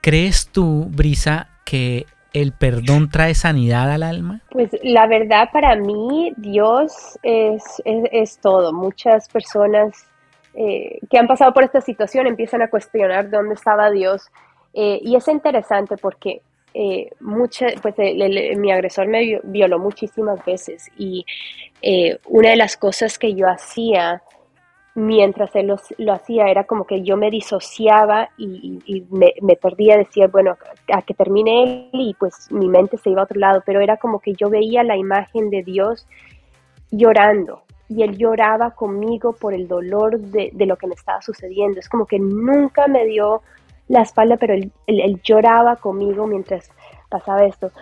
¿crees 0.00 0.46
tú, 0.52 0.86
Brisa, 0.90 1.48
que 1.64 2.06
el 2.34 2.52
perdón 2.52 3.10
trae 3.10 3.34
sanidad 3.34 3.90
al 3.90 4.04
alma? 4.04 4.42
Pues 4.50 4.70
la 4.84 5.08
verdad 5.08 5.48
para 5.52 5.74
mí 5.74 6.32
Dios 6.36 7.18
es, 7.24 7.64
es, 7.84 8.38
todo. 8.38 8.72
Muchas 8.72 9.28
personas 9.28 10.06
eh, 10.54 11.00
que 11.10 11.18
han 11.18 11.26
pasado 11.26 11.52
por 11.52 11.64
esta 11.64 11.80
situación 11.80 12.28
empiezan 12.28 12.62
a 12.62 12.70
cuestionar 12.70 13.28
dónde 13.28 13.54
estaba 13.54 13.90
Dios 13.90 14.30
eh, 14.74 15.00
y 15.02 15.16
es 15.16 15.26
interesante 15.28 15.96
porque 15.96 16.42
eh, 16.72 17.10
pues 17.82 17.96
mi 18.56 18.70
agresor 18.70 19.08
me 19.08 19.40
violó 19.42 19.78
muchísimas 19.78 20.44
veces 20.44 20.88
y 20.96 21.24
eh, 21.82 22.18
una 22.26 22.50
de 22.50 22.56
las 22.56 22.76
cosas 22.76 23.18
que 23.18 23.34
yo 23.34 23.48
hacía 23.48 24.22
mientras 24.94 25.54
él 25.54 25.74
lo, 25.98 26.12
hacía, 26.12 26.46
era 26.46 26.64
como 26.64 26.84
que 26.84 27.02
yo 27.02 27.16
me 27.16 27.30
disociaba 27.30 28.30
y, 28.36 29.04
me, 29.10 29.34
me, 29.40 29.56
perdía, 29.56 29.96
decía, 29.96 30.26
bueno, 30.26 30.56
a 30.92 31.02
que 31.02 31.14
termine 31.14 31.62
él 31.62 31.90
y 31.92 32.14
pues 32.14 32.50
mi 32.50 32.68
mente 32.68 32.98
se 32.98 33.10
iba 33.10 33.22
a 33.22 33.24
otro 33.24 33.38
lado, 33.38 33.62
pero 33.64 33.80
era 33.80 33.96
como 33.96 34.18
que 34.20 34.34
yo 34.34 34.50
veía 34.50 34.82
la 34.82 34.96
imagen 34.96 35.48
de 35.48 35.62
Dios 35.62 36.06
llorando 36.90 37.62
y 37.90 38.04
él 38.04 38.16
lloraba 38.16 38.70
conmigo 38.70 39.32
por 39.32 39.52
el 39.52 39.66
dolor 39.66 40.20
de, 40.20 40.52
lo 40.64 40.76
que 40.76 40.86
me 40.86 40.94
estaba 40.94 41.20
sucediendo. 41.20 41.80
Es 41.80 41.88
como 41.88 42.06
que 42.06 42.20
nunca 42.20 42.86
me 42.86 43.04
dio 43.04 43.42
la 43.90 44.02
espalda, 44.02 44.36
pero 44.36 44.54
él, 44.54 45.20
lloraba 45.24 45.74
conmigo 45.74 46.26
mientras 46.26 46.70
pasaba 47.08 47.44
esto. 47.44 47.72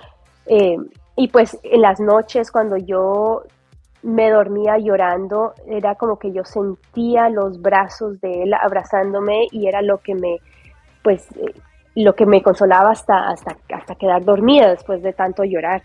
Eh, 0.47 0.79
y 1.17 1.29
pues 1.29 1.59
en 1.63 1.83
las 1.83 2.01
noches 2.01 2.51
cuando 2.51 2.79
yo 2.79 3.43
me 4.03 4.31
dormía 4.31 4.79
llorando, 4.79 5.53
era 5.67 5.97
como 5.97 6.19
que 6.19 6.33
yo 6.33 6.45
sentía 6.45 7.29
los 7.29 7.61
brazos 7.61 8.21
de 8.23 8.45
él 8.45 8.55
abrazándome 8.55 9.49
y 9.51 9.67
era 9.67 9.83
lo 9.83 9.99
que 9.99 10.15
me, 10.15 10.39
pues, 11.03 11.27
eh, 11.37 11.53
lo 11.95 12.15
que 12.15 12.25
me 12.25 12.43
consolaba 12.43 12.91
hasta, 12.91 13.29
hasta, 13.29 13.59
hasta 13.75 13.95
quedar 13.97 14.25
dormida 14.25 14.71
después 14.71 15.03
de 15.03 15.13
tanto 15.13 15.45
llorar. 15.45 15.83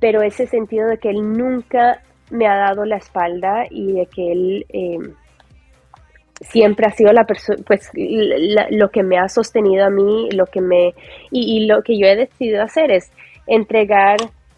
Pero 0.00 0.20
ese 0.20 0.46
sentido 0.48 0.86
de 0.86 0.98
que 0.98 1.08
él 1.08 1.32
nunca 1.32 2.02
me 2.30 2.46
ha 2.46 2.56
dado 2.56 2.84
la 2.84 2.96
espalda 2.96 3.64
y 3.70 3.92
de 3.92 4.06
que 4.06 4.32
él 4.32 4.66
eh, 4.68 4.98
siempre 6.40 6.86
ha 6.86 6.92
sido 6.92 7.12
la 7.12 7.24
persona, 7.24 7.62
pues 7.66 7.90
lo 7.94 8.90
que 8.90 9.02
me 9.02 9.18
ha 9.18 9.28
sostenido 9.28 9.84
a 9.84 9.90
mí, 9.90 10.30
lo 10.32 10.46
que 10.46 10.60
me, 10.60 10.94
y 11.30 11.66
lo 11.66 11.82
que 11.82 11.98
yo 11.98 12.06
he 12.06 12.16
decidido 12.16 12.62
hacer 12.62 12.90
es 12.90 13.10
entregar 13.46 14.16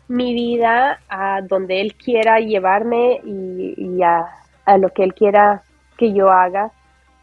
mi 0.09 0.35
vida 0.35 1.01
a 1.09 1.41
donde 1.43 1.81
Él 1.81 1.95
quiera 1.95 2.39
llevarme 2.39 3.21
y, 3.25 4.03
a, 4.03 4.79
lo 4.79 4.91
que 4.91 5.05
Él 5.05 5.15
quiera 5.15 5.63
que 5.97 6.13
yo 6.13 6.31
haga. 6.31 6.71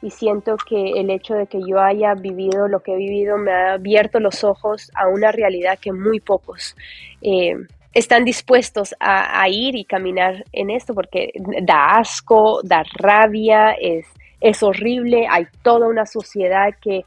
Y 0.02 0.12
siento 0.12 0.56
que 0.58 0.94
el 0.96 1.10
hecho 1.10 1.36
de 1.36 1.48
que 1.48 1.60
yo 1.68 1.80
haya 1.80 2.14
vivido 2.14 2.68
lo 2.68 2.80
que 2.80 2.94
he 2.94 2.98
vivido 2.98 3.38
me 3.38 3.52
ha 3.52 3.74
abierto 3.74 4.20
los 4.20 4.44
ojos 4.44 4.90
a 4.96 5.08
una 5.10 5.32
realidad 5.32 5.78
que 5.78 5.92
muy 5.92 6.22
pocos 6.22 6.76
eh, 7.22 7.54
están 7.94 8.24
dispuestos 8.24 8.96
a, 9.00 9.48
ir 9.50 9.76
y 9.76 9.84
caminar 9.84 10.46
en 10.54 10.70
esto, 10.70 10.94
porque 10.94 11.34
da 11.64 11.98
asco, 11.98 12.62
da 12.64 12.84
rabia, 12.94 13.72
es, 13.72 14.06
es 14.42 14.64
horrible, 14.64 15.28
hay 15.30 15.48
toda 15.64 15.88
una 15.88 16.06
sociedad 16.06 16.70
que 16.82 17.04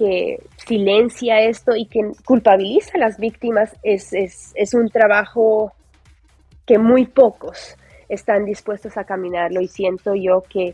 que 0.00 0.42
silencia 0.56 1.42
esto 1.42 1.76
y 1.76 1.84
que 1.84 2.00
culpabiliza 2.24 2.92
a 2.94 3.00
las 3.00 3.18
víctimas 3.18 3.76
es, 3.82 4.14
un 4.72 4.88
trabajo 4.88 5.72
que 6.64 6.78
muy 6.78 7.04
pocos 7.04 7.76
están 8.08 8.46
dispuestos 8.46 8.96
a 8.96 9.04
caminarlo 9.04 9.60
y 9.60 9.68
siento 9.68 10.14
yo 10.14 10.42
que, 10.48 10.72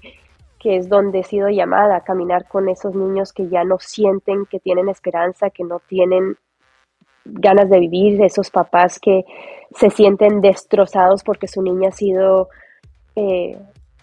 que 0.61 0.77
es 0.77 0.89
donde 0.89 1.19
he 1.19 1.25
sido 1.25 1.49
llamada 1.49 1.97
a 1.97 2.05
caminar 2.05 2.47
con 2.47 2.69
esos 2.69 2.95
niños 2.95 3.33
que 3.33 3.49
ya 3.49 3.65
no 3.65 3.81
sienten 3.81 4.47
que 4.47 4.61
tienen 4.61 4.89
esperanza, 4.89 5.51
que 5.51 5.65
no 5.65 5.81
tienen 5.89 6.37
ganas 7.25 7.69
de 7.69 7.81
vivir, 7.81 8.23
esos 8.23 8.53
papás 8.53 9.01
que 9.01 9.25
se 9.75 9.91
sienten 9.91 10.41
destrozados 10.41 11.25
porque 11.25 11.49
su 11.49 11.63
niña 11.63 11.89
ha 11.89 11.93
sido 11.93 12.49
eh, 13.17 13.59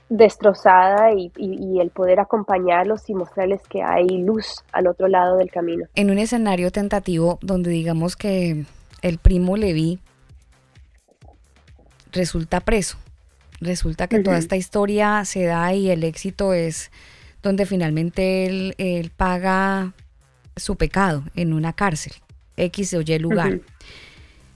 destrozada 0.09 1.11
y, 1.13 1.31
el 1.79 1.89
poder 1.89 2.19
acompañarlos 2.19 3.09
y 3.09 3.13
mostrarles 3.13 3.61
que 3.67 3.81
hay 3.81 4.07
luz 4.07 4.63
al 4.71 4.87
otro 4.87 5.07
lado 5.07 5.37
del 5.37 5.49
camino. 5.49 5.85
En 5.95 6.11
un 6.11 6.19
escenario 6.19 6.71
tentativo 6.71 7.39
donde 7.41 7.71
digamos 7.71 8.15
que 8.15 8.65
el 9.01 9.17
primo 9.17 9.57
Levi 9.57 9.99
resulta 12.11 12.59
preso, 12.59 12.97
resulta 13.59 14.07
que 14.07 14.19
toda 14.19 14.37
esta 14.37 14.55
historia 14.55 15.25
se 15.25 15.45
da 15.45 15.73
y 15.73 15.89
el 15.89 16.03
éxito 16.03 16.53
es 16.53 16.91
donde 17.41 17.65
finalmente 17.65 18.45
él, 18.45 19.11
paga 19.17 19.93
su 20.55 20.75
pecado 20.75 21.23
en 21.35 21.53
una 21.53 21.73
cárcel, 21.73 22.13
X 22.55 22.93
o 22.93 23.01
Y 23.01 23.19
lugar. 23.19 23.59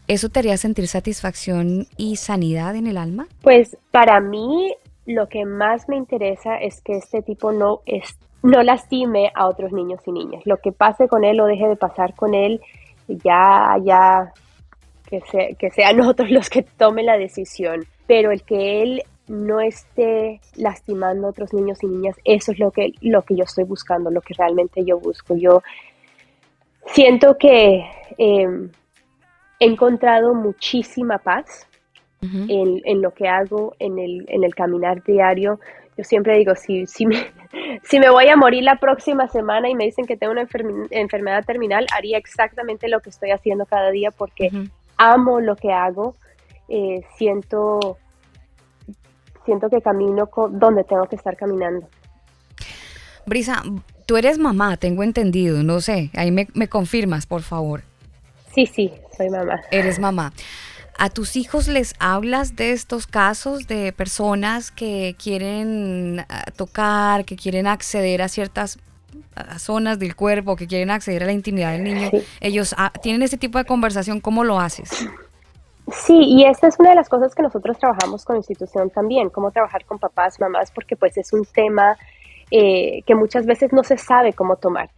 ¿Eso 0.07 0.29
te 0.29 0.39
haría 0.39 0.55
sentir 0.55 0.87
satisfacción 0.87 1.87
y 1.97 2.15
sanidad 2.15 2.75
en 2.75 2.87
el 2.87 2.97
alma? 2.97 3.27
Pues 3.41 3.75
para 3.91 4.21
mí 4.21 4.73
lo 5.07 5.29
que 5.29 5.45
más 5.45 5.87
me 5.87 5.95
interesa 5.95 6.57
es 6.57 6.81
que 6.81 6.97
este 6.97 7.21
tipo 7.21 7.53
no, 7.53 7.79
es, 7.85 8.19
no 8.43 8.61
lastime 8.61 9.31
a 9.33 9.47
otros 9.47 9.71
niños 9.71 10.01
y 10.05 10.11
niñas. 10.11 10.43
Lo 10.45 10.57
que 10.57 10.73
pase 10.73 11.07
con 11.07 11.23
él 11.23 11.39
o 11.39 11.45
deje 11.45 11.65
de 11.65 11.77
pasar 11.77 12.13
con 12.13 12.33
él, 12.35 12.61
ya, 13.07 13.77
ya, 13.83 14.33
que, 15.09 15.21
que 15.57 15.71
sean 15.71 16.01
otros 16.07 16.29
los 16.29 16.49
que 16.49 16.61
tomen 16.61 17.05
la 17.05 17.17
decisión. 17.17 17.85
Pero 18.05 18.31
el 18.31 18.43
que 18.43 18.83
él 18.83 19.01
no 19.29 19.61
esté 19.61 20.41
lastimando 20.55 21.27
a 21.27 21.29
otros 21.29 21.53
niños 21.53 21.81
y 21.83 21.87
niñas, 21.87 22.17
eso 22.25 22.51
es 22.51 22.59
lo 22.59 22.71
que, 22.71 22.91
lo 22.99 23.21
que 23.21 23.35
yo 23.37 23.45
estoy 23.45 23.63
buscando, 23.63 24.11
lo 24.11 24.21
que 24.21 24.33
realmente 24.33 24.83
yo 24.83 24.99
busco. 24.99 25.37
Yo 25.37 25.63
siento 26.87 27.37
que 27.37 27.85
em, 28.17 28.69
he 29.57 29.65
encontrado 29.65 30.33
muchísima 30.33 31.17
paz 31.17 31.65
en, 32.21 33.01
lo 33.01 33.11
que 33.11 33.27
hago 33.27 33.75
en 33.79 33.99
el, 33.99 34.25
en 34.29 34.43
el 34.43 34.55
caminar 34.55 35.03
diario. 35.03 35.59
Yo 35.97 36.03
siempre 36.03 36.37
digo, 36.37 36.55
si, 36.55 36.85
si, 36.85 37.05
me, 37.05 37.31
si 37.83 37.99
me 37.99 38.09
voy 38.09 38.27
a 38.27 38.35
morir 38.35 38.63
la 38.63 38.79
próxima 38.79 39.27
semana 39.27 39.69
y 39.69 39.75
me 39.75 39.85
dicen 39.85 40.05
que 40.05 40.17
tengo 40.17 40.33
una 40.33 40.47
enfermedad 40.91 41.45
terminal, 41.45 41.87
haría 41.95 42.17
exactamente 42.17 42.87
lo 42.87 42.99
que 42.99 43.09
estoy 43.09 43.31
haciendo 43.31 43.65
cada 43.65 43.91
día 43.91 44.11
porque 44.11 44.49
amo 44.97 45.39
lo 45.39 45.55
que 45.55 45.71
hago. 45.71 46.15
Eh, 46.69 47.01
siento, 47.17 47.97
siento 49.45 49.69
que 49.69 49.81
camino 49.81 50.29
donde 50.51 50.83
tengo 50.83 51.05
que 51.05 51.15
estar 51.15 51.37
caminando. 51.37 51.87
Brisa, 53.25 53.63
tú 54.05 54.17
eres 54.17 54.37
mamá, 54.37 54.77
tengo 54.77 55.03
entendido, 55.03 55.63
no 55.63 55.81
sé, 55.81 56.11
ahí 56.15 56.31
me, 56.31 56.47
me 56.53 56.67
confirmas, 56.67 57.25
por 57.25 57.41
favor. 57.41 57.83
Sí, 58.53 58.65
sí, 58.65 58.93
soy 59.15 59.29
mamá. 59.29 59.61
Eres 59.71 59.99
mamá. 59.99 60.33
¿A 60.99 61.09
tus 61.09 61.35
hijos 61.35 61.67
les 61.67 61.93
hablas 61.99 62.55
de 62.55 62.71
estos 62.71 63.05
casos 63.05 63.67
de 63.67 63.93
personas 63.93 64.71
que 64.71 65.15
quieren 65.21 66.25
ah, 66.27 66.45
tocar, 66.55 67.23
que 67.23 67.35
quieren 67.35 67.67
acceder 67.67 68.21
a 68.21 68.27
ciertas 68.27 68.79
zonas 69.59 69.99
del 69.99 70.15
cuerpo, 70.15 70.55
que 70.55 70.65
quieren 70.65 70.89
acceder 70.89 71.23
a 71.23 71.27
la 71.27 71.33
intimidad 71.33 71.71
del 71.73 71.83
niño? 71.83 72.09
Ellos 72.41 72.73
ah, 72.77 72.91
tienen 73.01 73.21
ese 73.21 73.37
tipo 73.37 73.59
de 73.59 73.65
conversación, 73.65 74.19
¿cómo 74.19 74.43
lo 74.43 74.59
haces? 74.59 75.07
Sí, 75.91 76.17
y 76.17 76.45
esta 76.45 76.67
es 76.67 76.75
una 76.79 76.89
de 76.89 76.95
las 76.95 77.07
cosas 77.07 77.33
que 77.33 77.43
nosotros 77.43 77.77
trabajamos 77.77 78.25
con 78.25 78.35
la 78.35 78.39
institución 78.39 78.89
también, 78.89 79.29
cómo 79.29 79.51
trabajar 79.51 79.85
con 79.85 79.99
papás, 79.99 80.39
mamás, 80.39 80.71
porque 80.71 80.95
pues 80.95 81.15
es 81.17 81.31
un 81.31 81.45
tema 81.45 81.95
eh, 82.51 83.03
que 83.05 83.15
muchas 83.15 83.45
veces 83.45 83.71
no 83.71 83.83
se 83.83 83.97
sabe 83.97 84.33
cómo 84.33 84.57
tomar. 84.57 84.89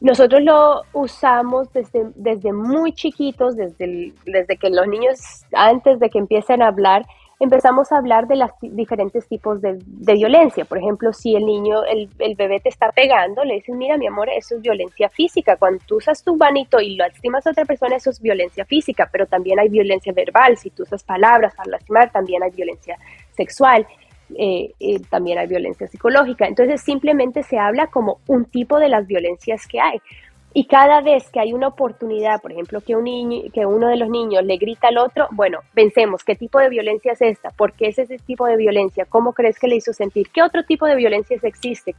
Nosotros 0.00 0.40
lo 0.42 0.82
usamos 0.94 1.70
desde, 1.72 2.10
desde 2.14 2.52
muy 2.52 2.92
chiquitos, 2.92 3.54
desde, 3.56 4.14
desde 4.24 4.56
que 4.56 4.70
los 4.70 4.86
niños, 4.88 5.44
antes 5.52 6.00
de 6.00 6.08
que 6.08 6.18
empiecen 6.18 6.62
a 6.62 6.68
hablar, 6.68 7.04
empezamos 7.38 7.90
a 7.90 7.98
hablar 7.98 8.26
de 8.26 8.36
los 8.36 8.50
diferentes 8.60 9.26
tipos 9.26 9.60
de, 9.62 9.78
violencia. 9.86 10.64
Por 10.64 10.78
ejemplo, 10.78 11.12
si 11.12 11.34
el 11.34 11.44
niño, 11.44 11.84
el, 11.84 12.08
el, 12.18 12.34
bebé 12.34 12.60
te 12.60 12.68
está 12.68 12.92
pegando, 12.92 13.44
le 13.44 13.54
dices, 13.54 13.74
mira, 13.74 13.96
mi 13.96 14.06
amor, 14.06 14.28
eso 14.30 14.56
es 14.56 14.62
violencia 14.62 15.08
física. 15.08 15.56
Cuando 15.56 15.82
tú 15.86 15.96
usas 15.96 16.22
tu 16.22 16.36
manito 16.36 16.80
y 16.80 16.96
lo 16.96 17.06
lastimas 17.06 17.46
a 17.46 17.50
otra 17.50 17.64
persona, 17.64 17.96
eso 17.96 18.10
es 18.10 18.20
violencia 18.20 18.64
física, 18.64 19.08
pero 19.10 19.26
también 19.26 19.58
hay 19.58 19.68
violencia 19.68 20.12
verbal. 20.12 20.56
Si 20.56 20.70
tú 20.70 20.82
usas 20.82 21.02
palabras 21.02 21.54
para 21.54 21.70
lastimar, 21.70 22.10
también 22.12 22.42
hay 22.42 22.50
violencia 22.50 22.96
sexual. 23.36 23.86
Eh, 24.36 24.74
eh, 24.80 25.00
también 25.08 25.38
hay 25.38 25.46
violencia 25.46 25.86
psicológica. 25.86 26.46
Entonces 26.46 26.80
simplemente 26.82 27.42
se 27.42 27.58
habla 27.58 27.88
como 27.88 28.18
un 28.26 28.44
tipo 28.44 28.78
de 28.78 28.88
las 28.88 29.06
violencias 29.06 29.66
que 29.66 29.80
hay. 29.80 30.00
Y 30.52 30.64
cada 30.64 31.00
vez 31.00 31.30
que 31.30 31.38
hay 31.38 31.52
una 31.52 31.68
oportunidad, 31.68 32.42
por 32.42 32.50
ejemplo, 32.50 32.80
que, 32.80 32.96
un 32.96 33.04
niño, 33.04 33.42
que 33.54 33.66
uno 33.66 33.86
de 33.86 33.96
los 33.96 34.08
niños 34.08 34.44
le 34.44 34.56
grita 34.56 34.88
al 34.88 34.98
otro, 34.98 35.28
bueno, 35.30 35.60
pensemos, 35.74 36.24
¿qué 36.24 36.34
tipo 36.34 36.58
de 36.58 36.68
violencia 36.68 37.12
es 37.12 37.22
esta? 37.22 37.50
¿Por 37.50 37.72
qué 37.72 37.86
es 37.86 38.00
ese 38.00 38.18
tipo 38.18 38.46
de 38.46 38.56
violencia? 38.56 39.04
¿Cómo 39.04 39.32
crees 39.32 39.60
que 39.60 39.68
le 39.68 39.76
hizo 39.76 39.92
sentir? 39.92 40.28
¿Qué 40.30 40.42
otro 40.42 40.64
tipo 40.64 40.86
de 40.86 40.96
violencia 40.96 41.38
existe? 41.44 41.94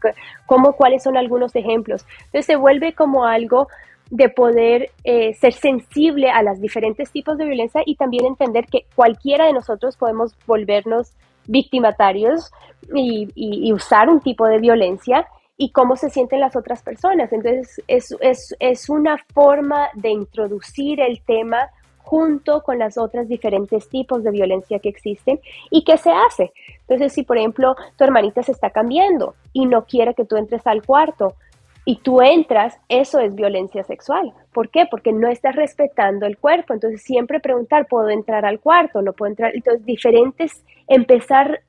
¿Cómo, 0.45 0.73
¿Cuáles 0.73 1.01
son 1.01 1.15
algunos 1.15 1.55
ejemplos? 1.55 2.05
Entonces 2.25 2.45
se 2.45 2.57
vuelve 2.57 2.91
como 2.91 3.25
algo 3.25 3.69
de 4.09 4.27
poder 4.27 4.91
eh, 5.05 5.33
ser 5.35 5.53
sensible 5.53 6.29
a 6.29 6.43
los 6.43 6.59
diferentes 6.59 7.09
tipos 7.09 7.37
de 7.37 7.45
violencia 7.45 7.81
y 7.85 7.95
también 7.95 8.25
entender 8.25 8.65
que 8.65 8.85
cualquiera 8.95 9.45
de 9.45 9.53
nosotros 9.53 9.95
podemos 9.95 10.35
volvernos 10.45 11.13
victimatarios 11.47 12.51
y, 12.93 13.71
usar 13.73 14.09
un 14.09 14.21
tipo 14.21 14.45
de 14.47 14.59
violencia 14.59 15.27
y 15.57 15.71
cómo 15.71 15.95
se 15.95 16.09
sienten 16.09 16.39
las 16.39 16.55
otras 16.55 16.81
personas. 16.81 17.31
Entonces, 17.31 17.81
es, 17.87 18.15
es, 18.19 18.55
es 18.59 18.89
una 18.89 19.17
forma 19.33 19.89
de 19.93 20.09
introducir 20.09 20.99
el 20.99 21.21
tema 21.21 21.69
junto 22.11 22.61
con 22.61 22.77
las 22.77 22.97
otras 22.97 23.29
diferentes 23.29 23.87
tipos 23.87 24.23
de 24.23 24.31
violencia 24.31 24.79
que 24.79 24.89
existen 24.89 25.39
y 25.69 25.83
qué 25.83 25.97
se 25.97 26.11
hace. 26.11 26.51
Entonces, 26.81 27.13
si 27.13 27.23
por 27.23 27.37
ejemplo 27.37 27.75
tu 27.95 28.03
hermanita 28.03 28.43
se 28.43 28.51
está 28.51 28.69
cambiando 28.69 29.35
y 29.53 29.65
no 29.65 29.85
quiere 29.85 30.13
que 30.13 30.25
tú 30.25 30.35
entres 30.35 30.67
al 30.67 30.85
cuarto, 30.85 31.35
y 31.83 31.97
tú 31.97 32.21
entras, 32.21 32.77
eso 32.89 33.19
es 33.19 33.33
violencia 33.33 33.83
sexual. 33.83 34.33
¿Por 34.53 34.69
qué? 34.69 34.85
Porque 34.89 35.11
no 35.11 35.27
estás 35.29 35.55
respetando 35.55 36.25
el 36.25 36.37
cuerpo. 36.37 36.73
Entonces 36.73 37.01
siempre 37.01 37.39
preguntar, 37.39 37.87
¿puedo 37.87 38.09
entrar 38.09 38.45
al 38.45 38.59
cuarto? 38.59 39.01
¿No 39.01 39.13
puedo 39.13 39.31
entrar? 39.31 39.55
Entonces 39.55 39.85
diferentes, 39.85 40.63
empezar 40.87 41.61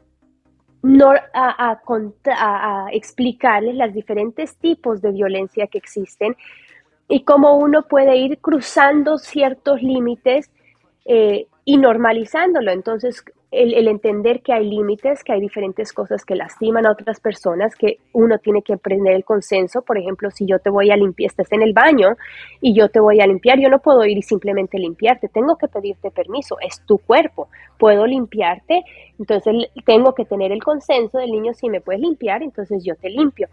no 0.83 1.13
a, 1.33 1.79
a, 2.35 2.89
explicarles 2.93 3.77
los 3.77 3.95
diferentes 3.95 4.57
tipos 4.57 5.01
de 5.01 5.13
violencia 5.13 5.69
que 5.69 5.79
existen 5.79 6.37
y 7.09 7.25
cómo 7.25 7.57
uno 7.57 7.85
puede 7.85 8.17
ir 8.17 8.39
cruzando 8.39 9.19
ciertos 9.19 9.81
límites 9.83 10.51
eh, 11.05 11.47
y 11.65 11.77
normalizándolo. 11.79 12.73
Entonces, 12.73 13.25
el, 13.53 13.87
entender 13.87 14.41
que 14.41 14.55
hay 14.55 14.69
límites, 14.69 15.23
que 15.23 15.33
hay 15.33 15.41
diferentes 15.41 15.93
cosas 15.93 16.25
que 16.25 16.35
lastiman 16.35 16.87
a 16.87 16.93
otras 16.93 17.21
personas, 17.21 17.77
que 17.77 17.99
uno 18.13 18.39
tiene 18.39 18.63
que 18.63 18.73
aprender 18.73 19.15
el 19.15 19.25
consenso. 19.25 19.83
Por 19.83 19.99
ejemplo, 19.99 20.31
si 20.31 20.47
yo 20.47 20.59
te 20.59 20.71
voy 20.71 20.91
a 20.91 20.97
limpiar, 20.97 21.31
estás 21.31 21.53
en 21.53 21.61
el 21.61 21.75
baño 21.75 22.17
y 22.63 22.75
yo 22.75 22.89
te 22.89 22.99
voy 22.99 23.21
a 23.21 23.27
limpiar, 23.27 23.61
yo 23.61 23.69
no 23.69 23.81
puedo 23.81 24.05
ir 24.07 24.17
y 24.17 24.23
simplemente 24.23 24.79
limpiarte, 24.79 25.29
tengo 25.29 25.57
que 25.57 25.69
pedirte 25.69 26.11
permiso, 26.11 26.57
es 26.61 26.81
tu 26.87 26.97
cuerpo, 26.99 27.49
puedo 27.79 28.07
limpiarte, 28.07 28.83
entonces 29.19 29.55
tengo 29.85 30.15
que 30.15 30.25
tener 30.25 30.51
el 30.51 30.63
consenso 30.63 31.19
del 31.19 31.31
niño, 31.31 31.53
si 31.53 31.69
me 31.69 31.83
puedes 31.83 32.01
limpiar, 32.01 32.43
entonces 32.43 32.83
yo 32.83 32.97
te 32.97 33.11
limpio 33.11 33.49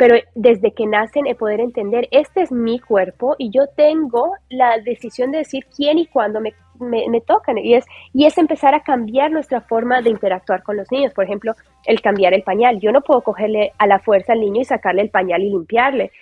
pero 0.00 0.16
desde 0.34 0.72
que 0.72 0.86
nacen 0.86 1.26
el 1.26 1.36
poder 1.36 1.60
entender, 1.60 2.08
este 2.10 2.40
es 2.40 2.50
mi 2.50 2.78
cuerpo 2.78 3.36
y 3.36 3.50
yo 3.50 3.66
tengo 3.76 4.32
la 4.48 4.78
decisión 4.78 5.30
de 5.30 5.38
decir 5.40 5.66
quién 5.76 5.98
y 5.98 6.06
cuándo 6.06 6.40
me, 6.40 6.54
me, 6.78 7.20
tocan. 7.20 7.58
Y 7.58 7.74
es, 7.74 7.84
y 8.14 8.24
es 8.24 8.38
empezar 8.38 8.74
a 8.74 8.80
cambiar 8.80 9.30
nuestra 9.30 9.60
forma 9.60 10.00
de 10.00 10.08
interactuar 10.08 10.62
con 10.62 10.78
los 10.78 10.90
niños. 10.90 11.12
Por 11.12 11.24
ejemplo, 11.24 11.52
el 11.84 12.00
cambiar 12.00 12.32
el 12.32 12.42
pañal. 12.42 12.80
Yo 12.80 12.92
no 12.92 13.02
puedo 13.02 13.20
cogerle 13.20 13.72
a 13.76 13.86
la 13.86 13.98
fuerza 13.98 14.32
al 14.32 14.40
niño 14.40 14.62
y 14.62 14.64
sacarle 14.64 15.02
el 15.02 15.10
pañal 15.10 15.42
y 15.42 15.50
limpiarle. 15.50 16.12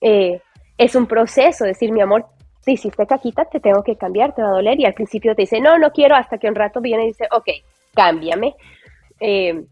Eh, 0.00 0.40
es 0.78 0.94
un 0.96 1.06
proceso, 1.06 1.66
decir, 1.66 1.92
mi 1.92 2.00
amor, 2.00 2.24
te 2.64 2.72
hiciste 2.72 3.06
caquita, 3.06 3.44
te 3.44 3.60
tengo 3.60 3.82
que 3.82 3.96
cambiar, 3.96 4.34
te 4.34 4.40
va 4.40 4.48
a 4.48 4.52
doler. 4.52 4.80
Y 4.80 4.86
al 4.86 4.94
principio 4.94 5.34
te 5.34 5.42
dice, 5.42 5.60
no, 5.60 5.76
no 5.76 5.90
quiero, 5.90 6.16
hasta 6.16 6.38
que 6.38 6.48
un 6.48 6.54
rato 6.54 6.80
viene 6.80 7.04
y 7.04 7.08
dice, 7.08 7.28
ok, 7.30 7.48
cámbiame. 7.94 8.54
Eh, 9.20 9.64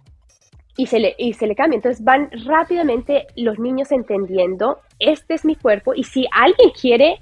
y 0.77 0.87
se, 0.87 0.99
le, 0.99 1.15
y 1.19 1.33
se 1.35 1.47
le 1.47 1.55
cambia. 1.55 1.77
Entonces 1.77 2.05
van 2.05 2.31
rápidamente 2.47 3.27
los 3.37 3.59
niños 3.59 3.93
entendiendo, 3.93 4.81
este 4.99 5.35
es 5.35 5.45
mi 5.45 5.57
cuerpo 5.57 5.95
y 5.95 6.05
si 6.05 6.27
alguien 6.33 6.71
quiere 6.71 7.21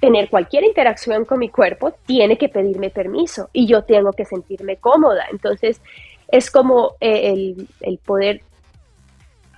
tener 0.00 0.28
cualquier 0.28 0.64
interacción 0.64 1.24
con 1.24 1.38
mi 1.38 1.48
cuerpo, 1.48 1.94
tiene 2.06 2.36
que 2.36 2.48
pedirme 2.48 2.90
permiso 2.90 3.48
y 3.52 3.66
yo 3.66 3.82
tengo 3.84 4.12
que 4.12 4.24
sentirme 4.24 4.76
cómoda. 4.76 5.24
Entonces 5.30 5.80
es 6.28 6.50
como 6.50 6.96
eh, 7.00 7.54
el, 7.80 7.98
poder 7.98 8.42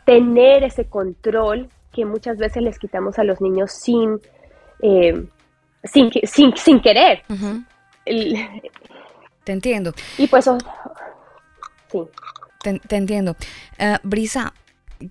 tener 0.04 0.64
ese 0.64 0.84
control 0.84 1.68
que 1.92 2.04
muchas 2.04 2.38
veces 2.38 2.62
les 2.62 2.78
quitamos 2.78 3.18
a 3.18 3.24
los 3.24 3.40
niños 3.40 3.72
sin, 3.72 4.20
eh, 4.80 5.26
sin, 5.84 6.10
sin, 6.24 6.56
sin, 6.56 6.80
querer. 6.80 7.22
Te 9.44 9.52
entiendo. 9.52 9.92
Y 10.16 10.26
pues, 10.28 10.48
sí. 11.90 12.00
Te, 12.88 12.96
entiendo. 12.96 13.36
Eh, 13.78 13.96
Brisa, 14.02 14.52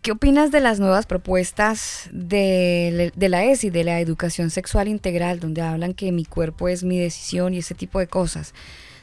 ¿qué 0.01 0.11
opinas 0.11 0.51
de 0.51 0.59
las 0.59 0.79
nuevas 0.79 1.05
propuestas 1.05 2.09
de, 2.11 3.11
la 3.15 3.43
ESI, 3.45 3.69
de 3.69 3.83
la 3.83 3.99
educación 3.99 4.49
sexual 4.49 4.87
integral, 4.87 5.39
donde 5.39 5.61
hablan 5.61 5.93
que 5.93 6.11
mi 6.11 6.25
cuerpo 6.25 6.67
es 6.67 6.83
mi 6.83 6.99
decisión 6.99 7.53
y 7.53 7.59
ese 7.59 7.75
tipo 7.75 7.99
de 7.99 8.07
cosas? 8.07 8.53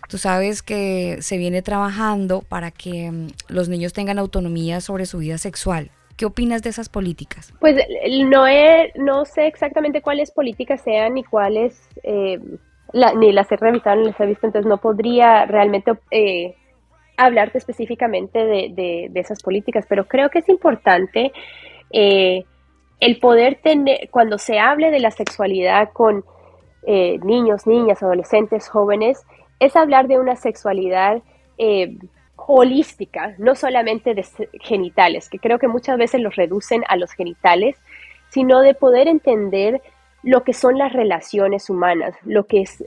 Tú 0.08 0.18
sabes 0.18 0.62
que 0.62 1.18
se 1.22 1.38
viene 1.38 1.62
trabajando 1.62 2.42
para 2.42 2.70
que 2.70 3.10
mm, 3.10 3.28
los 3.48 3.68
niños 3.68 3.92
tengan 3.92 4.18
autonomía 4.18 4.80
sobre 4.80 5.06
su 5.06 5.18
vida 5.18 5.38
sexual. 5.38 5.90
¿Qué 6.16 6.26
opinas 6.26 6.62
de 6.62 6.70
esas 6.70 6.88
políticas? 6.88 7.52
Pues 7.60 7.76
no, 8.26 8.44
no 8.96 9.24
sé 9.24 9.46
exactamente 9.46 10.00
cuáles 10.00 10.30
políticas 10.30 10.80
sean 10.82 11.14
ni 11.14 11.24
cuáles, 11.24 11.88
eh, 12.04 12.38
ni 13.16 13.32
las 13.32 13.50
he 13.50 13.56
revisado 13.56 13.96
ni 13.96 14.06
las 14.08 14.20
he 14.20 14.26
visto, 14.26 14.46
entonces 14.46 14.68
no 14.68 14.78
podría 14.78 15.46
realmente 15.46 15.92
eh, 16.12 16.54
hablarte 17.16 17.58
específicamente 17.58 18.44
de, 18.44 19.10
esas 19.14 19.42
políticas, 19.42 19.86
pero 19.88 20.06
creo 20.06 20.30
que 20.30 20.40
es 20.40 20.48
importante 20.48 21.32
eh, 21.90 22.44
el 23.00 23.18
poder 23.18 23.60
tener, 23.62 24.08
cuando 24.10 24.38
se 24.38 24.58
hable 24.58 24.90
de 24.90 25.00
la 25.00 25.10
sexualidad 25.10 25.90
con 25.92 26.24
eh, 26.86 27.18
niños, 27.22 27.66
niñas, 27.66 28.02
adolescentes, 28.02 28.68
jóvenes, 28.68 29.24
es 29.60 29.76
hablar 29.76 30.08
de 30.08 30.18
una 30.18 30.36
sexualidad 30.36 31.22
eh, 31.58 31.96
holística, 32.36 33.34
no 33.38 33.54
solamente 33.54 34.14
de 34.14 34.26
genitales, 34.60 35.28
que 35.28 35.38
creo 35.38 35.58
que 35.58 35.68
muchas 35.68 35.96
veces 35.96 36.20
los 36.20 36.36
reducen 36.36 36.82
a 36.88 36.96
los 36.96 37.12
genitales, 37.12 37.76
sino 38.28 38.60
de 38.60 38.74
poder 38.74 39.08
entender 39.08 39.80
lo 40.22 40.42
que 40.42 40.52
son 40.52 40.78
las 40.78 40.92
relaciones 40.92 41.70
humanas, 41.70 42.16
lo 42.24 42.46
que 42.46 42.62
es, 42.62 42.82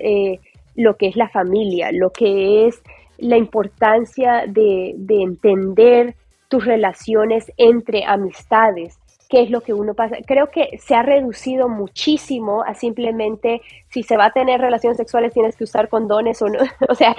lo 0.75 0.97
que 0.97 1.07
es 1.07 1.15
la 1.15 1.29
familia, 1.29 1.91
lo 1.91 2.11
que 2.11 2.67
es 2.67 2.81
la 3.17 3.37
importancia 3.37 4.45
de, 4.47 4.95
entender 5.09 6.15
tus 6.47 6.65
relaciones 6.65 7.51
entre 7.57 8.05
amistades, 8.05 8.97
qué 9.29 9.41
es 9.41 9.49
lo 9.49 9.61
que 9.61 9.73
uno 9.73 9.93
pasa. 9.93 10.17
Creo 10.25 10.49
que 10.49 10.77
se 10.77 10.95
ha 10.95 11.03
reducido 11.03 11.67
muchísimo 11.67 12.63
a 12.63 12.73
simplemente 12.73 13.61
si 13.89 14.03
se 14.03 14.15
va 14.15 14.25
a 14.25 14.31
tener 14.31 14.61
relaciones 14.61 14.97
sexuales 14.97 15.33
tienes 15.33 15.57
que 15.57 15.65
usar 15.65 15.89
condones 15.89 16.41
o 16.41 16.47
no, 16.47 16.59
o 16.89 16.95
sea, 16.95 17.15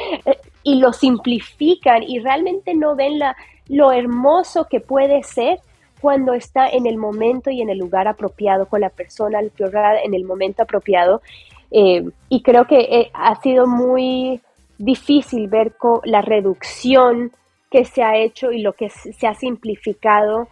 y 0.62 0.76
lo 0.76 0.92
simplifican 0.92 2.02
y 2.02 2.20
realmente 2.20 2.74
no 2.74 2.96
ven 2.96 3.18
la, 3.18 3.36
lo 3.68 3.92
hermoso 3.92 4.66
que 4.66 4.80
puede 4.80 5.22
ser 5.22 5.60
cuando 6.00 6.32
está 6.32 6.68
en 6.68 6.86
el 6.86 6.96
momento 6.96 7.50
y 7.50 7.60
en 7.60 7.70
el 7.70 7.78
lugar 7.78 8.08
apropiado, 8.08 8.66
con 8.66 8.80
la 8.80 8.90
persona 8.90 9.40
en 9.40 10.14
el 10.14 10.24
momento 10.24 10.62
apropiado. 10.62 11.22
Eh, 11.70 12.08
y 12.28 12.42
creo 12.42 12.66
que 12.66 12.78
eh, 12.80 13.10
ha 13.12 13.34
sido 13.42 13.66
muy 13.66 14.40
difícil 14.78 15.48
ver 15.48 15.76
la 16.04 16.22
reducción 16.22 17.32
que 17.70 17.84
se 17.84 18.02
ha 18.02 18.16
hecho 18.16 18.50
y 18.52 18.62
lo 18.62 18.72
que 18.72 18.88
se 18.88 19.26
ha 19.26 19.34
simplificado 19.34 20.48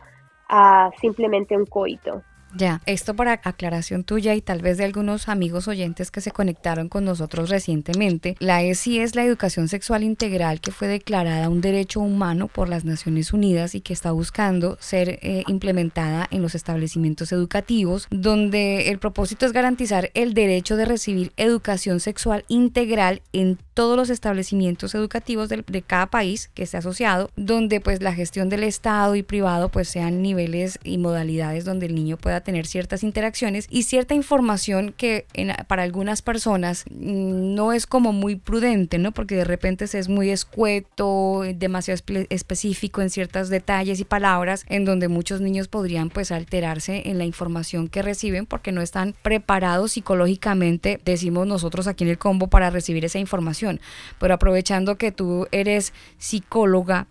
a 0.49 0.91
simplemente 1.01 1.57
un 1.57 1.67
coito. 1.67 2.23
Ya, 2.55 2.81
esto 2.87 3.15
para 3.15 3.41
aclaración 3.45 4.05
tuya 4.05 4.35
y 4.35 4.41
tal 4.41 4.63
vez 4.63 4.79
de 4.79 4.85
algunos 4.85 5.29
amigos 5.29 5.69
oyentes 5.69 6.11
que 6.11 6.21
se 6.21 6.31
conectaron 6.31 6.89
con 6.89 7.05
nosotros 7.05 7.51
recientemente, 7.51 8.37
la 8.39 8.63
ESI 8.63 9.01
es 9.01 9.15
la 9.15 9.25
educación 9.25 9.69
sexual 9.69 10.03
integral 10.03 10.61
que 10.61 10.71
fue 10.71 10.89
declarada 10.89 11.51
un 11.51 11.61
derecho 11.61 12.01
humano 12.01 12.49
por 12.49 12.69
las 12.69 12.85
Naciones 12.85 13.33
Unidas 13.33 13.75
y 13.75 13.81
que 13.81 13.93
está 13.93 14.13
buscando 14.13 14.79
ser 14.81 15.19
eh, 15.23 15.45
implementada 15.49 16.29
en 16.31 16.41
los 16.41 16.55
establecimientos 16.55 17.31
educativos, 17.33 18.07
donde 18.11 18.89
el 18.91 18.99
propósito 18.99 19.45
es 19.45 19.53
garantizar 19.53 20.11
el 20.15 20.33
derecho 20.33 20.77
de 20.77 20.87
recibir 20.87 21.33
educación 21.37 22.01
sexual 22.01 22.45
integral 22.49 23.23
en 23.33 23.59
todos 23.75 23.97
los 23.99 24.09
establecimientos 24.09 24.95
educativos 24.95 25.51
de, 25.51 25.63
de 25.67 25.83
cada 25.83 26.07
país 26.07 26.49
que 26.55 26.63
esté 26.63 26.79
asociado, 26.79 27.31
donde 27.37 27.81
pues 27.81 28.01
la 28.01 28.15
gestión 28.15 28.49
del 28.49 28.65
Estado 28.65 29.15
y 29.17 29.23
privado 29.23 29.69
pues 29.69 29.89
sean 29.89 30.23
niveles 30.23 30.79
y 30.85 30.97
modalidades 30.97 31.67
donde 31.67 31.87
el 31.87 31.95
niño 31.95 32.17
pueda 32.17 32.36
tener 32.43 32.67
ciertas 32.67 33.03
interacciones 33.03 33.67
y 33.71 33.85
cierta 33.85 34.15
información 34.15 34.95
que 34.97 35.27
para 35.67 35.83
algunas 35.83 36.23
personas 36.23 36.85
mm, 36.91 37.55
no 37.55 37.73
es 37.73 37.87
como 37.87 38.13
muy 38.13 38.37
prudente, 38.37 38.99
¿no? 38.99 39.13
Porque 39.13 39.37
de 39.37 39.45
repente 39.45 39.87
se 39.87 39.99
es 39.99 40.09
muy 40.09 40.31
escueto, 40.31 41.43
demasiado 41.55 42.01
específico 42.31 43.03
en 43.03 43.11
ciertos 43.11 43.49
detalles 43.49 44.01
y 44.01 44.05
palabras 44.05 44.65
en 44.69 44.85
donde 44.85 45.09
muchos 45.09 45.41
niños 45.41 45.69
podrían 45.69 46.11
pues 46.11 46.33
alterarse 46.33 47.09
en 47.09 47.19
la 47.19 47.25
información 47.25 47.89
que 47.89 48.03
reciben 48.03 48.47
porque 48.47 48.73
no 48.73 48.83
están 48.83 49.15
preparados 49.23 49.93
psicológicamente, 49.93 51.01
decimos 51.05 51.47
nosotros 51.47 51.87
aquí 51.87 52.05
en 52.05 52.11
el 52.11 52.19
combo, 52.19 52.49
para 52.49 52.71
recibir 52.71 53.05
esa 53.05 53.19
información. 53.19 53.81
Pero 54.19 54.35
aprovechando 54.35 54.97
que 54.97 55.13
tú 55.13 55.47
eres 55.51 55.93
psicóloga, 56.19 57.07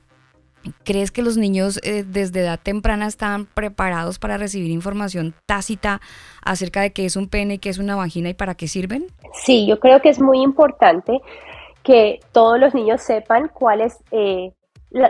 ¿Crees 0.84 1.12
que 1.12 1.22
los 1.22 1.38
niños 1.38 1.80
eh, 1.84 2.04
desde 2.06 2.42
edad 2.42 2.60
temprana 2.62 3.08
están 3.08 3.46
preparados 3.46 4.20
para 4.20 4.38
recibir 4.38 4.72
información 4.72 5.34
tácita 5.46 6.02
acerca 6.44 6.82
de 6.82 6.92
qué 6.92 7.06
es 7.06 7.16
un 7.16 7.30
pene, 7.30 7.60
qué 7.60 7.70
es 7.70 7.78
una 7.78 7.96
vagina 7.96 8.30
y 8.30 8.34
para 8.34 8.56
qué 8.56 8.68
sirven? 8.68 9.08
Sí, 9.34 9.68
yo 9.68 9.80
creo 9.80 10.02
que 10.02 10.10
es 10.10 10.20
muy 10.20 10.42
importante 10.42 11.22
que 11.84 12.20
todos 12.32 12.60
los 12.60 12.74
niños 12.74 13.02
sepan 13.02 13.50
cuáles 13.50 13.98
eh, 14.12 14.52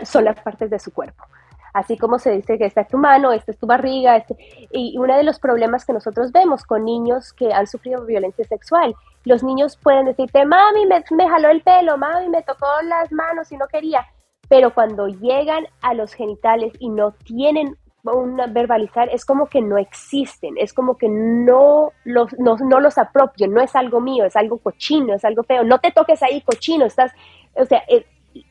son 0.04 0.24
las 0.24 0.38
partes 0.40 0.70
de 0.70 0.78
su 0.78 0.92
cuerpo. 0.92 1.24
Así 1.72 1.98
como 1.98 2.18
se 2.18 2.30
dice 2.30 2.56
que 2.56 2.64
esta 2.64 2.82
es 2.82 2.88
tu 2.88 2.96
mano, 2.96 3.32
esta 3.32 3.52
es 3.52 3.58
tu 3.58 3.66
barriga. 3.66 4.16
Este, 4.16 4.34
y 4.72 4.96
uno 4.98 5.14
de 5.14 5.22
los 5.22 5.38
problemas 5.38 5.84
que 5.84 5.92
nosotros 5.92 6.32
vemos 6.32 6.64
con 6.64 6.84
niños 6.84 7.34
que 7.34 7.52
han 7.52 7.66
sufrido 7.66 8.04
violencia 8.06 8.46
sexual, 8.46 8.94
los 9.24 9.42
niños 9.42 9.76
pueden 9.76 10.06
decirte, 10.06 10.46
mami, 10.46 10.86
me, 10.86 11.04
me 11.10 11.28
jaló 11.28 11.50
el 11.50 11.60
pelo, 11.60 11.98
mami, 11.98 12.30
me 12.30 12.42
tocó 12.42 12.66
las 12.84 13.12
manos 13.12 13.52
y 13.52 13.58
no 13.58 13.66
quería 13.66 14.06
pero 14.48 14.72
cuando 14.74 15.08
llegan 15.08 15.66
a 15.80 15.94
los 15.94 16.14
genitales 16.14 16.72
y 16.78 16.88
no 16.88 17.12
tienen 17.12 17.76
un 18.04 18.36
verbalizar, 18.50 19.08
es 19.12 19.24
como 19.24 19.46
que 19.46 19.60
no 19.60 19.78
existen, 19.78 20.54
es 20.58 20.72
como 20.72 20.96
que 20.96 21.08
no 21.08 21.92
los, 22.04 22.32
no, 22.38 22.80
los 22.80 22.98
apropio, 22.98 23.48
no 23.48 23.60
es 23.60 23.74
algo 23.74 24.00
mío, 24.00 24.24
es 24.24 24.36
algo 24.36 24.58
cochino, 24.58 25.14
es 25.14 25.24
algo 25.24 25.42
feo, 25.42 25.64
no 25.64 25.80
te 25.80 25.90
toques 25.90 26.22
ahí 26.22 26.40
cochino, 26.42 26.86
estás, 26.86 27.12
o 27.54 27.64
sea, 27.64 27.82
eh, 27.88 28.06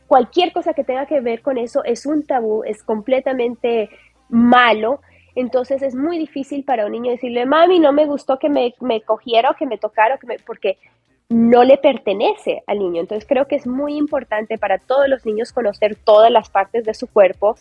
cualquier 0.08 0.52
cosa 0.52 0.74
que 0.74 0.84
tenga 0.84 1.06
que 1.06 1.22
ver 1.22 1.42
con 1.42 1.58
eso 1.58 1.84
es 1.84 2.06
un 2.06 2.26
tabú, 2.26 2.64
es 2.66 2.84
completamente 2.84 3.90
malo, 4.28 5.00
entonces 5.36 5.82
es 5.82 5.96
muy 5.96 6.18
difícil 6.18 6.64
para 6.64 6.86
un 6.86 6.92
niño 6.92 7.12
decirle, 7.12 7.46
mami, 7.46 7.80
no 7.80 7.94
me 7.94 8.06
gustó 8.06 8.40
que 8.40 8.50
me, 8.50 8.74
me 8.82 9.02
cogiera 9.02 9.52
o 9.52 9.56
que 9.56 9.66
me 9.66 9.78
tocara, 9.78 10.18
que 10.18 10.28
me, 10.28 10.40
porque 10.40 10.78
no 11.30 11.64
le 11.64 11.78
pertenece 11.78 12.64
al 12.68 12.80
niño. 12.80 13.02
Entonces 13.02 13.28
creo 13.28 13.48
que 13.48 13.56
es 13.56 13.66
muy 13.66 13.96
importante 13.96 14.58
para 14.58 14.78
todos 14.78 15.08
los 15.08 15.26
niños 15.26 15.52
conocer 15.52 15.96
todas 15.96 16.32
las 16.32 16.50
partes 16.50 16.86
de 16.86 16.94
su 16.94 17.08
cuerpo. 17.08 17.56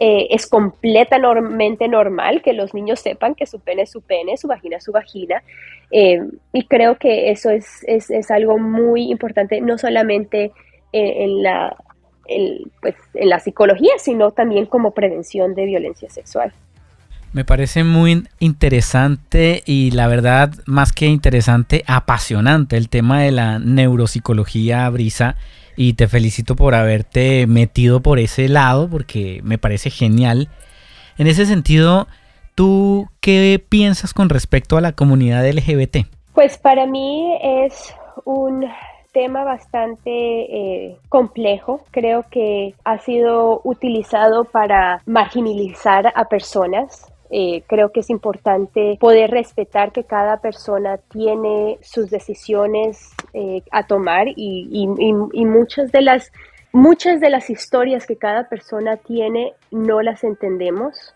Eh, 0.00 0.26
es 0.30 0.48
completamente 0.48 1.86
normal 1.86 2.42
que 2.42 2.52
los 2.52 2.74
niños 2.74 2.98
sepan 2.98 3.36
que 3.36 3.46
su 3.46 3.60
pene 3.60 3.82
es 3.82 3.90
su 3.90 4.02
pene, 4.02 4.36
su 4.36 4.48
vagina 4.48 4.78
es 4.78 4.84
su 4.84 4.92
vagina. 4.92 5.42
Eh, 5.90 6.20
y 6.52 6.66
creo 6.66 6.96
que 6.96 7.30
eso 7.30 7.50
es, 7.50 7.84
es, 7.86 8.30
algo 8.30 8.58
muy 8.58 9.10
importante, 9.10 9.60
no 9.60 9.78
solamente 9.78 10.50
en, 10.92 11.42
la, 11.42 11.76
pues, 12.80 12.94
en 13.14 13.28
la 13.28 13.38
psicología, 13.38 13.92
sino 13.98 14.32
también 14.32 14.66
como 14.66 14.92
prevención 14.92 15.54
de 15.54 15.66
violencia 15.66 16.10
sexual. 16.10 16.52
Me 17.34 17.44
parece 17.44 17.82
muy 17.82 18.28
interesante 18.38 19.64
y 19.66 19.90
la 19.90 20.06
verdad, 20.06 20.52
más 20.66 20.92
que 20.92 21.06
interesante, 21.06 21.82
apasionante 21.88 22.76
el 22.76 22.88
tema 22.88 23.22
de 23.22 23.32
la 23.32 23.58
neuropsicología, 23.58 24.88
Brisa. 24.88 25.34
Y 25.76 25.94
te 25.94 26.06
felicito 26.06 26.54
por 26.54 26.76
haberte 26.76 27.48
metido 27.48 27.98
por 27.98 28.20
ese 28.20 28.48
lado 28.48 28.88
porque 28.88 29.40
me 29.42 29.58
parece 29.58 29.90
genial. 29.90 30.48
En 31.18 31.26
ese 31.26 31.44
sentido, 31.44 32.06
¿tú 32.54 33.08
qué 33.20 33.60
piensas 33.68 34.14
con 34.14 34.28
respecto 34.28 34.76
a 34.76 34.80
la 34.80 34.92
comunidad 34.92 35.44
LGBT? 35.44 36.06
Pues 36.34 36.56
para 36.56 36.86
mí 36.86 37.36
es 37.42 37.96
un 38.24 38.64
tema 39.12 39.42
bastante 39.42 40.10
eh, 40.10 40.98
complejo. 41.08 41.80
Creo 41.90 42.26
que 42.30 42.76
ha 42.84 42.98
sido 42.98 43.60
utilizado 43.64 44.44
para 44.44 45.02
marginalizar 45.04 46.12
a 46.14 46.26
personas 46.26 47.10
eh, 47.36 47.64
creo 47.66 47.90
que 47.90 47.98
es 47.98 48.10
importante 48.10 48.96
poder 49.00 49.28
respetar 49.32 49.90
que 49.90 50.04
cada 50.04 50.40
persona 50.40 50.98
tiene 50.98 51.78
sus 51.82 52.08
decisiones 52.08 53.12
eh, 53.32 53.60
a 53.72 53.88
tomar 53.88 54.28
y, 54.36 54.86
muchas 54.86 55.90
de 55.90 56.02
las 56.02 56.30
muchas 56.72 57.18
de 57.18 57.30
las 57.30 57.50
historias 57.50 58.06
que 58.06 58.14
cada 58.14 58.48
persona 58.48 58.98
tiene 58.98 59.52
no 59.72 60.00
las 60.00 60.22
entendemos. 60.22 61.12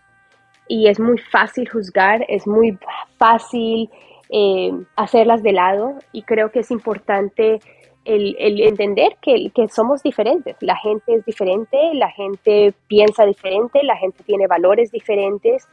Y 0.67 0.89
es 0.89 0.99
muy 0.99 1.19
fácil 1.19 1.69
juzgar, 1.69 2.25
es 2.27 2.45
muy 2.45 2.77
fácil 3.17 3.89
eh, 4.29 4.71
hacerlas 4.97 5.41
de 5.41 5.53
lado. 5.53 5.99
Y 6.11 6.23
creo 6.23 6.51
que 6.51 6.59
es 6.59 6.69
importante 6.69 7.61
el, 8.03 8.35
entender 8.61 9.15
que, 9.21 9.51
que, 9.55 9.69
somos 9.69 10.03
diferentes. 10.03 10.57
La 10.59 10.75
gente 10.75 11.13
es 11.13 11.23
diferente, 11.23 11.77
la 11.93 12.11
gente 12.11 12.73
piensa 12.87 13.25
diferente, 13.25 13.83
la 13.83 13.95
gente 13.95 14.21
tiene 14.25 14.47
valores 14.47 14.91
diferentes 14.91 15.65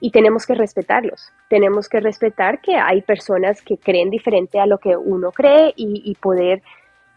y 0.00 0.10
tenemos 0.10 0.46
que 0.46 0.54
respetarlos. 0.54 1.32
Tenemos 1.48 1.88
que 1.88 2.00
respetar 2.00 2.60
que 2.60 2.76
hay 2.76 3.02
personas 3.02 3.62
que 3.62 3.76
creen 3.76 4.10
diferente 4.10 4.60
a 4.60 4.66
lo 4.66 4.78
que 4.78 4.96
uno 4.96 5.32
cree 5.32 5.72
y, 5.76 6.14
poder 6.20 6.62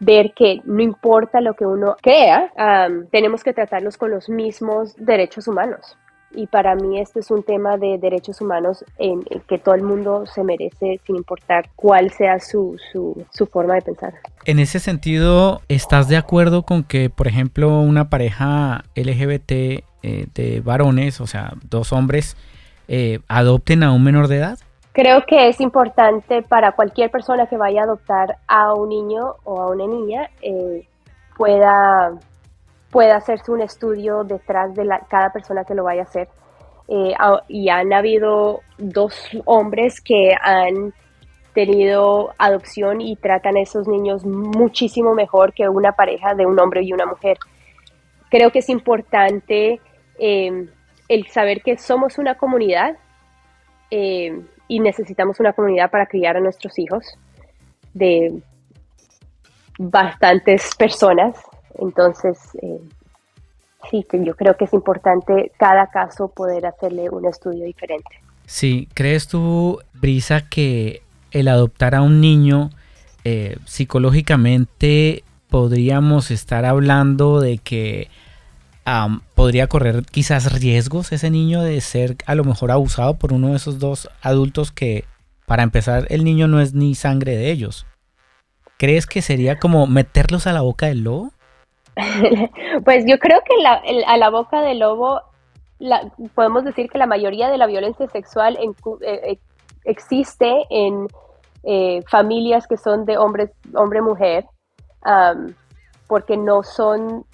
ver 0.00 0.32
que 0.32 0.60
no 0.64 0.82
importa 0.82 1.40
lo 1.40 1.54
que 1.54 1.66
uno 1.66 1.96
crea, 2.00 2.52
tenemos 3.10 3.42
que 3.42 3.52
tratarlos 3.52 3.96
con 3.96 4.10
los 4.10 4.28
mismos 4.28 4.94
derechos 4.96 5.48
humanos. 5.48 5.96
Y 6.34 6.46
para 6.46 6.74
mí 6.74 7.00
este 7.00 7.20
es 7.20 7.30
un 7.30 7.42
tema 7.42 7.78
de 7.78 7.96
derechos 7.98 8.40
humanos 8.40 8.84
en, 8.98 9.22
que 9.48 9.58
todo 9.58 9.74
el 9.74 9.82
mundo 9.82 10.26
se 10.26 10.44
merece 10.44 11.00
sin 11.06 11.16
importar 11.16 11.70
cuál 11.74 12.10
sea 12.10 12.38
su, 12.38 12.76
su, 12.92 13.46
forma 13.46 13.74
de 13.74 13.82
pensar. 13.82 14.14
En 14.44 14.58
ese 14.58 14.78
sentido, 14.78 15.62
¿estás 15.68 16.08
de 16.08 16.18
acuerdo 16.18 16.64
con 16.64 16.84
que, 16.84 17.08
por 17.08 17.28
ejemplo, 17.28 17.80
una 17.80 18.10
pareja 18.10 18.84
LGBT 18.94 19.50
eh, 19.50 20.26
de 20.34 20.60
varones, 20.62 21.20
o 21.20 21.26
sea, 21.26 21.54
dos 21.68 21.92
hombres, 21.92 22.36
eh, 22.88 23.20
adopten 23.28 23.82
a 23.82 23.92
un 23.92 24.02
menor 24.02 24.28
de 24.28 24.38
edad? 24.38 24.58
Creo 24.92 25.24
que 25.26 25.48
es 25.48 25.60
importante 25.60 26.42
para 26.42 26.72
cualquier 26.72 27.10
persona 27.10 27.46
que 27.46 27.56
vaya 27.56 27.82
a 27.82 27.84
adoptar 27.84 28.38
a 28.48 28.74
un 28.74 28.88
niño 28.88 29.36
o 29.44 29.60
a 29.60 29.70
una 29.70 29.86
niña 29.86 30.30
eh, 30.42 30.88
pueda, 31.36 32.14
pueda 32.90 33.16
hacerse 33.16 33.52
un 33.52 33.60
estudio 33.60 34.24
detrás 34.24 34.74
de 34.74 34.84
la, 34.84 35.00
cada 35.08 35.30
persona 35.30 35.64
que 35.64 35.74
lo 35.74 35.84
vaya 35.84 36.02
a 36.02 36.04
hacer. 36.04 36.28
Eh, 36.88 37.14
y 37.48 37.68
han 37.68 37.92
habido 37.92 38.62
dos 38.78 39.14
hombres 39.44 40.00
que 40.00 40.34
han 40.40 40.94
tenido 41.52 42.32
adopción 42.38 43.00
y 43.00 43.14
tratan 43.16 43.56
a 43.56 43.60
esos 43.60 43.86
niños 43.86 44.24
muchísimo 44.24 45.14
mejor 45.14 45.52
que 45.52 45.68
una 45.68 45.92
pareja 45.92 46.34
de 46.34 46.46
un 46.46 46.58
hombre 46.58 46.82
y 46.82 46.92
una 46.92 47.04
mujer. 47.04 47.36
Creo 48.30 48.50
que 48.50 48.60
es 48.60 48.68
importante 48.68 49.80
el 51.08 51.26
saber 51.28 51.62
que 51.62 51.78
somos 51.78 52.18
una 52.18 52.36
comunidad 52.36 52.96
eh, 53.90 54.40
y 54.68 54.80
necesitamos 54.80 55.40
una 55.40 55.52
comunidad 55.52 55.90
para 55.90 56.06
criar 56.06 56.36
a 56.36 56.40
nuestros 56.40 56.78
hijos 56.78 57.18
de 57.94 58.40
bastantes 59.78 60.74
personas. 60.76 61.36
Entonces, 61.78 62.38
eh, 62.60 62.80
sí, 63.90 64.04
yo 64.12 64.34
creo 64.36 64.56
que 64.56 64.64
es 64.64 64.72
importante 64.72 65.52
cada 65.58 65.86
caso 65.88 66.28
poder 66.28 66.66
hacerle 66.66 67.08
un 67.08 67.26
estudio 67.26 67.64
diferente. 67.64 68.20
Sí, 68.46 68.88
¿crees 68.94 69.28
tú, 69.28 69.80
Brisa, 69.94 70.48
que 70.48 71.02
el 71.30 71.48
adoptar 71.48 71.94
a 71.94 72.02
un 72.02 72.20
niño 72.20 72.70
eh, 73.24 73.58
psicológicamente 73.64 75.22
podríamos 75.50 76.30
estar 76.30 76.64
hablando 76.64 77.40
de 77.40 77.58
que 77.58 78.08
podría 79.34 79.66
correr 79.66 80.04
quizás 80.10 80.52
riesgos 80.52 81.12
ese 81.12 81.30
niño 81.30 81.62
de 81.62 81.80
ser 81.80 82.16
a 82.26 82.34
lo 82.34 82.44
mejor 82.44 82.70
abusado 82.70 83.14
por 83.18 83.32
uno 83.32 83.48
de 83.48 83.56
esos 83.56 83.78
dos 83.78 84.08
adultos 84.22 84.72
que, 84.72 85.04
para 85.46 85.62
empezar, 85.62 86.06
el 86.10 86.24
niño 86.24 86.48
no 86.48 86.60
es 86.60 86.74
ni 86.74 86.94
sangre 86.94 87.36
de 87.36 87.50
ellos. 87.50 87.86
¿Crees 88.78 89.06
que 89.06 89.22
sería 89.22 89.58
como 89.58 89.86
meterlos 89.86 90.46
a 90.46 90.52
la 90.52 90.60
boca 90.60 90.86
del 90.86 91.04
lobo? 91.04 91.32
pues 92.84 93.04
yo 93.06 93.18
creo 93.18 93.40
que 93.44 94.04
a 94.06 94.16
la 94.16 94.30
boca 94.30 94.62
del 94.62 94.78
lobo 94.78 95.22
podemos 96.34 96.64
decir 96.64 96.88
que 96.90 96.98
la 96.98 97.06
mayoría 97.06 97.48
de 97.48 97.58
la 97.58 97.66
violencia 97.66 98.08
sexual 98.08 98.58
eh, 98.60 98.72
eh, 99.02 99.38
existe 99.84 100.66
en 100.70 101.06
eh, 101.62 102.02
familias 102.10 102.66
que 102.66 102.76
son 102.76 103.04
de 103.04 103.18
hombres, 103.18 103.50
hombre-mujer, 103.74 104.46
porque 106.06 106.36
no 106.36 106.62
son 106.62 107.24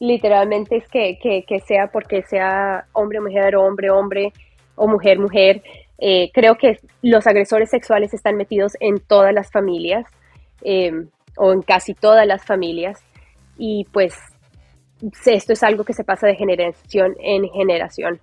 literalmente 0.00 0.78
es 0.78 0.88
que, 0.88 1.18
que, 1.20 1.60
sea 1.60 1.92
porque 1.92 2.22
sea 2.22 2.86
hombre, 2.92 3.20
mujer 3.20 3.54
hombre, 3.54 3.90
hombre 3.90 4.32
o 4.74 4.88
mujer, 4.88 5.18
mujer. 5.18 5.62
Eh, 5.98 6.30
creo 6.32 6.56
que 6.56 6.78
los 7.02 7.26
agresores 7.26 7.68
sexuales 7.70 8.14
están 8.14 8.36
metidos 8.36 8.72
en 8.80 8.98
todas 8.98 9.34
las 9.34 9.52
familias 9.52 10.06
em, 10.62 11.08
o 11.36 11.52
en 11.52 11.60
casi 11.60 11.94
todas 11.94 12.26
las 12.26 12.44
familias 12.44 12.98
y 13.58 13.84
pues 13.92 14.18
esto 15.26 15.52
es 15.52 15.62
algo 15.62 15.84
que 15.84 15.92
se 15.92 16.04
pasa 16.04 16.26
de 16.26 16.34
generación 16.34 17.14
en 17.20 17.44
generación. 17.50 18.18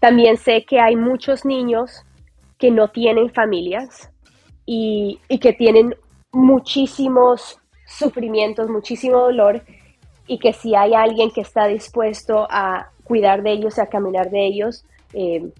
También 0.00 0.36
sé 0.36 0.64
que 0.64 0.78
hay 0.78 0.94
muchos 0.94 1.44
niños 1.44 2.04
que 2.58 2.70
no 2.70 2.88
tienen 2.88 3.30
familias 3.30 4.10
y, 4.64 5.18
y 5.28 5.40
que 5.40 5.52
tienen 5.52 5.96
muchísimos 6.30 7.58
sufrimientos, 7.86 8.70
muchísimo 8.70 9.18
dolor 9.18 9.62
y 10.28 10.38
que 10.38 10.52
si 10.52 10.74
hay 10.74 10.94
alguien 10.94 11.30
que 11.30 11.40
está 11.40 11.66
dispuesto 11.66 12.46
a 12.50 12.90
cuidar 13.02 13.42
de 13.42 13.52
ellos, 13.52 13.78
a 13.78 13.86
caminar 13.86 14.30
de 14.30 14.46
ellos, 14.46 14.84
eh, 15.14 15.50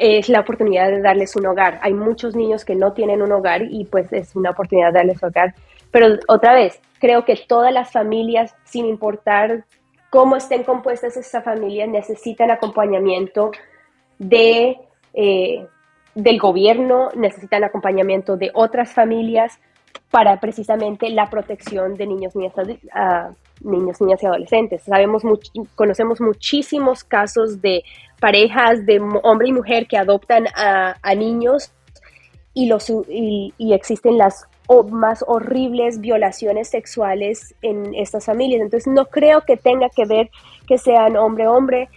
es 0.00 0.28
la 0.28 0.40
oportunidad 0.40 0.90
de 0.90 1.00
darles 1.00 1.36
un 1.36 1.46
hogar. 1.46 1.78
Hay 1.82 1.94
muchos 1.94 2.34
niños 2.34 2.64
que 2.64 2.74
no 2.74 2.92
tienen 2.92 3.22
un 3.22 3.32
hogar 3.32 3.62
y 3.62 3.84
pues 3.84 4.12
es 4.12 4.34
una 4.34 4.50
oportunidad 4.50 4.88
de 4.88 4.98
darles 4.98 5.22
hogar. 5.22 5.54
Pero 5.92 6.18
otra 6.26 6.54
vez, 6.54 6.80
creo 6.98 7.24
que 7.24 7.36
todas 7.36 7.72
las 7.72 7.92
familias, 7.92 8.54
sin 8.64 8.86
importar 8.86 9.64
cómo 10.10 10.36
estén 10.36 10.64
compuestas 10.64 11.16
estas 11.16 11.44
familias, 11.44 11.88
necesitan 11.88 12.50
acompañamiento 12.50 13.52
de, 14.18 14.76
eh, 15.14 15.66
del 16.16 16.38
gobierno, 16.38 17.10
necesitan 17.14 17.62
acompañamiento 17.62 18.36
de 18.36 18.50
otras 18.54 18.92
familias, 18.92 19.60
para 20.10 20.40
precisamente 20.40 21.08
la 21.10 21.30
protección 21.30 21.94
de 21.94 22.06
niños, 22.06 22.34
niñas, 22.34 22.54
niños, 23.60 24.00
niñas 24.00 24.22
y 24.22 24.26
adolescentes. 24.26 24.82
Sabemos, 24.82 25.22
conocemos 25.74 26.20
muchísimos 26.20 27.04
casos 27.04 27.60
de 27.60 27.84
parejas 28.20 28.84
de 28.86 29.00
hombre 29.22 29.48
y 29.48 29.52
mujer 29.52 29.86
que 29.86 29.96
adoptan 29.96 30.46
a, 30.54 31.14
niños 31.14 31.72
y, 32.54 32.66
los, 32.66 32.90
y, 33.08 33.52
existen 33.72 34.18
las 34.18 34.46
más 34.90 35.24
horribles 35.26 36.00
violaciones 36.00 36.68
sexuales 36.68 37.54
en 37.62 37.94
estas 37.94 38.24
familias. 38.24 38.60
Entonces 38.62 38.92
no 38.92 39.06
creo 39.06 39.42
que 39.42 39.56
tenga 39.56 39.88
que 39.88 40.06
ver 40.06 40.30
que 40.66 40.78
sean 40.78 41.16
hombre-hombre, 41.16 41.88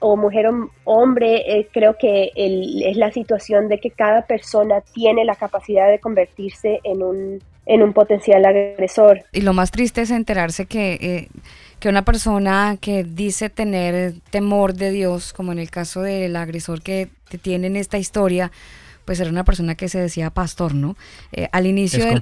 o 0.00 0.16
mujer 0.16 0.46
o 0.46 0.70
hombre, 0.84 1.58
eh, 1.58 1.68
creo 1.72 1.96
que 1.98 2.32
es 2.34 2.96
la 2.96 3.12
situación 3.12 3.68
de 3.68 3.78
que 3.78 3.90
cada 3.90 4.22
persona 4.22 4.82
tiene 4.92 5.24
la 5.24 5.36
capacidad 5.36 5.90
de 5.90 5.98
convertirse 5.98 6.80
en 6.84 7.02
un, 7.02 7.42
en 7.66 7.82
un 7.82 7.92
potencial 7.92 8.44
agresor. 8.44 9.24
Y 9.32 9.40
lo 9.42 9.52
más 9.52 9.70
triste 9.70 10.02
es 10.02 10.10
enterarse 10.10 10.66
que, 10.66 10.94
eh, 10.94 11.28
que 11.80 11.88
una 11.88 12.04
persona 12.04 12.78
que 12.80 13.04
dice 13.04 13.50
tener 13.50 14.14
temor 14.30 14.74
de 14.74 14.90
Dios, 14.90 15.32
como 15.32 15.52
en 15.52 15.58
el 15.58 15.70
caso 15.70 16.02
del 16.02 16.36
agresor 16.36 16.82
que, 16.82 17.08
tiene 17.42 17.66
en 17.66 17.76
esta 17.76 17.98
historia, 17.98 18.50
pues 19.06 19.18
era 19.20 19.30
una 19.30 19.44
persona 19.44 19.74
que 19.76 19.88
se 19.88 19.98
decía 19.98 20.28
pastor, 20.28 20.74
¿no? 20.74 20.96
Eh, 21.32 21.48
al 21.52 21.66
inicio 21.66 22.00
Es 22.00 22.04
del- 22.06 22.14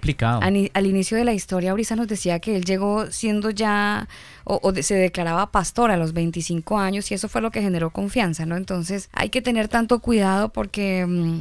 al 0.75 0.87
inicio 0.87 1.17
de 1.17 1.25
la 1.25 1.33
historia, 1.33 1.73
Brisa 1.73 1.97
nos 1.97 2.07
decía 2.07 2.39
que 2.39 2.55
él 2.55 2.65
llegó 2.65 3.11
siendo 3.11 3.51
ya, 3.51 4.07
o, 4.45 4.61
o 4.63 4.73
se 4.81 4.95
declaraba 4.95 5.51
pastor 5.51 5.91
a 5.91 5.97
los 5.97 6.13
25 6.13 6.79
años 6.79 7.11
y 7.11 7.15
eso 7.15 7.29
fue 7.29 7.41
lo 7.41 7.51
que 7.51 7.63
generó 7.63 7.91
confianza, 7.91 8.47
¿no? 8.47 8.57
Entonces 8.57 9.09
hay 9.13 9.31
que 9.31 9.43
tener 9.43 9.67
tanto 9.67 9.99
cuidado 9.99 10.51
porque, 10.51 11.05
mm, 11.07 11.41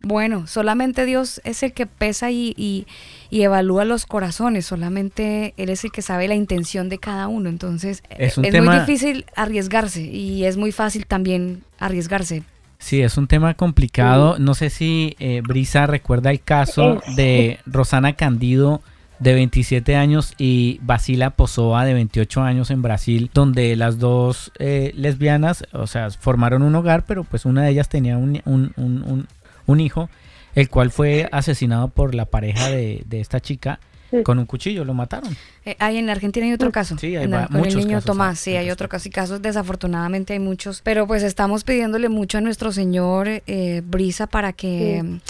bueno, 0.00 0.46
solamente 0.46 1.04
Dios 1.06 1.40
es 1.44 1.62
el 1.64 1.72
que 1.72 1.86
pesa 1.86 2.30
y, 2.30 2.54
y- 2.56 2.86
y 3.30 3.42
evalúa 3.42 3.84
los 3.84 4.06
corazones, 4.06 4.64
solamente 4.64 5.54
Él 5.56 5.68
es 5.70 5.84
el 5.84 5.90
que 5.92 6.02
sabe 6.02 6.28
la 6.28 6.34
intención 6.36 6.88
de 6.88 6.98
cada 6.98 7.28
uno, 7.28 7.48
entonces 7.50 8.02
Es 8.10 8.38
un 8.38 8.42
muy 8.42 8.50
tema- 8.52 8.80
difícil 8.80 9.26
arriesgarse 9.36 10.02
y 10.02 10.44
es 10.44 10.56
muy 10.56 10.72
fácil 10.72 11.04
también 11.06 11.62
arriesgarse. 11.78 12.42
Sí, 12.78 13.02
es 13.02 13.16
un 13.16 13.26
tema 13.26 13.54
complicado. 13.54 14.38
No 14.38 14.54
sé 14.54 14.70
si 14.70 15.16
eh, 15.18 15.42
Brisa 15.46 15.86
recuerda 15.86 16.30
el 16.30 16.40
caso 16.40 17.00
de 17.16 17.58
Rosana 17.66 18.12
Candido 18.14 18.82
de 19.18 19.34
27 19.34 19.96
años 19.96 20.34
y 20.38 20.78
Basila 20.82 21.30
Pozoa 21.30 21.84
de 21.84 21.94
28 21.94 22.40
años 22.42 22.70
en 22.70 22.82
Brasil, 22.82 23.30
donde 23.34 23.74
las 23.74 23.98
dos 23.98 24.52
eh, 24.60 24.92
lesbianas, 24.94 25.64
o 25.72 25.88
sea, 25.88 26.08
formaron 26.10 26.62
un 26.62 26.74
hogar, 26.76 27.04
pero 27.04 27.24
pues 27.24 27.44
una 27.44 27.64
de 27.64 27.70
ellas 27.70 27.88
tenía 27.88 28.16
un, 28.16 28.40
un- 28.44 28.72
un- 28.76 29.02
un- 29.02 29.28
un 29.66 29.80
hijo, 29.80 30.08
el 30.54 30.70
cual 30.70 30.90
fue 30.92 31.28
asesinado 31.32 31.88
por 31.88 32.14
la 32.14 32.26
pareja 32.26 32.68
de, 32.70 33.02
de 33.06 33.20
esta 33.20 33.40
chica 33.40 33.80
Sí. 34.10 34.22
con 34.22 34.38
un 34.38 34.46
cuchillo, 34.46 34.84
lo 34.84 34.94
mataron. 34.94 35.36
Eh, 35.66 35.76
hay 35.78 35.98
en 35.98 36.08
Argentina 36.08 36.46
hay 36.46 36.52
otro 36.52 36.72
caso. 36.72 36.96
Sí, 36.98 37.14
hay 37.16 37.24
en 37.24 37.30
con 37.30 37.40
el 37.42 37.48
muchos 37.50 37.74
niño 37.76 37.96
casos, 37.98 38.04
Tomás, 38.06 38.38
sí, 38.38 38.56
hay 38.56 38.70
otro 38.70 38.88
caso 38.88 39.08
y 39.08 39.10
casos 39.10 39.42
desafortunadamente 39.42 40.32
hay 40.32 40.38
muchos, 40.38 40.80
pero 40.82 41.06
pues 41.06 41.22
estamos 41.22 41.62
pidiéndole 41.64 42.08
mucho 42.08 42.38
a 42.38 42.40
nuestro 42.40 42.72
Señor 42.72 43.28
eh, 43.46 43.82
Brisa 43.84 44.26
para 44.26 44.52
que 44.54 45.00
Sí. 45.02 45.06
mm, 45.08 45.20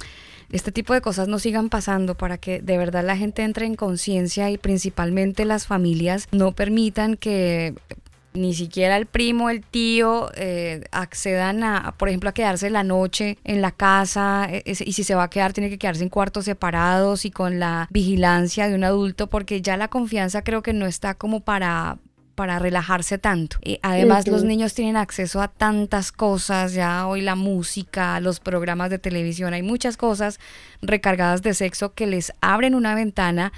este 0.52 0.72
tipo 0.72 0.94
de 0.94 1.00
cosas 1.00 1.28
no 1.28 1.38
sigan 1.38 1.68
pasando, 1.68 2.14
para 2.14 2.38
que 2.38 2.62
de 2.62 2.78
verdad 2.78 3.04
la 3.04 3.16
gente 3.16 3.42
entre 3.42 3.66
en 3.66 3.74
conciencia 3.74 4.48
y 4.50 4.56
principalmente 4.58 5.44
las 5.44 5.66
familias 5.66 6.26
no 6.32 6.52
permitan 6.52 7.16
que 7.16 7.74
ni 8.38 8.54
siquiera 8.54 8.96
el 8.96 9.06
primo, 9.06 9.50
el 9.50 9.62
tío 9.62 10.30
eh, 10.34 10.84
accedan 10.92 11.62
a, 11.64 11.94
por 11.98 12.08
ejemplo, 12.08 12.30
a 12.30 12.34
quedarse 12.34 12.70
la 12.70 12.84
noche 12.84 13.38
en 13.44 13.60
la 13.60 13.72
casa 13.72 14.48
eh, 14.50 14.62
y 14.66 14.92
si 14.92 15.04
se 15.04 15.14
va 15.14 15.24
a 15.24 15.30
quedar 15.30 15.52
tiene 15.52 15.70
que 15.70 15.78
quedarse 15.78 16.02
en 16.02 16.08
cuartos 16.08 16.46
separados 16.46 17.24
y 17.24 17.30
con 17.30 17.58
la 17.58 17.88
vigilancia 17.90 18.68
de 18.68 18.74
un 18.74 18.84
adulto 18.84 19.26
porque 19.26 19.60
ya 19.60 19.76
la 19.76 19.88
confianza 19.88 20.42
creo 20.42 20.62
que 20.62 20.72
no 20.72 20.86
está 20.86 21.14
como 21.14 21.40
para 21.40 21.98
para 22.38 22.60
relajarse 22.60 23.18
tanto. 23.18 23.56
Y 23.64 23.80
además 23.82 24.28
los 24.28 24.44
niños 24.44 24.72
tienen 24.72 24.96
acceso 24.96 25.42
a 25.42 25.48
tantas 25.48 26.12
cosas, 26.12 26.72
ya 26.72 27.08
hoy 27.08 27.20
la 27.20 27.34
música, 27.34 28.20
los 28.20 28.38
programas 28.38 28.90
de 28.90 29.00
televisión, 29.00 29.54
hay 29.54 29.62
muchas 29.62 29.96
cosas 29.96 30.38
recargadas 30.80 31.42
de 31.42 31.52
sexo 31.52 31.94
que 31.94 32.06
les 32.06 32.32
abren 32.40 32.76
una 32.76 32.94
ventana 32.94 33.52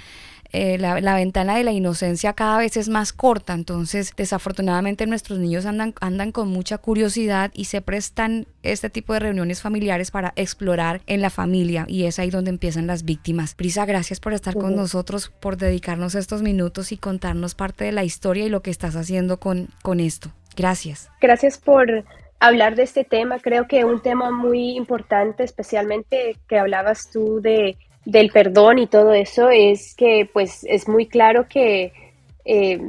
eh, 0.53 0.77
la, 0.77 0.99
la 0.99 1.15
ventana 1.15 1.55
de 1.55 1.63
la 1.63 1.71
inocencia 1.71 2.33
cada 2.33 2.57
vez 2.57 2.77
es 2.77 2.89
más 2.89 3.13
corta, 3.13 3.53
entonces 3.53 4.13
desafortunadamente 4.15 5.07
nuestros 5.07 5.39
niños 5.39 5.65
andan, 5.65 5.93
andan 6.01 6.31
con 6.31 6.49
mucha 6.49 6.77
curiosidad 6.77 7.51
y 7.53 7.65
se 7.65 7.81
prestan 7.81 8.47
este 8.63 8.89
tipo 8.89 9.13
de 9.13 9.19
reuniones 9.19 9.61
familiares 9.61 10.11
para 10.11 10.33
explorar 10.35 11.01
en 11.07 11.21
la 11.21 11.29
familia 11.29 11.85
y 11.87 12.05
es 12.05 12.19
ahí 12.19 12.29
donde 12.29 12.49
empiezan 12.49 12.87
las 12.87 13.03
víctimas. 13.03 13.55
Prisa, 13.55 13.85
gracias 13.85 14.19
por 14.19 14.33
estar 14.33 14.53
con 14.55 14.75
nosotros, 14.75 15.31
por 15.39 15.57
dedicarnos 15.57 16.15
estos 16.15 16.41
minutos 16.41 16.91
y 16.91 16.97
contarnos 16.97 17.55
parte 17.55 17.85
de 17.85 17.91
la 17.91 18.03
historia 18.03 18.45
y 18.45 18.49
lo 18.49 18.61
que 18.61 18.71
estás 18.71 18.95
haciendo 18.95 19.39
con, 19.39 19.69
con 19.81 19.99
esto. 19.99 20.31
Gracias. 20.55 21.09
Gracias 21.21 21.57
por 21.57 22.03
hablar 22.39 22.75
de 22.75 22.83
este 22.83 23.05
tema. 23.05 23.39
Creo 23.39 23.67
que 23.67 23.85
un 23.85 24.01
tema 24.01 24.31
muy 24.31 24.71
importante, 24.71 25.43
especialmente 25.43 26.35
que 26.49 26.59
hablabas 26.59 27.09
tú 27.11 27.39
de, 27.41 27.77
del 28.05 28.29
perdón 28.31 28.79
y 28.79 28.87
todo 28.87 29.13
eso, 29.13 29.49
es 29.49 29.93
que 29.95 30.29
pues 30.31 30.63
es 30.67 30.87
muy 30.87 31.07
claro 31.07 31.47
que 31.47 31.93
eh, 32.45 32.79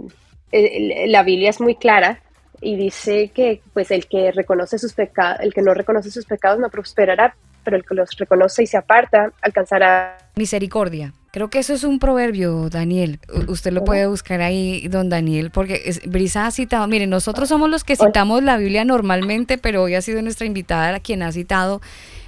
la 1.06 1.22
Biblia 1.22 1.50
es 1.50 1.60
muy 1.60 1.74
clara 1.76 2.20
y 2.60 2.76
dice 2.76 3.28
que 3.34 3.60
pues 3.74 3.90
el 3.90 4.06
que 4.06 4.32
reconoce 4.32 4.78
sus 4.78 4.92
pecados, 4.92 5.40
el 5.40 5.52
que 5.52 5.62
no 5.62 5.74
reconoce 5.74 6.10
sus 6.10 6.24
pecados 6.26 6.58
no 6.60 6.68
prosperará, 6.70 7.34
pero 7.64 7.76
el 7.76 7.84
que 7.84 7.94
los 7.94 8.10
reconoce 8.16 8.62
y 8.62 8.66
se 8.66 8.76
aparta 8.76 9.32
alcanzará 9.40 10.18
Misericordia. 10.36 11.12
Creo 11.30 11.48
que 11.48 11.58
eso 11.60 11.72
es 11.72 11.82
un 11.84 11.98
proverbio, 11.98 12.68
Daniel. 12.68 13.18
U- 13.32 13.52
usted 13.52 13.72
lo 13.72 13.84
puede 13.84 14.06
buscar 14.06 14.42
ahí, 14.42 14.86
don 14.88 15.08
Daniel, 15.08 15.50
porque 15.50 15.80
es- 15.86 16.06
Brisa 16.06 16.46
ha 16.46 16.50
citado, 16.50 16.86
miren, 16.88 17.08
nosotros 17.10 17.48
somos 17.48 17.70
los 17.70 17.84
que 17.84 17.96
citamos 17.96 18.42
la 18.42 18.58
Biblia 18.58 18.84
normalmente, 18.84 19.56
pero 19.58 19.82
hoy 19.82 19.94
ha 19.94 20.02
sido 20.02 20.20
nuestra 20.22 20.46
invitada 20.46 21.00
quien 21.00 21.22
ha 21.22 21.32
citado 21.32 21.80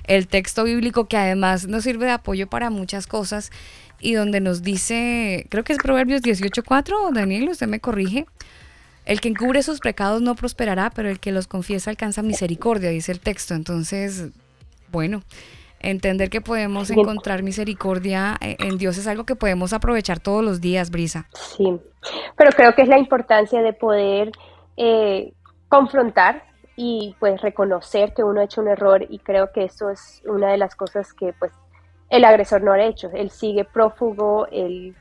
el 0.07 0.29
texto 0.29 0.65
bíblico 0.65 1.07
que 1.07 1.17
además 1.17 1.67
nos 1.67 1.85
sirve 1.85 2.07
de 2.07 2.13
apoyo 2.13 2.47
para 2.47 2.71
muchas 2.71 3.07
cosas 3.07 3.51
y 4.01 4.15
donde 4.15 4.41
nos 4.41 4.63
dice, 4.63 5.47
creo 5.49 5.65
que 5.65 5.73
es 5.73 5.79
Proverbios 5.79 6.23
18.4, 6.23 7.13
Daniel, 7.13 7.49
usted 7.49 7.67
me 7.67 7.81
corrige. 7.81 8.27
El 9.07 9.21
que 9.21 9.29
encubre 9.29 9.63
sus 9.63 9.81
pecados 9.81 10.23
no 10.23 10.35
prosperará, 10.35 10.91
pero 10.91 11.09
el 11.11 11.21
que 11.21 11.33
los 11.33 11.47
confiesa 11.47 11.91
alcanza 11.91 12.23
misericordia, 12.23 12.91
dice 12.91 13.13
el 13.13 13.21
texto. 13.21 13.55
Entonces, 13.55 14.31
bueno, 14.91 15.23
entender 15.81 16.31
que 16.31 16.41
podemos 16.41 16.91
encontrar 16.91 17.43
misericordia 17.43 18.37
eh, 18.41 18.57
en 18.61 18.79
Dios 18.79 18.97
es 18.97 19.07
algo 19.07 19.25
que 19.25 19.37
podemos 19.37 19.73
aprovechar 19.73 20.21
todos 20.21 20.43
los 20.43 20.61
días, 20.61 20.91
Brisa. 20.91 21.29
Sí, 21.33 21.79
pero 22.37 22.51
creo 22.53 22.75
que 22.75 22.83
es 22.83 22.89
la 22.89 22.99
importancia 22.99 23.61
de 23.61 23.73
poder 23.75 24.33
eh, 24.77 25.33
confrontar 25.69 26.45
y 26.77 27.15
pues 27.21 27.41
reconocer 27.41 28.15
que 28.15 28.25
uno 28.25 28.41
ha 28.41 28.45
hecho 28.45 28.61
un 28.61 28.69
error 28.69 29.05
y 29.09 29.19
creo 29.19 29.53
que 29.53 29.65
eso 29.65 29.91
es 29.91 30.23
una 30.27 30.51
de 30.51 30.59
las 30.59 30.75
cosas 30.75 31.13
que 31.13 31.33
pues 31.33 31.53
el 32.11 32.25
agresor 32.25 32.63
no 32.63 32.73
ha 32.73 32.83
hecho. 32.83 33.11
Él 33.15 33.31
sigue 33.31 33.65
prófugo, 33.65 34.47
él 34.51 34.95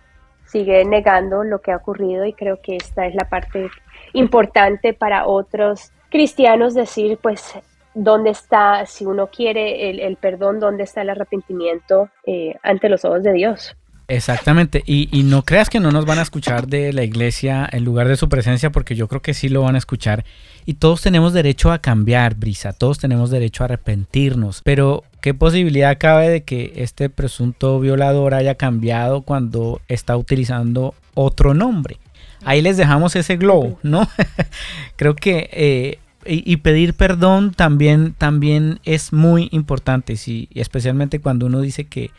sigue 0.46 0.84
negando 0.86 1.44
lo 1.44 1.62
que 1.62 1.72
ha 1.72 1.78
ocurrido 1.78 2.26
y 2.26 2.34
creo 2.34 2.62
que 2.62 2.76
esta 2.76 3.06
es 3.06 3.16
la 3.16 3.28
parte 3.30 3.70
importante 4.14 4.94
para 4.94 5.26
otros 5.26 5.92
cristianos 6.10 6.74
decir 6.74 7.18
pues 7.22 7.54
dónde 7.94 8.32
está, 8.32 8.86
si 8.86 9.06
uno 9.06 9.28
quiere 9.28 9.90
el, 9.90 10.00
el 10.00 10.18
perdón, 10.18 10.60
dónde 10.60 10.84
está 10.84 11.02
el 11.02 11.10
arrepentimiento 11.10 12.10
eh, 12.26 12.56
ante 12.64 12.90
los 12.90 13.06
ojos 13.06 13.24
de 13.24 13.34
Dios. 13.34 13.76
Exactamente, 14.08 14.84
y, 14.86 15.08
y 15.18 15.24
no 15.24 15.44
creas 15.44 15.70
que 15.70 15.80
no 15.80 15.92
nos 15.92 16.06
van 16.06 16.20
a 16.20 16.24
escuchar 16.24 16.68
de 16.68 16.92
la 16.92 17.04
iglesia 17.04 17.68
en 17.72 17.86
lugar 17.86 18.08
de 18.08 18.18
su 18.18 18.28
presencia, 18.28 18.72
porque 18.72 18.96
yo 18.96 19.08
creo 19.08 19.22
que 19.22 19.34
sí 19.34 19.50
lo 19.50 19.62
van 19.62 19.76
a 19.76 19.78
escuchar. 19.78 20.26
Y 20.66 20.76
todos 20.76 21.02
tenemos 21.02 21.34
derecho 21.34 21.72
a 21.72 21.80
cambiar, 21.80 22.36
Brisa, 22.36 22.74
todos 22.74 23.00
tenemos 23.00 23.30
derecho 23.30 23.64
a 23.64 23.66
arrepentirnos. 23.66 24.62
Pero, 24.64 25.04
¿qué 25.22 25.34
posibilidad 25.34 25.98
cabe 25.98 26.30
de 26.30 26.44
que 26.44 26.74
este 26.78 27.10
presunto 27.10 27.80
violador 27.80 28.34
haya 28.34 28.56
cambiado 28.56 29.22
cuando 29.22 29.82
está 29.88 30.18
utilizando 30.18 30.94
otro 31.14 31.54
nombre? 31.54 31.98
Ahí 32.46 32.62
les 32.62 32.78
dejamos 32.78 33.16
ese 33.16 33.38
globo, 33.38 33.80
¿no? 33.84 34.10
creo 34.96 35.16
que... 35.16 35.50
eh, 35.52 36.00
y, 36.26 36.56
pedir 36.58 36.94
perdón 36.94 37.52
también, 37.52 38.14
también 38.14 38.80
es 38.86 39.12
muy 39.12 39.50
importante, 39.52 40.16
sí, 40.16 40.48
y 40.54 40.62
especialmente 40.62 41.20
cuando 41.20 41.48
uno 41.48 41.60
dice 41.60 41.84
que, 41.84 42.12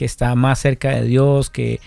que 0.00 0.06
está 0.06 0.34
más 0.34 0.58
cerca 0.58 0.92
de 0.92 1.02
Dios, 1.02 1.50
que, 1.50 1.78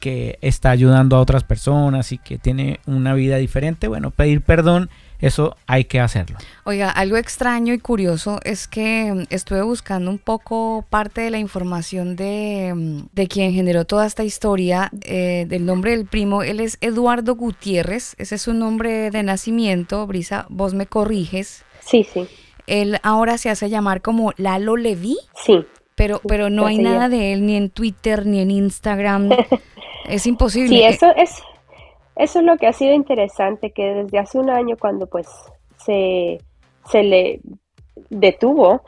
que 0.00 0.38
está 0.40 0.70
ayudando 0.70 1.16
a 1.16 1.20
otras 1.20 1.44
personas 1.44 2.12
y 2.12 2.16
que 2.16 2.38
tiene 2.38 2.80
una 2.86 3.12
vida 3.12 3.36
diferente, 3.36 3.88
bueno, 3.88 4.10
pedir 4.10 4.40
perdón, 4.40 4.88
eso 5.20 5.54
hay 5.66 5.84
que 5.84 6.00
hacerlo. 6.00 6.38
Oiga, 6.64 6.88
algo 6.88 7.18
extraño 7.18 7.74
y 7.74 7.78
curioso 7.78 8.40
es 8.42 8.68
que 8.68 9.12
mm, 9.12 9.24
estuve 9.28 9.60
buscando 9.60 10.10
un 10.10 10.16
poco 10.16 10.86
parte 10.88 11.20
de 11.20 11.28
la 11.28 11.40
información 11.40 12.16
de, 12.16 12.72
mm, 12.74 13.08
de 13.12 13.28
quien 13.28 13.52
generó 13.52 13.84
toda 13.84 14.06
esta 14.06 14.24
historia, 14.24 14.90
eh, 15.02 15.44
del 15.46 15.66
nombre 15.66 15.90
del 15.90 16.06
primo. 16.06 16.42
Él 16.42 16.60
es 16.60 16.78
Eduardo 16.80 17.34
Gutiérrez, 17.34 18.14
ese 18.16 18.36
es 18.36 18.40
su 18.40 18.54
nombre 18.54 19.10
de 19.10 19.22
nacimiento. 19.22 20.06
Brisa, 20.06 20.46
vos 20.48 20.72
me 20.72 20.86
corriges. 20.86 21.66
Sí, 21.80 22.06
sí, 22.10 22.26
Él 22.66 22.98
ahora 23.02 23.36
se 23.36 23.50
hace 23.50 23.68
llamar 23.68 24.00
como 24.00 24.32
Lalo 24.38 24.78
Leví, 24.78 25.18
sí. 25.44 25.66
Pero, 25.98 26.20
pero 26.26 26.48
no 26.48 26.64
hay 26.64 26.78
nada 26.78 27.08
de 27.08 27.32
él 27.32 27.44
ni 27.44 27.56
en 27.56 27.70
Twitter 27.70 28.24
ni 28.24 28.40
en 28.40 28.52
Instagram. 28.52 29.30
es 30.08 30.26
imposible. 30.26 30.68
Sí, 30.68 30.82
eso 30.84 31.08
es, 31.16 31.42
eso 32.16 32.38
es 32.38 32.44
lo 32.44 32.56
que 32.56 32.68
ha 32.68 32.72
sido 32.72 32.94
interesante, 32.94 33.72
que 33.72 33.82
desde 33.82 34.18
hace 34.18 34.38
un 34.38 34.48
año 34.48 34.76
cuando 34.78 35.08
pues 35.08 35.26
se, 35.84 36.38
se 36.90 37.02
le 37.02 37.40
detuvo, 38.10 38.82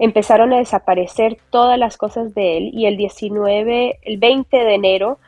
empezaron 0.00 0.52
a 0.52 0.58
desaparecer 0.58 1.38
todas 1.50 1.78
las 1.78 1.96
cosas 1.96 2.34
de 2.34 2.58
él 2.58 2.70
y 2.74 2.86
el 2.86 2.96
19, 2.96 4.00
el 4.02 4.18
20 4.18 4.56
de 4.56 4.74
enero 4.74 5.18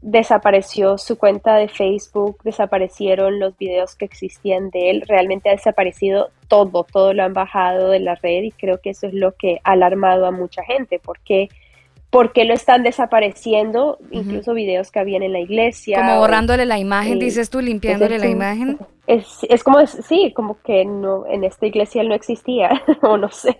desapareció 0.00 0.98
su 0.98 1.18
cuenta 1.18 1.56
de 1.56 1.68
Facebook, 1.68 2.38
desaparecieron 2.44 3.40
los 3.40 3.56
videos 3.56 3.96
que 3.96 4.04
existían 4.04 4.70
de 4.70 4.90
él, 4.90 5.04
realmente 5.06 5.48
ha 5.48 5.52
desaparecido 5.52 6.30
todo, 6.46 6.84
todo 6.84 7.12
lo 7.12 7.24
han 7.24 7.34
bajado 7.34 7.90
de 7.90 8.00
la 8.00 8.14
red 8.14 8.42
y 8.44 8.52
creo 8.52 8.80
que 8.80 8.90
eso 8.90 9.06
es 9.06 9.14
lo 9.14 9.32
que 9.32 9.60
ha 9.64 9.72
alarmado 9.72 10.26
a 10.26 10.30
mucha 10.30 10.62
gente, 10.62 10.98
porque 10.98 11.48
¿Por 12.10 12.32
qué 12.32 12.44
lo 12.44 12.54
están 12.54 12.82
desapareciendo? 12.82 13.98
Incluso 14.10 14.54
videos 14.54 14.90
que 14.90 14.98
habían 14.98 15.22
en 15.22 15.32
la 15.32 15.40
iglesia. 15.40 15.98
como 15.98 16.16
o- 16.16 16.18
borrándole 16.20 16.64
la 16.64 16.78
imagen, 16.78 17.14
eh, 17.20 17.24
dices 17.24 17.50
tú, 17.50 17.60
limpiándole 17.60 18.16
es 18.16 18.20
la 18.22 18.28
imagen. 18.28 18.78
Es, 19.06 19.26
es 19.48 19.62
como, 19.62 19.86
sí, 19.86 20.32
como 20.34 20.60
que 20.62 20.84
no, 20.84 21.26
en 21.26 21.44
esta 21.44 21.66
iglesia 21.66 22.02
él 22.02 22.08
no 22.08 22.14
existía, 22.14 22.82
o 23.02 23.16
no 23.16 23.30
sé. 23.30 23.56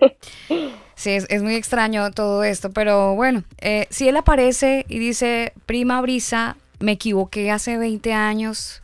Sí, 0.95 1.11
es, 1.11 1.27
es 1.31 1.43
muy 1.43 1.55
extraño 1.55 2.11
todo 2.11 2.43
esto, 2.43 2.71
pero 2.73 3.15
bueno, 3.15 3.45
eh, 3.61 3.87
si 3.91 4.09
él 4.09 4.17
aparece 4.17 4.85
y 4.89 4.99
dice, 4.99 5.53
prima 5.67 6.01
Brisa, 6.01 6.57
me 6.81 6.93
equivoqué 6.93 7.51
hace 7.51 7.77
20 7.79 8.13
años, 8.13 8.83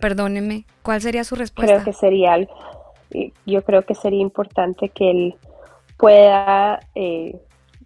perdónenme, 0.00 0.64
¿cuál 0.82 1.00
sería 1.00 1.22
su 1.24 1.34
respuesta? 1.36 1.74
Creo 1.74 1.84
que 1.84 1.92
sería 1.92 2.36
yo 3.46 3.62
creo 3.62 3.82
que 3.82 3.94
sería 3.94 4.20
importante 4.20 4.88
que 4.88 5.10
él 5.10 5.34
pueda 5.96 6.80
eh, 6.94 7.36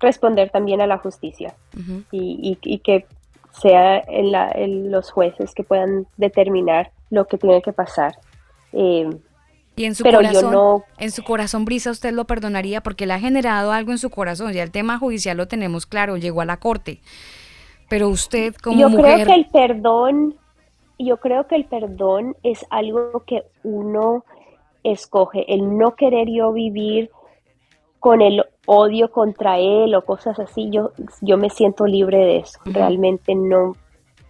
responder 0.00 0.50
también 0.50 0.80
a 0.80 0.86
la 0.86 0.98
justicia 0.98 1.54
y, 2.10 2.38
y- 2.42 2.58
y 2.62 2.78
que 2.78 3.06
sea 3.60 3.98
en 3.98 4.32
la- 4.32 4.50
en 4.50 4.90
los 4.90 5.10
jueces 5.10 5.54
que 5.54 5.62
puedan 5.64 6.06
determinar 6.16 6.90
lo 7.10 7.26
que 7.26 7.36
tiene 7.38 7.60
que 7.62 7.72
pasar. 7.72 8.18
Eh, 8.72 9.08
Y 9.76 9.84
en 9.84 9.94
su 9.94 10.02
Pero 10.02 10.18
corazón, 10.18 10.52
no- 10.52 10.84
en 10.98 11.10
su 11.10 11.22
corazón, 11.24 11.64
Brisa, 11.64 11.90
usted 11.90 12.12
lo 12.12 12.26
perdonaría 12.26 12.82
porque 12.82 13.06
le 13.06 13.14
ha 13.14 13.18
generado 13.18 13.72
algo 13.72 13.92
en 13.92 13.98
su 13.98 14.10
corazón. 14.10 14.52
Ya 14.52 14.62
el 14.62 14.70
tema 14.70 14.98
judicial 14.98 15.36
lo 15.36 15.48
tenemos 15.48 15.86
claro, 15.86 16.16
llegó 16.16 16.42
a 16.42 16.44
la 16.44 16.58
corte. 16.58 17.00
Pero 17.88 18.08
usted 18.08 18.54
como 18.56 18.78
yo 18.80 18.88
mujer, 18.90 19.14
creo 19.14 19.26
que 19.26 19.34
el 19.34 19.46
perdón, 19.46 20.34
yo 20.98 21.16
creo 21.16 21.46
que 21.46 21.56
el 21.56 21.64
perdón 21.64 22.36
es 22.42 22.64
algo 22.70 23.24
que 23.26 23.42
uno 23.62 24.24
escoge, 24.84 25.52
el 25.52 25.76
no 25.78 25.94
querer 25.96 26.28
yo 26.30 26.52
vivir 26.52 27.10
con 28.00 28.22
el 28.22 28.42
odio 28.66 29.10
contra 29.10 29.58
él 29.58 29.94
o 29.94 30.04
cosas 30.04 30.38
así, 30.40 30.70
yo, 30.70 30.92
yo 31.20 31.36
me 31.36 31.50
siento 31.50 31.86
libre 31.86 32.18
de 32.18 32.36
eso. 32.38 32.58
Realmente 32.64 33.34
no, 33.34 33.76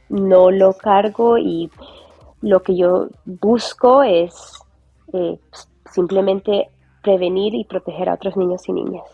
no 0.09 0.51
lo 0.51 0.75
cargo 0.75 1.39
y 1.39 1.71
lo 2.43 2.63
que 2.63 2.77
yo 2.77 3.09
busco 3.25 4.03
es 4.03 4.59
eh, 5.13 5.39
simplemente 5.93 6.69
prevenir 7.03 7.55
y 7.55 7.65
proteger 7.65 8.09
a 8.09 8.15
otros 8.15 8.37
niños 8.37 8.69
y 8.69 8.73
niñas. 8.73 9.05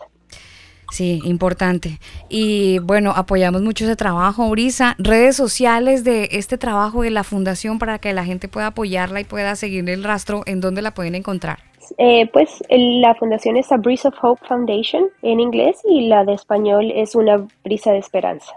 Sí, 0.91 1.21
importante. 1.23 1.99
Y 2.29 2.79
bueno, 2.79 3.13
apoyamos 3.15 3.61
mucho 3.61 3.85
ese 3.85 3.95
trabajo, 3.95 4.49
Brisa. 4.49 4.95
Redes 4.97 5.35
sociales 5.35 6.03
de 6.03 6.29
este 6.31 6.57
trabajo 6.57 7.03
de 7.03 7.11
la 7.11 7.23
fundación 7.23 7.79
para 7.79 7.99
que 7.99 8.13
la 8.13 8.25
gente 8.25 8.47
pueda 8.47 8.67
apoyarla 8.67 9.19
y 9.19 9.23
pueda 9.23 9.55
seguir 9.55 9.89
el 9.89 10.03
rastro, 10.03 10.43
¿en 10.45 10.61
dónde 10.61 10.81
la 10.81 10.93
pueden 10.93 11.15
encontrar? 11.15 11.59
Eh, 11.97 12.29
pues 12.33 12.61
la 12.69 13.15
fundación 13.15 13.57
es 13.57 13.71
A 13.71 13.77
Breeze 13.77 14.07
of 14.07 14.15
Hope 14.21 14.45
Foundation 14.47 15.05
en 15.21 15.39
inglés 15.39 15.77
y 15.85 16.07
la 16.07 16.25
de 16.25 16.33
español 16.33 16.91
es 16.93 17.15
Una 17.15 17.47
Brisa 17.63 17.91
de 17.91 17.99
Esperanza. 17.99 18.53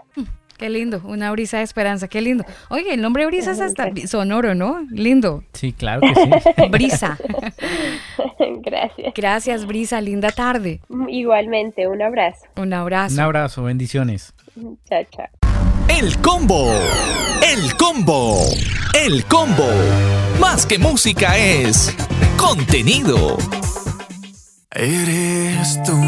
Qué 0.61 0.69
lindo, 0.69 1.01
una 1.05 1.31
brisa 1.31 1.57
de 1.57 1.63
esperanza, 1.63 2.07
qué 2.07 2.21
lindo. 2.21 2.45
Oye, 2.69 2.93
el 2.93 3.01
nombre 3.01 3.25
brisa 3.25 3.49
es 3.49 3.59
hasta 3.59 3.89
sonoro, 4.05 4.53
¿no? 4.53 4.85
Lindo. 4.91 5.43
Sí, 5.53 5.73
claro 5.73 6.01
que 6.01 6.13
sí. 6.13 6.29
Brisa. 6.69 7.17
Gracias. 8.61 9.13
Gracias, 9.15 9.65
Brisa. 9.65 9.99
Linda 10.01 10.29
tarde. 10.29 10.79
Igualmente, 11.09 11.87
un 11.87 12.03
abrazo. 12.03 12.45
Un 12.57 12.73
abrazo. 12.73 13.15
Un 13.15 13.21
abrazo, 13.21 13.63
bendiciones. 13.63 14.35
Chao, 14.87 15.03
chao. 15.09 15.25
El 15.87 16.15
combo. 16.19 16.71
El 17.43 17.75
combo. 17.75 18.37
El 18.93 19.25
combo. 19.25 19.67
Más 20.39 20.67
que 20.67 20.77
música 20.77 21.39
es 21.39 21.91
contenido. 22.37 23.35
Eres 24.69 25.81
tú. 25.81 25.99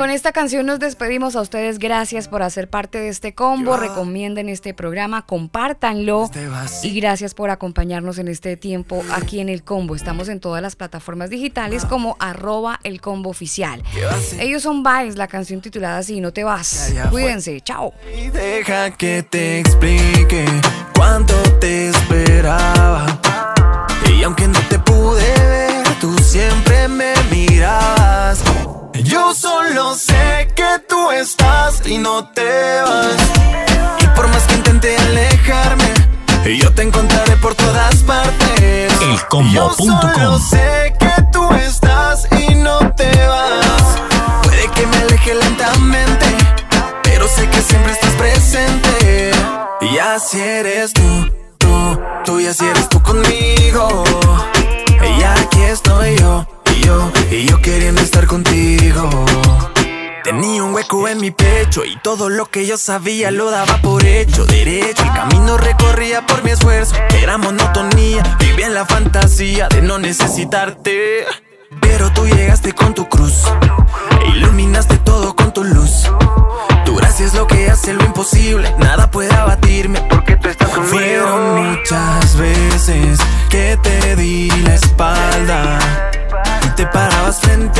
Con 0.00 0.08
esta 0.08 0.32
canción 0.32 0.64
nos 0.64 0.78
despedimos 0.78 1.36
a 1.36 1.42
ustedes. 1.42 1.78
Gracias 1.78 2.26
por 2.26 2.42
hacer 2.42 2.70
parte 2.70 2.96
de 2.96 3.10
este 3.10 3.34
combo. 3.34 3.76
Recomienden 3.76 4.48
este 4.48 4.72
programa, 4.72 5.26
compártanlo. 5.26 6.24
Este. 6.24 6.88
Y 6.88 6.98
gracias 6.98 7.34
por 7.34 7.50
acompañarnos 7.50 8.16
en 8.16 8.28
este 8.28 8.56
tiempo 8.56 9.04
aquí 9.12 9.40
en 9.40 9.50
el 9.50 9.62
combo. 9.62 9.94
Estamos 9.94 10.30
en 10.30 10.40
todas 10.40 10.62
las 10.62 10.74
plataformas 10.74 11.28
digitales 11.28 11.84
como 11.84 12.16
arroba 12.18 12.80
el 12.82 13.02
combo 13.02 13.28
oficial. 13.28 13.82
Ellos 14.38 14.62
son 14.62 14.82
Vibes, 14.82 15.16
la 15.16 15.28
canción 15.28 15.60
titulada 15.60 15.98
Así, 15.98 16.22
no 16.22 16.32
te 16.32 16.44
vas. 16.44 16.94
Cuídense, 17.10 17.60
chao. 17.60 17.92
Y 18.16 18.30
deja 18.30 18.92
que 18.92 19.22
te 19.22 19.60
explique 19.60 20.46
cuánto 20.94 21.34
te 21.58 21.90
esperaba. 21.90 23.04
Y 24.16 24.22
aunque 24.22 24.48
no 24.48 24.60
te 24.70 24.78
pude 24.78 25.30
ver, 25.46 25.84
tú 26.00 26.16
siempre 26.20 26.88
me 26.88 27.12
mirabas. 27.30 28.42
Yo 29.02 29.34
solo 29.34 29.94
sé 29.94 30.48
que 30.54 30.78
tú 30.88 31.10
estás 31.10 31.86
y 31.86 31.98
no 31.98 32.28
te 32.28 32.82
vas. 32.82 33.16
Y 34.00 34.06
por 34.08 34.28
más 34.28 34.42
que 34.44 34.54
intenté 34.54 34.96
alejarme, 34.96 35.92
yo 36.58 36.72
te 36.72 36.82
encontraré 36.82 37.36
por 37.36 37.54
todas 37.54 37.96
partes. 38.02 38.92
Elcombo.com. 39.00 39.52
Yo 39.52 39.72
solo 39.72 40.38
sé 40.38 40.94
que 40.98 41.12
tú 41.32 41.48
estás 41.54 42.26
y 42.38 42.54
no 42.54 42.78
te 42.94 43.10
vas. 43.26 43.96
Puede 44.42 44.68
que 44.68 44.86
me 44.86 44.96
aleje 44.98 45.34
lentamente, 45.34 46.26
pero 47.02 47.26
sé 47.26 47.48
que 47.48 47.62
siempre 47.62 47.92
estás 47.92 48.12
presente. 48.14 49.30
Y 49.80 49.98
así 49.98 50.40
eres 50.40 50.92
tú, 50.92 51.30
tú, 51.58 52.00
tú 52.24 52.40
y 52.40 52.46
así 52.46 52.66
eres 52.66 52.88
tú 52.88 53.02
conmigo. 53.02 54.04
Y 55.18 55.22
aquí 55.22 55.62
estoy 55.62 56.16
yo, 56.18 56.46
yo, 56.90 57.12
y 57.30 57.46
yo 57.46 57.60
queriendo 57.60 58.00
estar 58.00 58.26
contigo. 58.26 59.08
Tenía 60.24 60.62
un 60.62 60.74
hueco 60.74 61.08
en 61.08 61.20
mi 61.20 61.30
pecho 61.30 61.84
y 61.84 61.96
todo 61.96 62.28
lo 62.28 62.46
que 62.46 62.66
yo 62.66 62.76
sabía 62.76 63.30
lo 63.30 63.50
daba 63.50 63.80
por 63.82 64.04
hecho. 64.04 64.44
Derecho, 64.44 65.02
el 65.02 65.12
camino 65.12 65.56
recorría 65.56 66.26
por 66.26 66.42
mi 66.44 66.50
esfuerzo. 66.50 66.94
Era 67.22 67.38
monotonía, 67.38 68.22
vivía 68.38 68.66
en 68.66 68.74
la 68.74 68.84
fantasía 68.86 69.68
de 69.68 69.82
no 69.82 69.98
necesitarte. 69.98 71.26
Pero 71.80 72.12
tú 72.12 72.26
llegaste 72.26 72.72
con 72.72 72.94
tu 72.94 73.08
cruz 73.08 73.44
e 74.22 74.28
iluminaste 74.36 74.98
todo 74.98 75.34
con 75.34 75.52
tu 75.52 75.64
luz. 75.64 76.10
Tu 76.84 76.96
gracia 76.96 77.26
es 77.26 77.34
lo 77.34 77.46
que 77.46 77.70
hace 77.70 77.92
lo 77.92 78.04
imposible. 78.04 78.74
Nada 78.78 79.10
puede 79.10 79.32
abatirme 79.32 80.00
porque 80.10 80.36
tú 80.36 80.48
estás 80.48 80.68
conmigo. 80.68 80.92
Fueron 80.92 81.70
muchas 81.70 82.36
veces 82.36 83.20
que 83.48 83.78
te 83.82 84.16
di 84.16 84.50
la 84.64 84.74
espalda. 84.74 85.99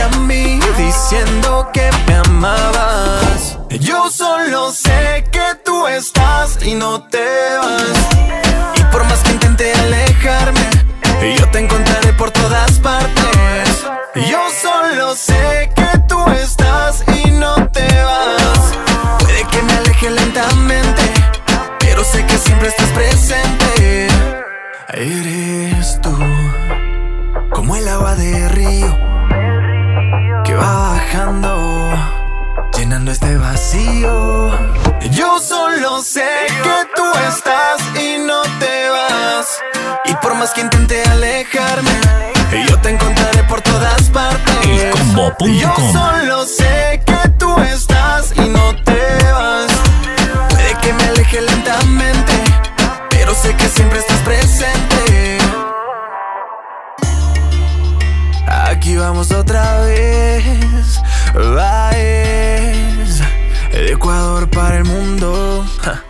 A 0.02 0.08
mí 0.20 0.58
diciendo 0.78 1.68
que 1.74 1.90
me 2.06 2.14
amabas. 2.14 3.58
Yo 3.68 4.08
solo 4.10 4.72
sé 4.72 5.24
que 5.30 5.56
tú 5.62 5.86
estás 5.86 6.58
y 6.62 6.74
no 6.74 7.02
te 7.08 7.26
vas. 7.58 7.98
Y 8.76 8.84
por 8.84 9.04
más 9.04 9.20
que 9.20 9.32
intenté 9.32 9.74
alejarme, 9.74 10.68
yo 11.38 11.48
te 11.50 11.58
encontraré 11.58 12.12
por 12.14 12.30
todas 12.30 12.78
partes. 12.78 13.84
Yo 14.14 14.40
solo 14.62 15.14
sé 15.14 15.70
que 15.76 15.98
tú 16.08 16.18
estás 16.30 17.04
y 17.22 17.30
no 17.32 17.68
te 17.68 17.86
vas. 18.02 18.72
Puede 19.18 19.44
que 19.44 19.62
me 19.62 19.72
aleje 19.74 20.10
lentamente, 20.10 21.02
pero 21.78 22.04
sé 22.04 22.24
que 22.24 22.38
siempre 22.38 22.68
estás 22.68 22.88
presente. 22.88 24.08
Eres 24.94 26.00
tú, 26.00 26.16
como 27.52 27.76
el 27.76 27.86
agua 27.86 28.14
de 28.16 28.48
río 28.48 29.09
que 30.44 30.54
va 30.54 30.90
bajando, 30.90 31.92
llenando 32.76 33.10
este 33.10 33.36
vacío. 33.36 34.50
Yo 35.10 35.38
solo 35.40 36.02
sé 36.02 36.28
que 36.62 36.88
tú 36.94 37.04
estás 37.28 37.80
y 38.00 38.18
no 38.18 38.42
te 38.58 38.90
vas. 38.90 39.60
Y 40.04 40.14
por 40.16 40.34
más 40.34 40.52
que 40.52 40.62
intenté 40.62 41.02
alejarme, 41.04 41.90
yo 42.68 42.78
te 42.80 42.90
encontraré 42.90 43.42
por 43.44 43.60
todas 43.60 44.08
partes. 44.10 44.66
Yo 45.60 45.74
solo 45.92 46.44
sé 46.46 47.02
que 47.04 47.28
tú 47.38 47.58
estás 47.60 48.32
y 48.36 48.48
no 48.48 48.74
te 48.84 49.32
vas. 49.32 49.70
Puede 50.50 50.74
que 50.80 50.92
me 50.92 51.04
aleje 51.04 51.40
lentamente, 51.40 52.32
pero 53.10 53.34
sé 53.34 53.54
que 53.56 53.68
siempre 53.68 53.98
estás 53.98 54.18
presente. 54.18 54.99
Aquí 58.80 58.96
vamos 58.96 59.30
otra 59.30 59.82
vez, 59.82 61.02
Baez, 61.34 63.20
de 63.72 63.92
Ecuador 63.92 64.48
para 64.48 64.78
el 64.78 64.86
mundo. 64.86 65.66
Ja. 65.82 66.02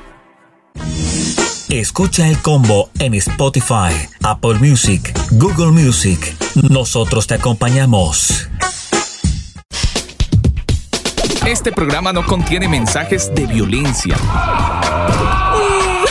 Escucha 1.68 2.28
el 2.28 2.38
combo 2.38 2.90
en 3.00 3.14
Spotify, 3.14 3.92
Apple 4.22 4.60
Music, 4.60 5.12
Google 5.32 5.72
Music. 5.72 6.36
Nosotros 6.70 7.26
te 7.26 7.34
acompañamos. 7.34 8.48
Este 11.44 11.72
programa 11.72 12.12
no 12.12 12.24
contiene 12.24 12.68
mensajes 12.68 13.34
de 13.34 13.48
violencia. 13.48 14.16